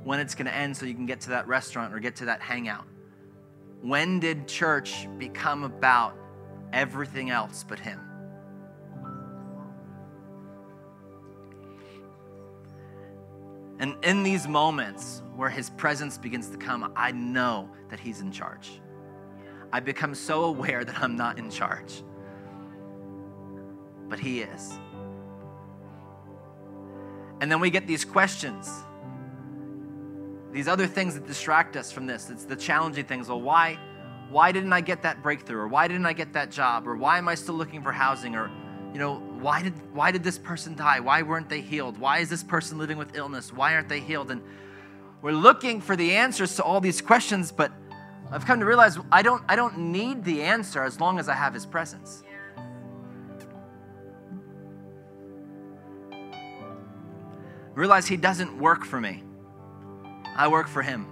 when 0.05 0.21
it's 0.21 0.35
going 0.35 0.47
to 0.47 0.55
end 0.55 0.77
so 0.77 0.87
you 0.87 0.95
can 0.95 1.07
get 1.07 1.21
to 1.23 1.31
that 1.31 1.49
restaurant 1.49 1.93
or 1.93 1.99
get 1.99 2.17
to 2.17 2.27
that 2.27 2.41
hangout? 2.41 2.87
When 3.83 4.21
did 4.21 4.47
church 4.47 5.09
become 5.19 5.65
about 5.65 6.17
everything 6.73 7.31
else 7.31 7.65
but 7.67 7.79
Him? 7.79 8.01
And 13.79 14.03
in 14.05 14.23
these 14.23 14.49
moments 14.49 15.23
where 15.35 15.51
His 15.51 15.71
presence 15.71 16.17
begins 16.17 16.49
to 16.51 16.57
come, 16.57 16.93
I 16.97 17.13
know 17.13 17.69
that 17.89 18.01
He's 18.01 18.21
in 18.21 18.31
charge. 18.31 18.81
I 19.73 19.81
become 19.81 20.15
so 20.15 20.45
aware 20.45 20.85
that 20.85 21.03
I'm 21.03 21.17
not 21.17 21.39
in 21.39 21.51
charge, 21.51 22.03
but 24.09 24.19
He 24.19 24.41
is. 24.41 24.79
And 27.41 27.51
then 27.53 27.61
we 27.61 27.71
get 27.71 27.87
these 27.87 28.05
questions, 28.05 28.71
these 30.53 30.69
other 30.69 30.87
things 30.87 31.15
that 31.15 31.27
distract 31.27 31.77
us 31.77 31.93
from 31.93 32.07
this. 32.07 32.31
It's 32.31 32.45
the 32.45 32.57
challenging 32.57 33.05
things. 33.05 33.29
Well, 33.29 33.43
why, 33.43 33.79
why 34.31 34.53
didn't 34.53 34.73
I 34.73 34.81
get 34.81 35.03
that 35.03 35.23
breakthrough? 35.23 35.61
Or 35.61 35.69
why 35.69 35.87
didn't 35.87 36.07
I 36.07 36.15
get 36.15 36.33
that 36.33 36.51
job? 36.51 36.89
Or 36.89 36.97
why 36.97 37.19
am 37.19 37.29
I 37.29 37.35
still 37.35 37.55
looking 37.55 37.83
for 37.83 37.93
housing? 37.93 38.35
Or, 38.35 38.51
you 38.93 38.99
know, 38.99 39.17
why 39.41 39.63
did, 39.63 39.75
why 39.95 40.11
did 40.11 40.25
this 40.25 40.39
person 40.39 40.75
die? 40.75 41.01
Why 41.01 41.21
weren't 41.21 41.51
they 41.51 41.61
healed? 41.61 41.99
Why 41.99 42.21
is 42.21 42.31
this 42.31 42.43
person 42.43 42.79
living 42.79 42.97
with 42.97 43.15
illness? 43.17 43.53
Why 43.53 43.75
aren't 43.75 43.91
they 43.91 44.01
healed? 44.01 44.31
And 44.31 44.41
we're 45.21 45.33
looking 45.33 45.83
for 45.83 45.95
the 45.95 46.13
answers 46.13 46.57
to 46.57 46.63
all 46.63 46.81
these 46.81 47.03
questions, 47.03 47.53
but 47.53 47.71
I've 48.31 48.47
come 48.47 48.61
to 48.61 48.67
realize 48.67 48.99
I 49.13 49.21
don't, 49.23 49.43
I 49.49 49.57
don't 49.57 49.79
need 49.79 50.25
the 50.25 50.43
answer 50.43 50.83
as 50.83 51.01
long 51.01 51.19
as 51.19 51.29
I 51.29 51.35
have 51.35 51.53
His 51.53 51.67
presence. 51.67 52.23
Realize 57.77 58.07
He 58.07 58.17
doesn't 58.17 58.59
work 58.59 58.85
for 58.85 59.01
me, 59.01 59.23
I 60.35 60.49
work 60.49 60.67
for 60.67 60.83
Him. 60.83 61.07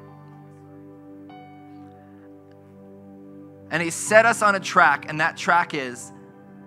And 3.70 3.82
He 3.82 3.90
set 3.90 4.26
us 4.26 4.42
on 4.42 4.56
a 4.56 4.60
track, 4.60 5.06
and 5.08 5.20
that 5.20 5.36
track 5.36 5.74
is 5.74 6.12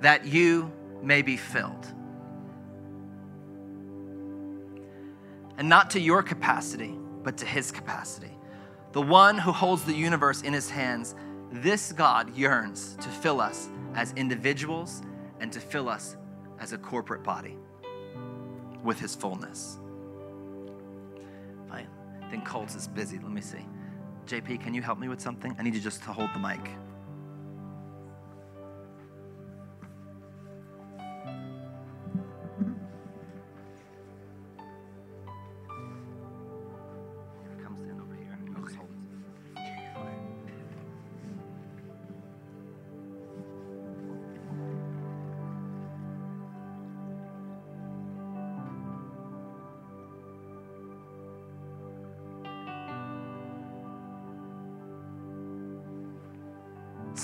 that 0.02 0.26
you 0.26 0.72
may 1.02 1.22
be 1.22 1.36
filled. 1.36 1.86
And 5.58 5.68
not 5.68 5.90
to 5.92 6.00
your 6.00 6.22
capacity, 6.22 6.96
but 7.24 7.38
to 7.38 7.46
His 7.46 7.72
capacity. 7.72 8.32
The 8.92 9.02
one 9.02 9.38
who 9.38 9.52
holds 9.52 9.84
the 9.84 9.94
universe 9.94 10.44
in 10.44 10.54
His 10.54 10.70
hands, 10.70 11.16
this 11.52 11.92
God 11.92 12.36
yearns 12.36 12.96
to 13.02 13.10
fill 13.10 13.42
us 13.42 13.70
as 13.96 14.14
individuals 14.14 15.02
and 15.40 15.52
to 15.52 15.60
fill 15.60 15.90
us 15.90 16.18
as 16.60 16.74
a 16.74 16.78
corporate 16.78 17.24
body 17.24 17.58
with 18.84 19.00
His 19.00 19.16
fullness. 19.16 19.80
I 22.28 22.30
think 22.30 22.44
Colts 22.44 22.76
is 22.76 22.90
busy. 22.90 23.20
Let 23.20 23.32
me 23.32 23.40
see. 23.40 23.66
JP, 24.26 24.62
can 24.62 24.74
you 24.74 24.82
help 24.82 25.00
me 25.00 25.08
with 25.08 25.22
something? 25.22 25.56
I 25.58 25.64
need 25.64 25.74
you 25.74 25.80
just 25.80 26.04
to 26.04 26.12
hold 26.12 26.30
the 26.34 26.40
mic. 26.40 26.60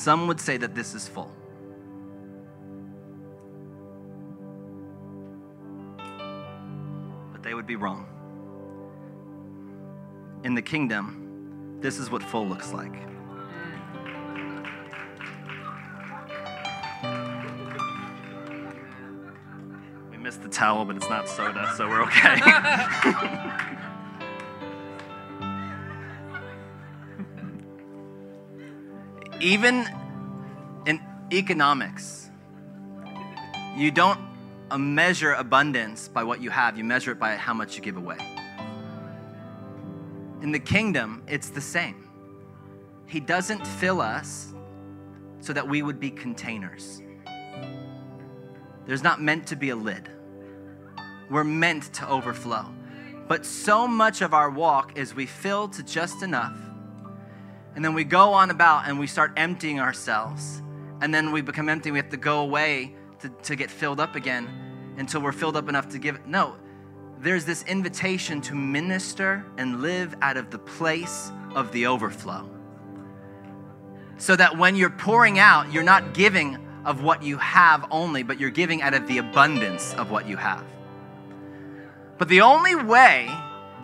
Some 0.03 0.27
would 0.27 0.41
say 0.41 0.57
that 0.57 0.75
this 0.75 0.93
is 0.95 1.07
full. 1.07 1.31
But 7.31 7.41
they 7.41 7.53
would 7.53 7.65
be 7.65 7.77
wrong. 7.77 8.05
In 10.43 10.55
the 10.55 10.61
kingdom, 10.61 11.77
this 11.79 11.99
is 11.99 12.11
what 12.11 12.21
full 12.21 12.45
looks 12.45 12.73
like. 12.73 12.91
We 20.11 20.17
missed 20.17 20.43
the 20.43 20.49
towel, 20.49 20.83
but 20.83 20.97
it's 20.97 21.07
not 21.07 21.29
soda, 21.29 21.71
so 21.77 21.87
we're 21.87 22.03
okay. 22.03 22.41
even 29.43 29.85
in 30.85 31.01
economics, 31.31 32.31
you 33.75 33.91
don't 33.91 34.19
uh, 34.71 34.77
measure 34.77 35.33
abundance 35.33 36.07
by 36.07 36.23
what 36.23 36.41
you 36.41 36.49
have, 36.49 36.77
you 36.77 36.83
measure 36.85 37.11
it 37.11 37.19
by 37.19 37.35
how 37.35 37.53
much 37.53 37.75
you 37.75 37.81
give 37.81 37.97
away. 37.97 38.17
In 40.41 40.53
the 40.53 40.59
kingdom, 40.59 41.23
it's 41.27 41.49
the 41.49 41.61
same. 41.61 42.07
He 43.05 43.19
doesn't 43.19 43.67
fill 43.67 43.99
us 43.99 44.53
so 45.41 45.51
that 45.51 45.67
we 45.67 45.83
would 45.83 45.99
be 45.99 46.09
containers. 46.09 47.01
There's 48.85 49.03
not 49.03 49.21
meant 49.21 49.47
to 49.47 49.57
be 49.57 49.69
a 49.69 49.75
lid. 49.75 50.09
We're 51.29 51.43
meant 51.43 51.93
to 51.95 52.07
overflow. 52.07 52.73
But 53.27 53.45
so 53.45 53.87
much 53.87 54.21
of 54.21 54.33
our 54.33 54.49
walk 54.49 54.97
is 54.97 55.13
we 55.13 55.25
fill 55.25 55.67
to 55.69 55.83
just 55.83 56.23
enough 56.23 56.55
and 57.75 57.83
then 57.83 57.93
we 57.93 58.03
go 58.03 58.33
on 58.33 58.51
about 58.51 58.87
and 58.87 58.99
we 58.99 59.07
start 59.07 59.33
emptying 59.37 59.79
ourselves. 59.79 60.61
And 61.01 61.13
then 61.13 61.31
we 61.31 61.41
become 61.41 61.69
empty. 61.69 61.91
We 61.91 61.97
have 61.97 62.09
to 62.09 62.17
go 62.17 62.41
away 62.41 62.95
to, 63.19 63.29
to 63.29 63.55
get 63.55 63.69
filled 63.69 63.99
up 63.99 64.15
again 64.15 64.47
until 64.97 65.21
we're 65.21 65.31
filled 65.31 65.57
up 65.57 65.67
enough 65.67 65.89
to 65.89 65.99
give. 65.99 66.25
No, 66.25 66.55
there's 67.19 67.45
this 67.45 67.63
invitation 67.63 68.41
to 68.41 68.55
minister 68.55 69.45
and 69.57 69.81
live 69.81 70.15
out 70.21 70.37
of 70.37 70.51
the 70.51 70.59
place 70.59 71.31
of 71.55 71.71
the 71.71 71.87
overflow. 71.87 72.49
So 74.17 74.35
that 74.35 74.57
when 74.57 74.75
you're 74.75 74.91
pouring 74.91 75.39
out, 75.39 75.71
you're 75.73 75.83
not 75.83 76.13
giving 76.13 76.57
of 76.85 77.01
what 77.01 77.23
you 77.23 77.37
have 77.37 77.85
only, 77.91 78.23
but 78.23 78.39
you're 78.39 78.49
giving 78.49 78.81
out 78.81 78.93
of 78.93 79.07
the 79.07 79.17
abundance 79.17 79.93
of 79.95 80.11
what 80.11 80.27
you 80.27 80.37
have. 80.37 80.63
But 82.17 82.27
the 82.27 82.41
only 82.41 82.75
way 82.75 83.29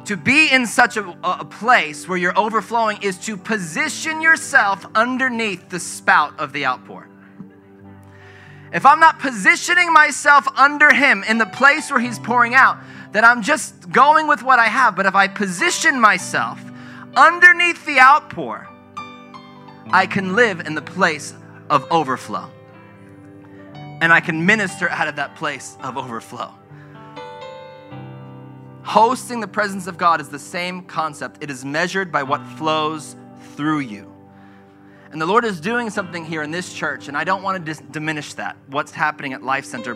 to 0.06 0.18
be 0.18 0.52
in 0.52 0.66
such 0.66 0.98
a, 0.98 1.18
a, 1.24 1.46
place 1.46 2.08
where 2.08 2.18
you're 2.18 2.38
overflowing 2.38 3.02
is 3.02 3.18
to 3.26 3.38
position 3.38 4.22
yourself 4.22 4.86
underneath 4.96 5.70
the 5.70 5.80
spout 5.80 6.40
of 6.40 6.54
the 6.54 6.66
outpour. 6.66 7.08
If 8.72 8.86
I'm 8.86 9.00
not 9.00 9.20
positioning 9.20 9.92
myself 9.92 10.48
under 10.58 10.94
Him 10.94 11.24
in 11.28 11.38
the 11.38 11.46
place 11.46 11.92
where 11.92 12.00
He's 12.00 12.20
pouring 12.20 12.54
out, 12.54 12.78
then 13.12 13.26
I'm 13.26 13.42
just 13.42 13.92
going 13.92 14.28
with 14.28 14.44
what 14.44 14.60
I 14.60 14.66
have. 14.66 14.96
But 14.96 15.06
if 15.06 15.16
I 15.16 15.28
position 15.28 16.00
myself 16.00 16.62
underneath 17.16 17.86
the 17.86 18.00
outpour, 18.00 18.68
I 19.92 20.06
can 20.06 20.36
live 20.36 20.60
in 20.62 20.76
the 20.76 20.82
place 20.82 21.34
of 21.70 21.86
overflow. 21.92 22.50
And 23.74 24.14
I 24.14 24.22
can 24.22 24.46
minister 24.46 24.90
out 24.90 25.08
of 25.08 25.16
that 25.18 25.36
place 25.36 25.78
of 25.82 25.98
overflow. 25.98 26.54
Hosting 28.90 29.40
the 29.40 29.48
presence 29.48 29.86
of 29.86 30.00
God 30.00 30.20
is 30.20 30.30
the 30.30 30.40
same 30.40 30.82
concept. 30.82 31.44
It 31.44 31.52
is 31.52 31.64
measured 31.64 32.12
by 32.12 32.24
what 32.24 32.44
flows 32.58 33.16
through 33.56 33.82
you. 33.82 34.12
And 35.12 35.22
the 35.22 35.28
Lord 35.28 35.46
is 35.46 35.62
doing 35.62 35.92
something 35.92 36.26
here 36.26 36.42
in 36.42 36.50
this 36.50 36.74
church, 36.74 37.08
and 37.08 37.16
I 37.16 37.24
don't 37.24 37.44
want 37.44 37.60
to 37.60 37.64
dis- 37.64 37.84
diminish 37.92 38.34
that, 38.34 38.58
what's 38.66 38.92
happening 38.92 39.34
at 39.34 39.44
Life 39.44 39.66
Center. 39.66 39.96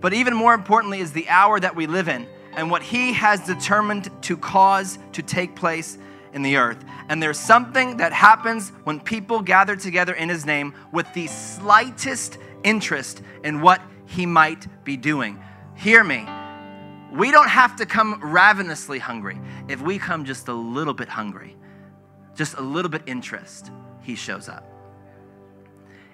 But 0.00 0.14
even 0.14 0.32
more 0.32 0.54
importantly, 0.54 1.00
is 1.00 1.12
the 1.12 1.28
hour 1.28 1.60
that 1.60 1.76
we 1.76 1.86
live 1.86 2.08
in 2.08 2.26
and 2.54 2.70
what 2.70 2.82
He 2.82 3.12
has 3.12 3.44
determined 3.44 4.08
to 4.22 4.38
cause 4.38 4.98
to 5.12 5.20
take 5.20 5.54
place 5.54 5.98
in 6.32 6.40
the 6.40 6.56
earth. 6.56 6.82
And 7.10 7.22
there's 7.22 7.38
something 7.38 7.98
that 7.98 8.14
happens 8.14 8.70
when 8.84 8.98
people 8.98 9.42
gather 9.42 9.76
together 9.76 10.14
in 10.14 10.30
His 10.30 10.46
name 10.46 10.72
with 10.90 11.12
the 11.12 11.26
slightest 11.26 12.38
interest 12.64 13.20
in 13.44 13.60
what 13.60 13.82
He 14.06 14.24
might 14.24 14.66
be 14.84 14.96
doing. 14.96 15.38
Hear 15.74 16.02
me. 16.02 16.26
We 17.12 17.30
don't 17.30 17.48
have 17.48 17.76
to 17.76 17.86
come 17.86 18.18
ravenously 18.22 18.98
hungry. 18.98 19.38
If 19.68 19.82
we 19.82 19.98
come 19.98 20.24
just 20.24 20.48
a 20.48 20.54
little 20.54 20.94
bit 20.94 21.08
hungry, 21.08 21.56
just 22.34 22.54
a 22.54 22.62
little 22.62 22.90
bit 22.90 23.02
interest, 23.06 23.70
He 24.00 24.14
shows 24.14 24.48
up. 24.48 24.66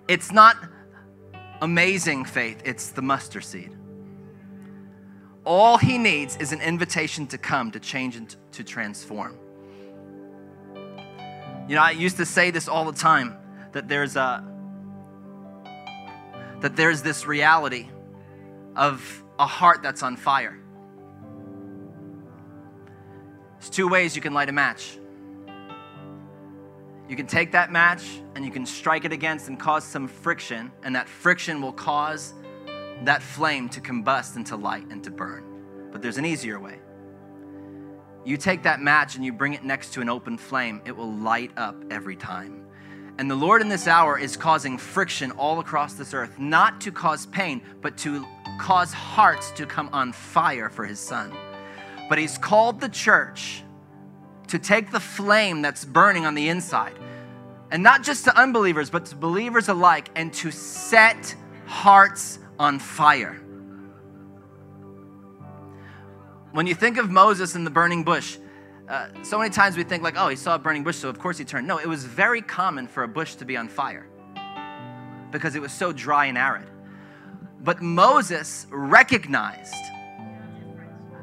It's 0.09 0.33
not 0.33 0.57
amazing 1.61 2.25
faith, 2.25 2.63
it's 2.65 2.91
the 2.91 3.03
mustard 3.03 3.45
seed. 3.45 3.77
All 5.45 5.79
he 5.79 5.99
needs 5.99 6.37
is 6.37 6.53
an 6.53 6.61
invitation 6.61 7.27
to 7.29 7.39
come, 7.39 7.71
to 7.71 7.81
change, 7.81 8.17
and 8.17 8.35
to 8.53 8.65
transform. 8.65 9.39
You 11.69 11.75
know, 11.75 11.83
I 11.83 11.93
used 11.93 12.17
to 12.17 12.27
say 12.27 12.51
this 12.51 12.69
all 12.69 12.85
the 12.85 12.99
time 12.99 13.37
that 13.73 13.89
there's 13.89 14.17
a 14.17 14.45
that 16.61 16.75
there's 16.75 17.03
this 17.03 17.25
reality 17.25 17.89
of 18.75 19.23
a 19.39 19.47
heart 19.47 19.81
that's 19.83 20.03
on 20.03 20.17
fire. 20.17 20.59
There's 23.59 23.71
two 23.71 23.89
ways 23.89 24.15
you 24.15 24.23
can 24.23 24.35
light 24.35 24.49
a 24.49 24.53
match. 24.53 24.99
You 27.09 27.17
can 27.17 27.27
take 27.27 27.53
that 27.53 27.73
match 27.73 28.21
and 28.35 28.45
you 28.45 28.51
can 28.51 28.67
strike 28.67 29.05
it 29.05 29.13
against 29.13 29.49
and 29.49 29.59
cause 29.59 29.85
some 29.85 30.07
friction, 30.07 30.71
and 30.83 30.95
that 30.95 31.09
friction 31.09 31.63
will 31.63 31.73
cause 31.73 32.35
that 33.05 33.23
flame 33.23 33.69
to 33.71 33.81
combust 33.81 34.37
into 34.37 34.57
light 34.57 34.87
and 34.91 35.03
to 35.05 35.11
burn. 35.11 35.45
But 35.91 36.03
there's 36.03 36.19
an 36.19 36.27
easier 36.27 36.61
way. 36.61 36.79
You 38.25 38.37
take 38.37 38.63
that 38.65 38.81
match 38.81 39.17
and 39.17 39.25
you 39.25 39.33
bring 39.33 39.55
it 39.55 39.65
next 39.65 39.95
to 39.95 40.03
an 40.03 40.09
open 40.09 40.37
flame, 40.37 40.83
it 40.85 40.95
will 40.95 41.13
light 41.13 41.51
up 41.57 41.77
every 41.91 42.17
time. 42.17 42.67
And 43.19 43.29
the 43.29 43.35
Lord 43.35 43.63
in 43.63 43.69
this 43.69 43.89
hour 43.89 44.19
is 44.19 44.37
causing 44.37 44.79
friction 44.79 45.31
all 45.33 45.59
across 45.61 45.95
this 45.95 46.15
earth, 46.15 46.39
not 46.39 46.81
to 46.83 46.93
cause 46.93 47.27
pain, 47.27 47.63
but 47.81 47.97
to 47.99 48.25
cause 48.61 48.93
hearts 48.93 49.51
to 49.53 49.67
come 49.67 49.89
on 49.93 50.13
fire 50.13 50.69
for 50.69 50.85
His 50.85 51.01
Son. 51.01 51.33
But 52.09 52.19
He's 52.19 52.39
called 52.39 52.81
the 52.81 52.89
church 52.89 53.63
to 54.49 54.59
take 54.59 54.91
the 54.91 55.01
flame 55.01 55.63
that's 55.63 55.85
burning 55.85 56.25
on 56.25 56.35
the 56.35 56.49
inside, 56.49 56.99
and 57.71 57.83
not 57.83 58.03
just 58.03 58.25
to 58.25 58.37
unbelievers, 58.37 58.91
but 58.91 59.07
to 59.07 59.17
believers 59.17 59.69
alike, 59.69 60.09
and 60.17 60.33
to 60.35 60.51
set 60.51 61.35
hearts 61.67 62.39
on 62.59 62.79
fire. 62.79 63.41
When 66.53 66.67
you 66.67 66.75
think 66.75 66.97
of 66.97 67.11
Moses 67.11 67.55
in 67.55 67.65
the 67.65 67.71
burning 67.71 68.05
bush, 68.05 68.39
uh, 68.89 69.09
so 69.23 69.39
many 69.39 69.51
times 69.51 69.77
we 69.77 69.85
think 69.85 70.03
like, 70.03 70.15
oh, 70.17 70.29
he 70.29 70.37
saw 70.37 70.55
a 70.55 70.59
burning 70.59 70.83
bush, 70.83 70.97
so 70.97 71.11
of 71.11 71.19
course 71.19 71.37
he 71.37 71.45
turned. 71.45 71.67
No, 71.67 71.79
it 71.79 71.87
was 71.87 72.05
very 72.05 72.41
common 72.41 72.89
for 72.89 73.03
a 73.03 73.09
bush 73.09 73.35
to 73.35 73.45
be 73.45 73.57
on 73.57 73.69
fire 73.69 74.09
because 75.31 75.55
it 75.55 75.61
was 75.61 75.73
so 75.73 75.93
dry 75.93 76.27
and 76.27 76.39
arid. 76.39 76.69
But 77.61 77.83
Moses 77.83 78.67
recognized 78.71 79.75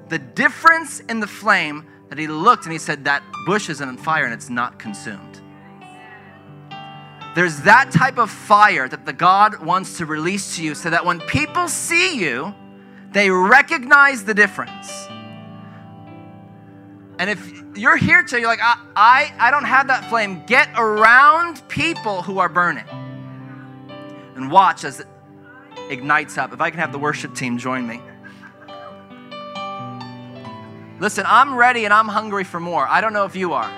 the 0.09 0.19
difference 0.19 0.99
in 1.01 1.19
the 1.19 1.27
flame 1.27 1.85
that 2.09 2.17
he 2.17 2.27
looked 2.27 2.65
and 2.65 2.71
he 2.71 2.77
said, 2.77 3.05
that 3.05 3.23
bush 3.45 3.69
is 3.69 3.81
on 3.81 3.97
fire 3.97 4.25
and 4.25 4.33
it's 4.33 4.49
not 4.49 4.77
consumed. 4.77 5.41
There's 7.35 7.59
that 7.61 7.91
type 7.91 8.17
of 8.17 8.29
fire 8.29 8.87
that 8.87 9.05
the 9.05 9.11
God 9.11 9.61
wants 9.61 9.97
to 9.97 10.05
release 10.05 10.55
to 10.55 10.63
you 10.63 10.73
so 10.73 10.89
that 10.89 11.05
when 11.05 11.19
people 11.21 11.67
see 11.67 12.17
you, 12.17 12.53
they 13.11 13.29
recognize 13.29 14.23
the 14.23 14.33
difference. 14.33 15.07
And 17.19 17.29
if 17.29 17.63
you're 17.75 17.97
here 17.97 18.23
today, 18.23 18.39
you're 18.39 18.47
like, 18.47 18.61
I, 18.61 18.77
I, 18.95 19.33
I 19.37 19.51
don't 19.51 19.65
have 19.65 19.87
that 19.87 20.09
flame, 20.09 20.45
get 20.45 20.69
around 20.77 21.67
people 21.67 22.21
who 22.21 22.39
are 22.39 22.49
burning 22.49 22.85
and 24.35 24.51
watch 24.51 24.83
as 24.83 25.01
it 25.01 25.07
ignites 25.89 26.37
up. 26.37 26.53
If 26.53 26.61
I 26.61 26.69
can 26.69 26.79
have 26.79 26.91
the 26.91 26.99
worship 26.99 27.35
team 27.35 27.57
join 27.57 27.85
me. 27.87 28.01
Listen, 31.05 31.23
I'm 31.27 31.53
ready 31.55 31.85
and 31.85 31.93
I'm 31.93 32.07
hungry 32.07 32.43
for 32.43 32.59
more. 32.59 32.87
I 32.87 32.99
don't 32.99 33.13
know 33.13 33.25
if 33.25 33.35
you 33.35 33.53
are, 33.53 33.69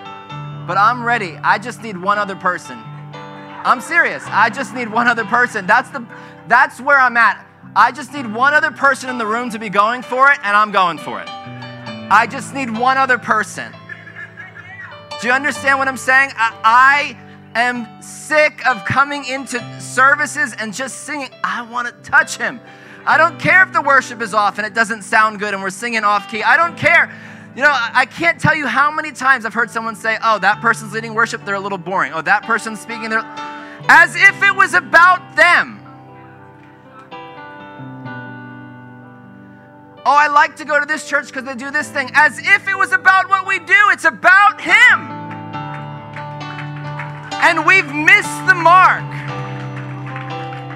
but 0.65 0.77
I'm 0.77 1.03
ready. 1.03 1.35
I 1.43 1.59
just 1.59 1.83
need 1.83 1.97
one 1.97 2.17
other 2.17 2.37
person. 2.37 2.81
I'm 2.81 3.81
serious. 3.81 4.23
I 4.27 4.49
just 4.49 4.73
need 4.73 4.87
one 4.87 5.09
other 5.09 5.25
person. 5.25 5.67
That's 5.67 5.89
the 5.89 6.07
that's 6.47 6.79
where 6.79 6.97
I'm 6.97 7.17
at. 7.17 7.45
I 7.75 7.91
just 7.91 8.13
need 8.13 8.33
one 8.33 8.53
other 8.53 8.71
person 8.71 9.09
in 9.09 9.17
the 9.17 9.25
room 9.25 9.49
to 9.49 9.59
be 9.59 9.67
going 9.67 10.03
for 10.03 10.31
it 10.31 10.39
and 10.41 10.55
I'm 10.55 10.71
going 10.71 10.99
for 10.99 11.19
it. 11.19 11.27
I 11.27 12.27
just 12.31 12.53
need 12.53 12.69
one 12.69 12.97
other 12.97 13.17
person. 13.17 13.73
Do 15.19 15.27
you 15.27 15.33
understand 15.33 15.79
what 15.79 15.89
I'm 15.89 15.97
saying? 15.97 16.31
I, 16.33 17.17
I 17.53 17.59
am 17.59 18.01
sick 18.01 18.65
of 18.65 18.85
coming 18.85 19.25
into 19.25 19.59
services 19.81 20.55
and 20.57 20.73
just 20.73 20.99
singing. 20.99 21.31
I 21.43 21.63
want 21.63 21.89
to 21.89 22.09
touch 22.09 22.37
him. 22.37 22.61
I 23.07 23.17
don't 23.17 23.39
care 23.39 23.63
if 23.63 23.71
the 23.71 23.81
worship 23.81 24.21
is 24.21 24.33
off 24.33 24.57
and 24.57 24.67
it 24.67 24.73
doesn't 24.73 25.03
sound 25.03 25.39
good 25.39 25.53
and 25.53 25.63
we're 25.63 25.69
singing 25.69 26.03
off 26.03 26.29
key. 26.29 26.43
I 26.43 26.57
don't 26.57 26.77
care. 26.77 27.09
You 27.55 27.63
know, 27.63 27.71
I 27.71 28.05
can't 28.05 28.39
tell 28.39 28.53
you 28.53 28.67
how 28.67 28.91
many 28.91 29.11
times 29.13 29.45
I've 29.45 29.53
heard 29.53 29.71
someone 29.71 29.95
say, 29.95 30.17
oh, 30.23 30.39
that 30.39 30.61
person's 30.61 30.93
leading 30.93 31.13
worship, 31.13 31.45
they're 31.45 31.55
a 31.55 31.59
little 31.59 31.77
boring. 31.77 32.11
Oh, 32.13 32.21
that 32.21 32.43
person's 32.43 32.81
speaking, 32.81 33.09
they're 33.09 33.23
as 33.89 34.15
if 34.15 34.43
it 34.43 34.53
was 34.55 34.73
about 34.73 35.35
them. 35.35 35.79
Oh, 40.05 40.15
I 40.15 40.27
like 40.27 40.57
to 40.57 40.65
go 40.65 40.79
to 40.79 40.85
this 40.85 41.07
church 41.07 41.27
because 41.27 41.45
they 41.45 41.55
do 41.55 41.71
this 41.71 41.89
thing. 41.89 42.11
As 42.13 42.39
if 42.39 42.67
it 42.67 42.77
was 42.77 42.91
about 42.91 43.29
what 43.29 43.47
we 43.47 43.59
do, 43.59 43.89
it's 43.89 44.05
about 44.05 44.61
Him. 44.61 45.07
And 47.41 47.65
we've 47.65 47.91
missed 47.93 48.47
the 48.47 48.55
mark. 48.55 49.16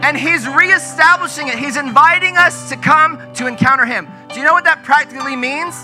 And 0.03 0.17
He's 0.17 0.47
reestablishing 0.47 1.47
it. 1.47 1.57
He's 1.57 1.77
inviting 1.77 2.37
us 2.37 2.69
to 2.69 2.77
come 2.77 3.33
to 3.35 3.47
encounter 3.47 3.85
Him. 3.85 4.07
Do 4.29 4.39
you 4.39 4.45
know 4.45 4.53
what 4.53 4.63
that 4.65 4.83
practically 4.83 5.35
means? 5.35 5.75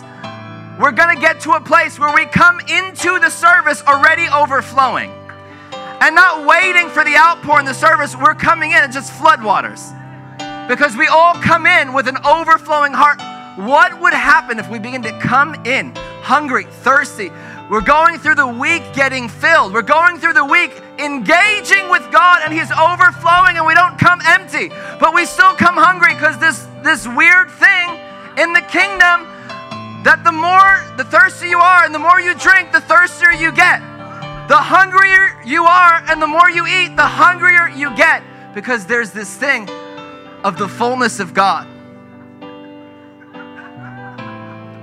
We're 0.79 0.91
going 0.91 1.15
to 1.15 1.21
get 1.21 1.41
to 1.41 1.51
a 1.51 1.61
place 1.61 1.97
where 1.97 2.13
we 2.13 2.25
come 2.25 2.59
into 2.61 3.19
the 3.19 3.29
service 3.29 3.81
already 3.83 4.27
overflowing 4.29 5.11
and 5.71 6.13
not 6.13 6.45
waiting 6.45 6.89
for 6.89 7.03
the 7.03 7.15
outpour 7.15 7.59
in 7.59 7.65
the 7.65 7.73
service. 7.73 8.15
We're 8.15 8.35
coming 8.35 8.71
in 8.71 8.77
and 8.77 8.93
just 8.93 9.11
floodwaters 9.13 9.93
because 10.67 10.95
we 10.95 11.07
all 11.07 11.33
come 11.35 11.65
in 11.65 11.93
with 11.93 12.07
an 12.07 12.17
overflowing 12.25 12.93
heart 12.93 13.19
what 13.57 13.99
would 14.01 14.13
happen 14.13 14.59
if 14.59 14.69
we 14.69 14.77
begin 14.77 15.01
to 15.01 15.19
come 15.19 15.55
in 15.65 15.95
hungry, 16.21 16.65
thirsty? 16.65 17.31
We're 17.71 17.81
going 17.81 18.19
through 18.19 18.35
the 18.35 18.45
week 18.45 18.83
getting 18.93 19.27
filled. 19.27 19.73
We're 19.73 19.81
going 19.81 20.19
through 20.19 20.33
the 20.33 20.45
week 20.45 20.79
engaging 20.99 21.89
with 21.89 22.05
God 22.11 22.41
and 22.43 22.53
He's 22.53 22.71
overflowing 22.71 23.57
and 23.57 23.65
we 23.65 23.73
don't 23.73 23.97
come 23.97 24.19
empty, 24.25 24.69
but 24.99 25.13
we 25.13 25.25
still 25.25 25.53
come 25.53 25.75
hungry 25.75 26.13
because 26.13 26.37
this, 26.39 26.67
this 26.83 27.07
weird 27.07 27.49
thing 27.51 27.89
in 28.37 28.53
the 28.53 28.61
kingdom 28.61 29.25
that 30.03 30.21
the 30.23 30.31
more 30.31 30.83
the 30.97 31.03
thirstier 31.03 31.49
you 31.49 31.59
are 31.59 31.83
and 31.83 31.93
the 31.93 31.99
more 31.99 32.21
you 32.21 32.33
drink, 32.35 32.71
the 32.71 32.81
thirstier 32.81 33.31
you 33.31 33.51
get. 33.51 33.79
The 34.47 34.55
hungrier 34.55 35.41
you 35.45 35.65
are 35.65 36.03
and 36.07 36.21
the 36.21 36.27
more 36.27 36.49
you 36.49 36.65
eat, 36.65 36.95
the 36.95 37.05
hungrier 37.05 37.67
you 37.67 37.95
get 37.95 38.23
because 38.55 38.85
there's 38.85 39.11
this 39.11 39.35
thing 39.35 39.69
of 40.43 40.57
the 40.57 40.67
fullness 40.67 41.19
of 41.19 41.33
God. 41.33 41.67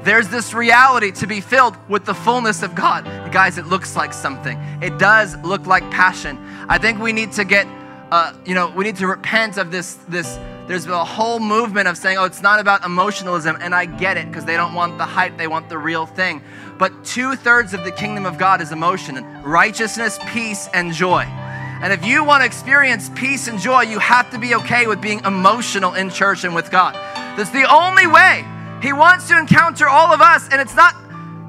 There's 0.04 0.28
this 0.28 0.52
reality 0.52 1.12
to 1.12 1.26
be 1.26 1.40
filled 1.40 1.78
with 1.88 2.04
the 2.04 2.12
fullness 2.12 2.62
of 2.62 2.74
God. 2.74 3.04
Guys, 3.32 3.56
it 3.56 3.66
looks 3.66 3.96
like 3.96 4.12
something. 4.12 4.58
It 4.82 4.98
does 4.98 5.34
look 5.38 5.66
like 5.66 5.82
passion. 5.90 6.38
I 6.68 6.76
think 6.76 6.98
we 6.98 7.14
need 7.14 7.32
to 7.32 7.44
get, 7.44 7.66
uh, 8.10 8.34
you 8.44 8.54
know, 8.54 8.68
we 8.68 8.84
need 8.84 8.96
to 8.96 9.06
repent 9.06 9.56
of 9.56 9.70
this, 9.70 9.94
this, 10.06 10.38
There's 10.68 10.84
a 10.84 11.04
whole 11.06 11.40
movement 11.40 11.88
of 11.88 11.96
saying, 11.96 12.18
oh, 12.18 12.24
it's 12.24 12.42
not 12.42 12.60
about 12.60 12.84
emotionalism, 12.84 13.56
and 13.62 13.74
I 13.74 13.86
get 13.86 14.18
it 14.18 14.28
because 14.28 14.44
they 14.44 14.58
don't 14.58 14.74
want 14.74 14.98
the 14.98 15.06
hype, 15.06 15.38
they 15.38 15.48
want 15.48 15.70
the 15.70 15.78
real 15.78 16.04
thing. 16.04 16.42
But 16.78 17.06
two 17.06 17.34
thirds 17.34 17.72
of 17.72 17.82
the 17.82 17.92
kingdom 17.92 18.26
of 18.26 18.36
God 18.36 18.60
is 18.60 18.72
emotion 18.72 19.24
righteousness, 19.42 20.18
peace, 20.26 20.68
and 20.74 20.92
joy. 20.92 21.22
And 21.22 21.94
if 21.94 22.04
you 22.04 22.24
want 22.24 22.42
to 22.42 22.46
experience 22.46 23.10
peace 23.14 23.48
and 23.48 23.58
joy, 23.58 23.82
you 23.82 23.98
have 24.00 24.30
to 24.32 24.38
be 24.38 24.54
okay 24.56 24.86
with 24.86 25.00
being 25.00 25.24
emotional 25.24 25.94
in 25.94 26.10
church 26.10 26.44
and 26.44 26.54
with 26.54 26.70
God. 26.70 26.94
That's 27.38 27.50
the 27.50 27.64
only 27.72 28.06
way. 28.06 28.44
He 28.84 28.92
wants 28.92 29.28
to 29.28 29.38
encounter 29.38 29.88
all 29.88 30.12
of 30.12 30.20
us, 30.20 30.46
and 30.52 30.60
it's 30.60 30.74
not 30.74 30.94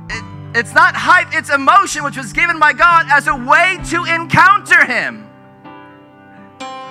it, 0.09 0.57
it's 0.57 0.73
not 0.73 0.95
hype, 0.95 1.27
it's 1.33 1.49
emotion 1.49 2.05
which 2.05 2.15
was 2.15 2.31
given 2.31 2.59
by 2.59 2.71
God 2.71 3.07
as 3.11 3.27
a 3.27 3.36
way 3.36 3.77
to 3.89 4.05
encounter 4.05 4.86
him. 4.86 5.29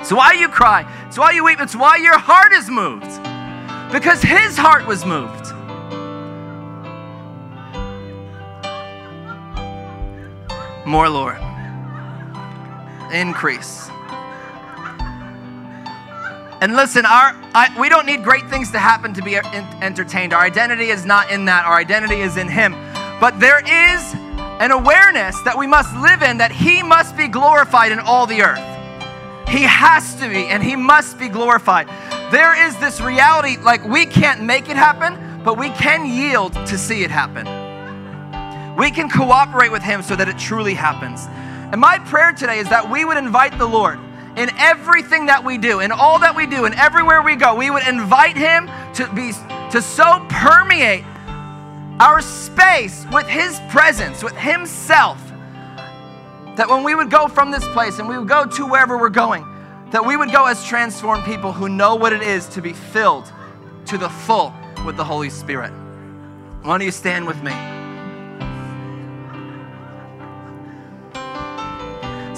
It's 0.00 0.12
why 0.12 0.34
you 0.34 0.48
cry. 0.50 0.84
It's 1.06 1.16
why 1.16 1.30
you 1.30 1.44
weep. 1.44 1.60
It's 1.60 1.74
why 1.74 1.96
your 1.96 2.18
heart 2.18 2.52
is 2.52 2.68
moved. 2.68 3.08
Because 3.90 4.20
his 4.20 4.58
heart 4.58 4.86
was 4.86 5.06
moved. 5.06 5.46
More, 10.84 11.08
Lord. 11.08 11.40
Increase. 13.14 13.88
And 16.60 16.76
listen, 16.76 17.04
our 17.04 17.34
I, 17.54 17.74
we 17.78 17.88
don't 17.88 18.06
need 18.06 18.24
great 18.24 18.48
things 18.48 18.70
to 18.72 18.78
happen 18.78 19.14
to 19.14 19.22
be 19.22 19.36
entertained. 19.36 20.32
Our 20.32 20.42
identity 20.42 20.90
is 20.90 21.04
not 21.04 21.30
in 21.30 21.44
that. 21.44 21.64
Our 21.64 21.76
identity 21.76 22.20
is 22.20 22.36
in 22.36 22.48
Him. 22.48 22.72
But 23.20 23.38
there 23.38 23.60
is 23.60 24.14
an 24.60 24.70
awareness 24.70 25.40
that 25.42 25.56
we 25.56 25.66
must 25.66 25.94
live 25.96 26.22
in 26.22 26.38
that 26.38 26.52
He 26.52 26.82
must 26.82 27.16
be 27.16 27.28
glorified 27.28 27.92
in 27.92 27.98
all 27.98 28.26
the 28.26 28.42
earth. 28.42 29.48
He 29.48 29.62
has 29.62 30.14
to 30.16 30.28
be, 30.28 30.46
and 30.46 30.62
He 30.62 30.74
must 30.74 31.18
be 31.18 31.28
glorified. 31.28 31.88
There 32.32 32.66
is 32.66 32.76
this 32.78 33.00
reality 33.00 33.56
like 33.58 33.84
we 33.84 34.06
can't 34.06 34.42
make 34.42 34.68
it 34.68 34.76
happen, 34.76 35.42
but 35.44 35.58
we 35.58 35.70
can 35.70 36.06
yield 36.06 36.54
to 36.54 36.78
see 36.78 37.04
it 37.04 37.10
happen. 37.10 37.46
We 38.76 38.90
can 38.90 39.08
cooperate 39.08 39.70
with 39.70 39.82
Him 39.82 40.02
so 40.02 40.16
that 40.16 40.28
it 40.28 40.38
truly 40.38 40.74
happens. 40.74 41.26
And 41.72 41.80
my 41.80 41.98
prayer 41.98 42.32
today 42.32 42.58
is 42.58 42.68
that 42.70 42.90
we 42.90 43.04
would 43.04 43.16
invite 43.16 43.58
the 43.58 43.66
Lord 43.66 43.98
in 44.36 44.50
everything 44.56 45.26
that 45.26 45.44
we 45.44 45.58
do, 45.58 45.80
in 45.80 45.92
all 45.92 46.18
that 46.18 46.34
we 46.34 46.46
do, 46.46 46.64
and 46.64 46.74
everywhere 46.74 47.22
we 47.22 47.36
go. 47.36 47.54
We 47.54 47.70
would 47.70 47.86
invite 47.86 48.36
Him 48.36 48.68
to 48.94 49.08
be 49.14 49.32
to 49.70 49.80
so 49.80 50.24
permeate 50.28 51.04
our 52.00 52.20
space 52.20 53.06
with 53.12 53.26
His 53.26 53.60
presence, 53.70 54.22
with 54.22 54.36
Himself, 54.36 55.18
that 56.56 56.68
when 56.68 56.82
we 56.82 56.94
would 56.94 57.10
go 57.10 57.28
from 57.28 57.50
this 57.50 57.66
place 57.68 57.98
and 57.98 58.08
we 58.08 58.18
would 58.18 58.28
go 58.28 58.46
to 58.46 58.66
wherever 58.66 58.98
we're 58.98 59.08
going, 59.08 59.46
that 59.90 60.04
we 60.04 60.16
would 60.16 60.32
go 60.32 60.46
as 60.46 60.64
transformed 60.64 61.24
people 61.24 61.52
who 61.52 61.68
know 61.68 61.94
what 61.94 62.12
it 62.12 62.22
is 62.22 62.48
to 62.48 62.60
be 62.60 62.72
filled 62.72 63.32
to 63.86 63.98
the 63.98 64.08
full 64.08 64.52
with 64.84 64.96
the 64.96 65.04
Holy 65.04 65.30
Spirit. 65.30 65.70
Why 66.62 66.78
don't 66.78 66.80
you 66.80 66.90
stand 66.90 67.26
with 67.26 67.42
me? 67.42 67.52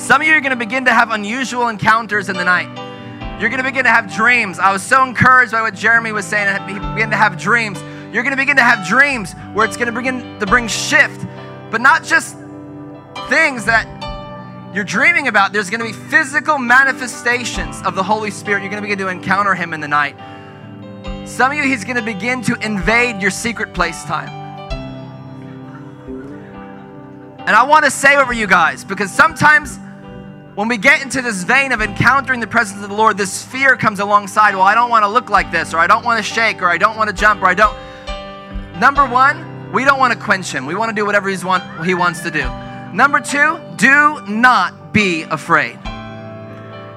Some 0.07 0.20
of 0.20 0.28
you 0.28 0.34
are 0.34 0.40
going 0.40 0.50
to 0.50 0.57
begin 0.57 0.84
to 0.84 0.94
have 0.94 1.11
unusual 1.11 1.66
encounters 1.66 2.28
in 2.28 2.36
the 2.36 2.44
night. 2.44 2.68
You're 3.40 3.50
going 3.50 3.59
to 3.59 3.68
begin 3.68 3.82
to 3.82 3.90
have 3.90 4.14
dreams. 4.14 4.61
I 4.61 4.70
was 4.72 4.80
so 4.80 5.02
encouraged 5.02 5.50
by 5.50 5.62
what 5.62 5.74
Jeremy 5.74 6.12
was 6.12 6.24
saying. 6.24 6.46
He 6.68 6.74
began 6.74 7.11
to 7.11 7.16
have 7.16 7.36
dreams. 7.36 7.82
You're 8.12 8.22
going 8.22 8.30
to 8.30 8.36
begin 8.36 8.54
to 8.54 8.62
have 8.62 8.86
dreams 8.86 9.32
where 9.52 9.66
it's 9.66 9.76
going 9.76 9.92
to 9.92 10.00
begin 10.00 10.38
to 10.38 10.46
bring 10.46 10.68
shift, 10.68 11.26
but 11.72 11.80
not 11.80 12.04
just 12.04 12.36
things 13.28 13.64
that 13.64 13.88
you're 14.72 14.84
dreaming 14.84 15.26
about. 15.26 15.52
There's 15.52 15.70
going 15.70 15.80
to 15.80 15.86
be 15.86 16.09
physical 16.09 16.57
manifestations 16.57 17.82
of 17.82 17.96
the 17.96 18.04
Holy 18.04 18.30
Spirit. 18.30 18.61
You're 18.61 18.70
going 18.70 18.80
to 18.80 18.88
begin 18.88 18.98
to 18.98 19.09
encounter 19.09 19.57
Him 19.57 19.74
in 19.74 19.80
the 19.80 19.88
night. 19.88 20.16
Some 21.28 21.50
of 21.50 21.57
you, 21.57 21.64
He's 21.64 21.82
going 21.82 21.96
to 21.96 22.02
begin 22.02 22.42
to 22.42 22.54
invade 22.64 23.20
your 23.20 23.32
secret 23.32 23.74
place 23.74 24.04
time. 24.04 24.28
And 27.40 27.50
I 27.50 27.64
want 27.64 27.84
to 27.84 27.90
say 27.90 28.14
over 28.14 28.32
you 28.32 28.46
guys, 28.46 28.84
because 28.84 29.11
sometimes 29.11 29.80
when 30.57 30.68
we 30.68 30.78
get 30.78 31.02
into 31.02 31.20
this 31.20 31.44
vein 31.44 31.70
of 31.70 31.82
encountering 31.82 32.40
the 32.40 32.46
presence 32.46 32.82
of 32.82 32.88
the 32.88 32.96
Lord, 32.96 33.18
this 33.18 33.44
fear 33.44 33.76
comes 33.76 34.00
alongside. 34.00 34.54
Well, 34.54 34.64
I 34.64 34.74
don't 34.74 34.88
want 34.88 35.04
to 35.04 35.09
look 35.09 35.28
like 35.28 35.52
this, 35.52 35.74
or 35.74 35.78
I 35.78 35.86
don't 35.86 36.02
want 36.02 36.16
to 36.16 36.22
shake, 36.22 36.62
or 36.62 36.70
I 36.70 36.78
don't 36.78 36.96
want 36.96 37.11
to 37.11 37.14
jump, 37.14 37.42
or 37.42 37.46
I 37.46 37.52
don't. 37.52 37.76
Number 38.80 39.07
one, 39.07 39.70
we 39.70 39.84
don't 39.84 39.98
want 39.98 40.14
to 40.14 40.18
quench 40.18 40.50
him. 40.50 40.64
We 40.64 40.74
want 40.74 40.88
to 40.88 40.94
do 40.94 41.04
whatever 41.04 41.28
he's 41.28 41.44
want, 41.44 41.62
he 41.84 41.92
wants 41.92 42.22
to 42.22 42.30
do. 42.30 42.48
Number 42.94 43.20
two, 43.20 43.61
do 43.76 44.22
not 44.26 44.94
be 44.94 45.22
afraid. 45.24 45.78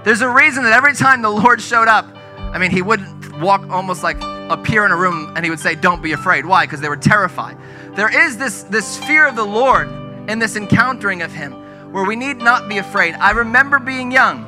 There's 0.05 0.22
a 0.22 0.30
reason 0.30 0.64
that 0.64 0.72
every 0.72 0.93
time 0.93 1.22
the 1.22 1.30
Lord 1.30 1.62
showed 1.62 1.89
up, 1.89 2.07
I 2.38 2.60
mean, 2.60 2.72
he 2.72 2.82
wouldn't 2.82 3.41
walk 3.41 3.70
almost 3.70 4.03
like 4.03 4.22
appear 4.49 4.86
in 4.86 4.91
a 4.91 4.97
room 4.97 5.34
and 5.36 5.43
he 5.43 5.49
would 5.49 5.60
say, 5.60 5.76
Don't 5.76 6.01
be 6.01 6.14
afraid. 6.14 6.45
Why? 6.45 6.66
Because 6.66 6.80
they 6.80 6.88
were 6.88 6.95
terrified. 6.95 7.57
There 7.95 8.26
is 8.26 8.38
this, 8.38 8.64
this 8.64 8.97
fear 8.99 9.28
of 9.28 9.36
the 9.36 9.43
Lord 9.43 9.89
in 10.30 10.39
this 10.39 10.55
encountering 10.55 11.22
of 11.22 11.34
him 11.34 11.53
where 11.92 12.04
we 12.04 12.16
need 12.16 12.38
not 12.38 12.70
be 12.70 12.78
afraid. 12.78 13.16
I 13.16 13.32
remember 13.32 13.80
being 13.80 14.12
young. 14.12 14.46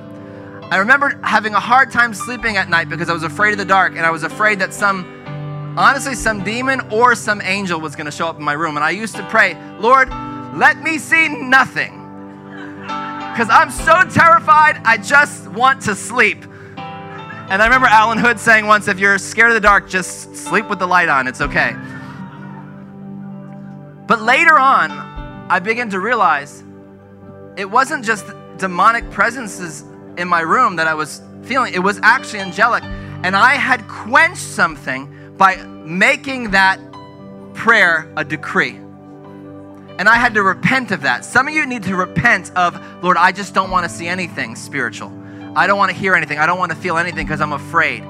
I 0.71 0.77
remember 0.77 1.19
having 1.23 1.53
a 1.53 1.59
hard 1.59 1.91
time 1.91 2.13
sleeping 2.13 2.55
at 2.55 2.69
night 2.69 2.87
because 2.87 3.09
I 3.09 3.13
was 3.13 3.23
afraid 3.23 3.51
of 3.51 3.57
the 3.57 3.65
dark 3.65 3.95
and 3.97 4.05
I 4.05 4.11
was 4.11 4.23
afraid 4.23 4.59
that 4.59 4.73
some, 4.73 5.05
honestly, 5.77 6.15
some 6.15 6.43
demon 6.43 6.81
or 6.91 7.13
some 7.15 7.41
angel 7.41 7.81
was 7.81 7.95
going 7.95 8.05
to 8.05 8.11
show 8.11 8.27
up 8.27 8.37
in 8.37 8.43
my 8.43 8.53
room. 8.53 8.77
And 8.77 8.83
I 8.83 8.91
used 8.91 9.15
to 9.17 9.27
pray, 9.27 9.57
Lord, 9.79 10.09
let 10.55 10.81
me 10.81 10.97
see 10.97 11.27
nothing. 11.27 11.97
Because 12.83 13.49
I'm 13.49 13.71
so 13.71 14.03
terrified, 14.09 14.81
I 14.85 14.97
just 14.97 15.47
want 15.47 15.81
to 15.83 15.95
sleep. 15.95 16.45
And 16.77 17.61
I 17.61 17.65
remember 17.65 17.87
Alan 17.87 18.17
Hood 18.17 18.39
saying 18.39 18.65
once, 18.65 18.87
if 18.87 18.97
you're 18.97 19.17
scared 19.17 19.49
of 19.49 19.55
the 19.55 19.61
dark, 19.61 19.89
just 19.89 20.35
sleep 20.37 20.69
with 20.69 20.79
the 20.79 20.87
light 20.87 21.09
on, 21.09 21.27
it's 21.27 21.41
okay. 21.41 21.75
But 24.07 24.21
later 24.21 24.57
on, 24.57 24.91
I 25.49 25.59
began 25.59 25.89
to 25.89 25.99
realize 25.99 26.63
it 27.61 27.69
wasn't 27.69 28.03
just 28.03 28.25
demonic 28.57 29.09
presences 29.11 29.83
in 30.17 30.27
my 30.27 30.41
room 30.41 30.75
that 30.77 30.87
I 30.87 30.95
was 30.95 31.21
feeling, 31.43 31.73
it 31.73 31.79
was 31.79 31.99
actually 32.01 32.39
angelic. 32.39 32.83
And 33.23 33.35
I 33.35 33.53
had 33.53 33.87
quenched 33.87 34.41
something 34.41 35.35
by 35.37 35.57
making 35.85 36.51
that 36.51 36.79
prayer 37.53 38.11
a 38.17 38.25
decree. 38.25 38.77
And 39.99 40.09
I 40.09 40.15
had 40.15 40.33
to 40.33 40.41
repent 40.41 40.89
of 40.89 41.01
that. 41.01 41.23
Some 41.23 41.47
of 41.47 41.53
you 41.53 41.67
need 41.67 41.83
to 41.83 41.95
repent 41.95 42.51
of, 42.55 42.81
Lord, 43.03 43.17
I 43.17 43.31
just 43.31 43.53
don't 43.53 43.69
want 43.69 43.83
to 43.87 43.89
see 43.89 44.07
anything 44.07 44.55
spiritual. 44.55 45.11
I 45.55 45.67
don't 45.67 45.77
want 45.77 45.91
to 45.91 45.97
hear 45.97 46.15
anything. 46.15 46.39
I 46.39 46.47
don't 46.47 46.57
want 46.57 46.71
to 46.71 46.77
feel 46.77 46.97
anything 46.97 47.27
because 47.27 47.41
I'm 47.41 47.53
afraid. 47.53 48.03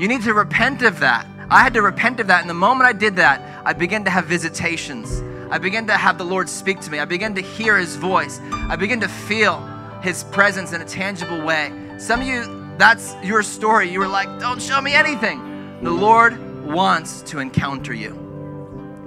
You 0.00 0.08
need 0.08 0.22
to 0.22 0.34
repent 0.34 0.82
of 0.82 0.98
that. 0.98 1.28
I 1.48 1.62
had 1.62 1.74
to 1.74 1.82
repent 1.82 2.18
of 2.18 2.26
that. 2.26 2.40
And 2.40 2.50
the 2.50 2.54
moment 2.54 2.88
I 2.88 2.92
did 2.92 3.14
that, 3.16 3.62
I 3.64 3.72
began 3.72 4.02
to 4.04 4.10
have 4.10 4.26
visitations. 4.26 5.22
I 5.52 5.58
began 5.58 5.86
to 5.88 5.92
have 5.98 6.16
the 6.16 6.24
Lord 6.24 6.48
speak 6.48 6.80
to 6.80 6.90
me. 6.90 6.98
I 6.98 7.04
began 7.04 7.34
to 7.34 7.42
hear 7.42 7.76
His 7.76 7.96
voice. 7.96 8.40
I 8.52 8.74
began 8.74 9.00
to 9.00 9.08
feel 9.08 9.60
His 10.02 10.24
presence 10.24 10.72
in 10.72 10.80
a 10.80 10.84
tangible 10.86 11.42
way. 11.42 11.70
Some 11.98 12.22
of 12.22 12.26
you, 12.26 12.74
that's 12.78 13.14
your 13.22 13.42
story. 13.42 13.90
You 13.90 13.98
were 13.98 14.08
like, 14.08 14.40
don't 14.40 14.62
show 14.62 14.80
me 14.80 14.94
anything. 14.94 15.78
The 15.82 15.90
Lord 15.90 16.64
wants 16.64 17.20
to 17.24 17.38
encounter 17.38 17.92
you. 17.92 18.14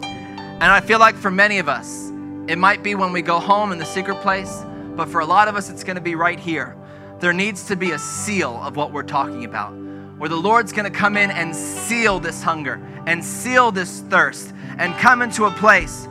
And 0.04 0.66
I 0.66 0.82
feel 0.82 1.00
like 1.00 1.16
for 1.16 1.32
many 1.32 1.58
of 1.58 1.68
us, 1.68 2.12
it 2.48 2.60
might 2.60 2.84
be 2.84 2.94
when 2.94 3.12
we 3.12 3.24
go 3.24 3.40
home 3.40 3.72
in 3.72 3.80
the 3.80 3.86
secret 3.86 4.22
place, 4.22 4.62
but 4.96 5.10
for 5.10 5.22
a 5.22 5.26
lot 5.26 5.48
of 5.48 5.56
us, 5.56 5.72
it's 5.72 5.84
going 5.84 5.96
to 5.96 6.02
be 6.02 6.14
right 6.14 6.40
here. 6.40 6.78
There 7.22 7.34
needs 7.34 7.66
to 7.70 7.76
be 7.76 7.94
a 7.94 8.00
seal 8.00 8.62
of 8.62 8.76
what 8.76 8.92
we're 8.92 9.02
talking 9.02 9.46
about, 9.46 9.72
where 10.20 10.30
the 10.30 10.36
Lord's 10.36 10.72
going 10.72 10.86
to 10.86 10.96
come 10.96 11.18
in 11.18 11.32
and 11.32 11.56
seal 11.56 12.20
this 12.20 12.44
hunger 12.44 12.80
and 13.08 13.26
seal 13.26 13.72
this 13.72 14.02
thirst 14.02 14.54
and 14.78 14.94
come 14.98 15.24
into 15.24 15.46
a 15.46 15.52
place 15.52 16.08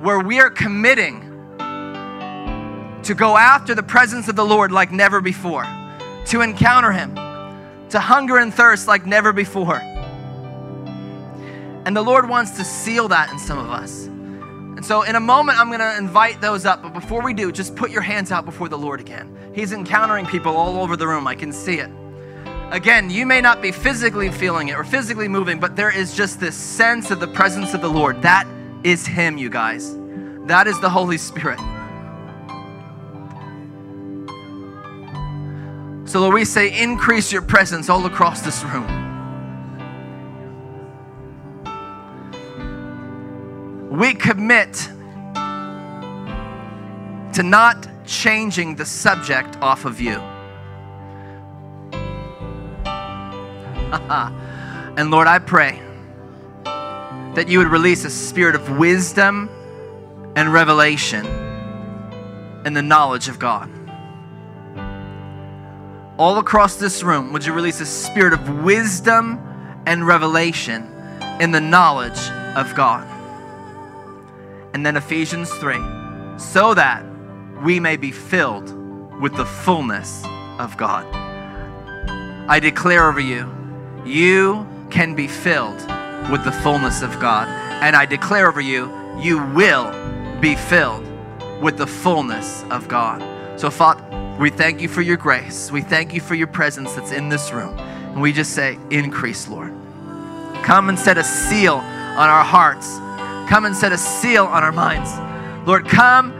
where 0.00 0.20
we 0.20 0.40
are 0.40 0.50
committing 0.50 1.20
to 3.02 3.14
go 3.14 3.36
after 3.36 3.74
the 3.74 3.82
presence 3.82 4.28
of 4.28 4.36
the 4.36 4.44
Lord 4.44 4.70
like 4.70 4.92
never 4.92 5.20
before, 5.20 5.64
to 6.26 6.40
encounter 6.42 6.92
Him, 6.92 7.14
to 7.90 7.98
hunger 7.98 8.36
and 8.36 8.52
thirst 8.52 8.86
like 8.86 9.06
never 9.06 9.32
before. 9.32 9.80
And 11.86 11.96
the 11.96 12.02
Lord 12.02 12.28
wants 12.28 12.52
to 12.58 12.64
seal 12.64 13.08
that 13.08 13.32
in 13.32 13.38
some 13.38 13.58
of 13.58 13.70
us. 13.70 14.06
And 14.06 14.84
so, 14.84 15.02
in 15.02 15.16
a 15.16 15.20
moment, 15.20 15.58
I'm 15.58 15.68
going 15.68 15.80
to 15.80 15.96
invite 15.96 16.40
those 16.40 16.64
up. 16.64 16.82
But 16.82 16.92
before 16.92 17.22
we 17.22 17.34
do, 17.34 17.50
just 17.50 17.74
put 17.74 17.90
your 17.90 18.02
hands 18.02 18.30
out 18.30 18.44
before 18.44 18.68
the 18.68 18.78
Lord 18.78 19.00
again. 19.00 19.34
He's 19.54 19.72
encountering 19.72 20.26
people 20.26 20.56
all 20.56 20.80
over 20.80 20.96
the 20.96 21.08
room. 21.08 21.26
I 21.26 21.34
can 21.34 21.52
see 21.52 21.78
it. 21.78 21.90
Again, 22.70 23.08
you 23.08 23.24
may 23.24 23.40
not 23.40 23.62
be 23.62 23.72
physically 23.72 24.30
feeling 24.30 24.68
it 24.68 24.76
or 24.76 24.84
physically 24.84 25.26
moving, 25.26 25.58
but 25.58 25.74
there 25.74 25.90
is 25.90 26.14
just 26.14 26.38
this 26.38 26.54
sense 26.54 27.10
of 27.10 27.18
the 27.18 27.26
presence 27.26 27.72
of 27.72 27.80
the 27.80 27.88
Lord. 27.88 28.20
That 28.20 28.46
is 28.90 29.06
Him, 29.06 29.36
you 29.36 29.50
guys. 29.50 29.94
That 30.46 30.66
is 30.66 30.80
the 30.80 30.88
Holy 30.88 31.18
Spirit. 31.18 31.58
So, 36.08 36.20
Lord, 36.20 36.34
we 36.34 36.46
say, 36.46 36.82
increase 36.82 37.30
your 37.30 37.42
presence 37.42 37.90
all 37.90 38.06
across 38.06 38.40
this 38.40 38.64
room. 38.64 38.86
We 43.90 44.14
commit 44.14 44.72
to 47.34 47.42
not 47.42 47.86
changing 48.06 48.76
the 48.76 48.86
subject 48.86 49.58
off 49.60 49.84
of 49.84 50.00
you. 50.00 50.18
and 54.98 55.10
Lord, 55.10 55.26
I 55.26 55.38
pray 55.40 55.82
that 57.38 57.48
you 57.48 57.58
would 57.58 57.68
release 57.68 58.04
a 58.04 58.10
spirit 58.10 58.56
of 58.56 58.78
wisdom 58.78 59.48
and 60.34 60.52
revelation 60.52 61.24
and 62.64 62.76
the 62.76 62.82
knowledge 62.82 63.28
of 63.28 63.38
God. 63.38 63.70
All 66.18 66.38
across 66.38 66.74
this 66.74 67.04
room, 67.04 67.32
would 67.32 67.46
you 67.46 67.52
release 67.52 67.80
a 67.80 67.86
spirit 67.86 68.32
of 68.32 68.64
wisdom 68.64 69.38
and 69.86 70.04
revelation 70.04 70.82
in 71.38 71.52
the 71.52 71.60
knowledge 71.60 72.18
of 72.56 72.74
God? 72.74 73.06
And 74.74 74.84
then 74.84 74.96
Ephesians 74.96 75.48
3 75.48 75.78
so 76.38 76.74
that 76.74 77.04
we 77.62 77.78
may 77.78 77.96
be 77.96 78.10
filled 78.10 78.72
with 79.20 79.36
the 79.36 79.46
fullness 79.46 80.24
of 80.58 80.76
God. 80.76 81.06
I 82.48 82.58
declare 82.58 83.08
over 83.08 83.20
you, 83.20 83.48
you 84.04 84.66
can 84.90 85.14
be 85.14 85.28
filled 85.28 85.97
with 86.30 86.44
the 86.44 86.52
fullness 86.52 87.02
of 87.02 87.18
God. 87.20 87.48
And 87.82 87.96
I 87.96 88.06
declare 88.06 88.48
over 88.48 88.60
you, 88.60 88.92
you 89.18 89.38
will 89.54 89.90
be 90.40 90.54
filled 90.54 91.06
with 91.60 91.76
the 91.76 91.86
fullness 91.86 92.64
of 92.70 92.88
God. 92.88 93.22
So, 93.58 93.70
Father, 93.70 94.36
we 94.38 94.50
thank 94.50 94.80
you 94.80 94.88
for 94.88 95.02
your 95.02 95.16
grace. 95.16 95.70
We 95.70 95.80
thank 95.80 96.14
you 96.14 96.20
for 96.20 96.34
your 96.34 96.46
presence 96.46 96.94
that's 96.94 97.12
in 97.12 97.28
this 97.28 97.50
room. 97.50 97.76
And 97.78 98.20
we 98.20 98.32
just 98.32 98.52
say, 98.52 98.78
increase, 98.90 99.48
Lord. 99.48 99.72
Come 100.62 100.88
and 100.88 100.98
set 100.98 101.18
a 101.18 101.24
seal 101.24 101.74
on 101.74 102.28
our 102.28 102.44
hearts. 102.44 102.98
Come 103.50 103.64
and 103.64 103.74
set 103.74 103.92
a 103.92 103.98
seal 103.98 104.44
on 104.44 104.62
our 104.62 104.72
minds. 104.72 105.10
Lord, 105.66 105.88
come 105.88 106.32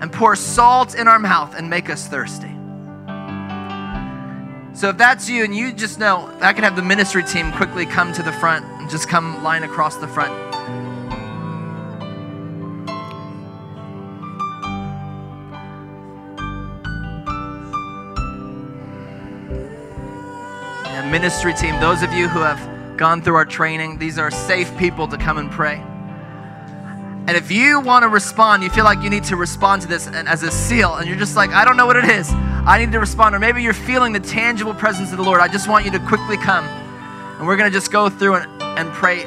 and 0.00 0.12
pour 0.12 0.34
salt 0.36 0.94
in 0.94 1.06
our 1.08 1.18
mouth 1.18 1.54
and 1.54 1.68
make 1.68 1.90
us 1.90 2.06
thirsty. 2.08 2.50
So 4.74 4.88
if 4.88 4.98
that's 4.98 5.28
you 5.28 5.44
and 5.44 5.54
you 5.54 5.72
just 5.72 5.98
know, 5.98 6.30
I 6.40 6.52
can 6.52 6.64
have 6.64 6.76
the 6.76 6.82
ministry 6.82 7.22
team 7.22 7.52
quickly 7.52 7.86
come 7.86 8.12
to 8.14 8.22
the 8.22 8.32
front 8.32 8.64
and 8.64 8.90
just 8.90 9.08
come 9.08 9.42
line 9.42 9.62
across 9.62 9.96
the 9.96 10.08
front. 10.08 10.32
Ministry 21.10 21.52
team, 21.52 21.78
those 21.78 22.02
of 22.02 22.12
you 22.14 22.26
who 22.26 22.40
have 22.40 22.96
gone 22.96 23.20
through 23.20 23.34
our 23.34 23.44
training, 23.44 23.98
these 23.98 24.18
are 24.18 24.30
safe 24.30 24.74
people 24.78 25.06
to 25.06 25.18
come 25.18 25.36
and 25.36 25.50
pray. 25.50 25.74
And 27.26 27.36
if 27.36 27.50
you 27.50 27.80
want 27.80 28.02
to 28.02 28.08
respond, 28.08 28.62
you 28.62 28.70
feel 28.70 28.84
like 28.84 29.02
you 29.02 29.10
need 29.10 29.24
to 29.24 29.36
respond 29.36 29.82
to 29.82 29.88
this 29.88 30.08
as 30.08 30.42
a 30.42 30.50
seal, 30.50 30.94
and 30.94 31.06
you're 31.06 31.18
just 31.18 31.36
like, 31.36 31.50
I 31.50 31.66
don't 31.66 31.76
know 31.76 31.84
what 31.84 31.96
it 31.96 32.06
is. 32.06 32.32
I 32.64 32.78
need 32.78 32.92
to 32.92 33.00
respond. 33.00 33.34
Or 33.34 33.40
maybe 33.40 33.60
you're 33.60 33.72
feeling 33.72 34.12
the 34.12 34.20
tangible 34.20 34.72
presence 34.72 35.10
of 35.10 35.18
the 35.18 35.24
Lord. 35.24 35.40
I 35.40 35.48
just 35.48 35.68
want 35.68 35.84
you 35.84 35.90
to 35.90 35.98
quickly 35.98 36.36
come. 36.36 36.64
And 36.64 37.46
we're 37.48 37.56
going 37.56 37.68
to 37.68 37.76
just 37.76 37.90
go 37.90 38.08
through 38.08 38.36
and, 38.36 38.62
and 38.78 38.92
pray 38.92 39.24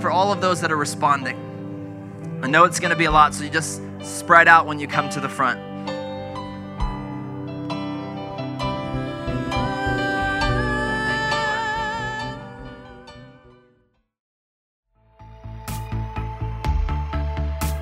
for 0.00 0.10
all 0.10 0.32
of 0.32 0.42
those 0.42 0.60
that 0.60 0.70
are 0.70 0.76
responding. 0.76 1.38
I 2.42 2.48
know 2.48 2.64
it's 2.64 2.78
going 2.78 2.90
to 2.90 2.96
be 2.96 3.06
a 3.06 3.10
lot, 3.10 3.34
so 3.34 3.44
you 3.44 3.48
just 3.48 3.80
spread 4.02 4.48
out 4.48 4.66
when 4.66 4.78
you 4.78 4.86
come 4.86 5.08
to 5.10 5.20
the 5.20 5.30
front. 5.30 5.60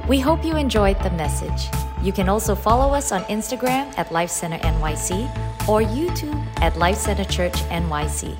We 0.09 0.21
hope 0.21 0.45
you 0.45 0.57
enjoyed 0.57 1.01
the 1.03 1.11
message. 1.11 1.90
You 2.03 2.13
can 2.13 2.29
also 2.29 2.55
follow 2.55 2.95
us 2.95 3.13
on 3.13 3.23
Instagram 3.25 3.93
at 3.99 4.11
Life 4.11 4.31
Center 4.31 4.57
NYC 4.59 5.29
or 5.69 5.83
YouTube 5.83 6.41
at 6.63 6.77
Life 6.77 6.97
Center 6.97 7.25
Church 7.25 7.55
NYC. 7.69 8.37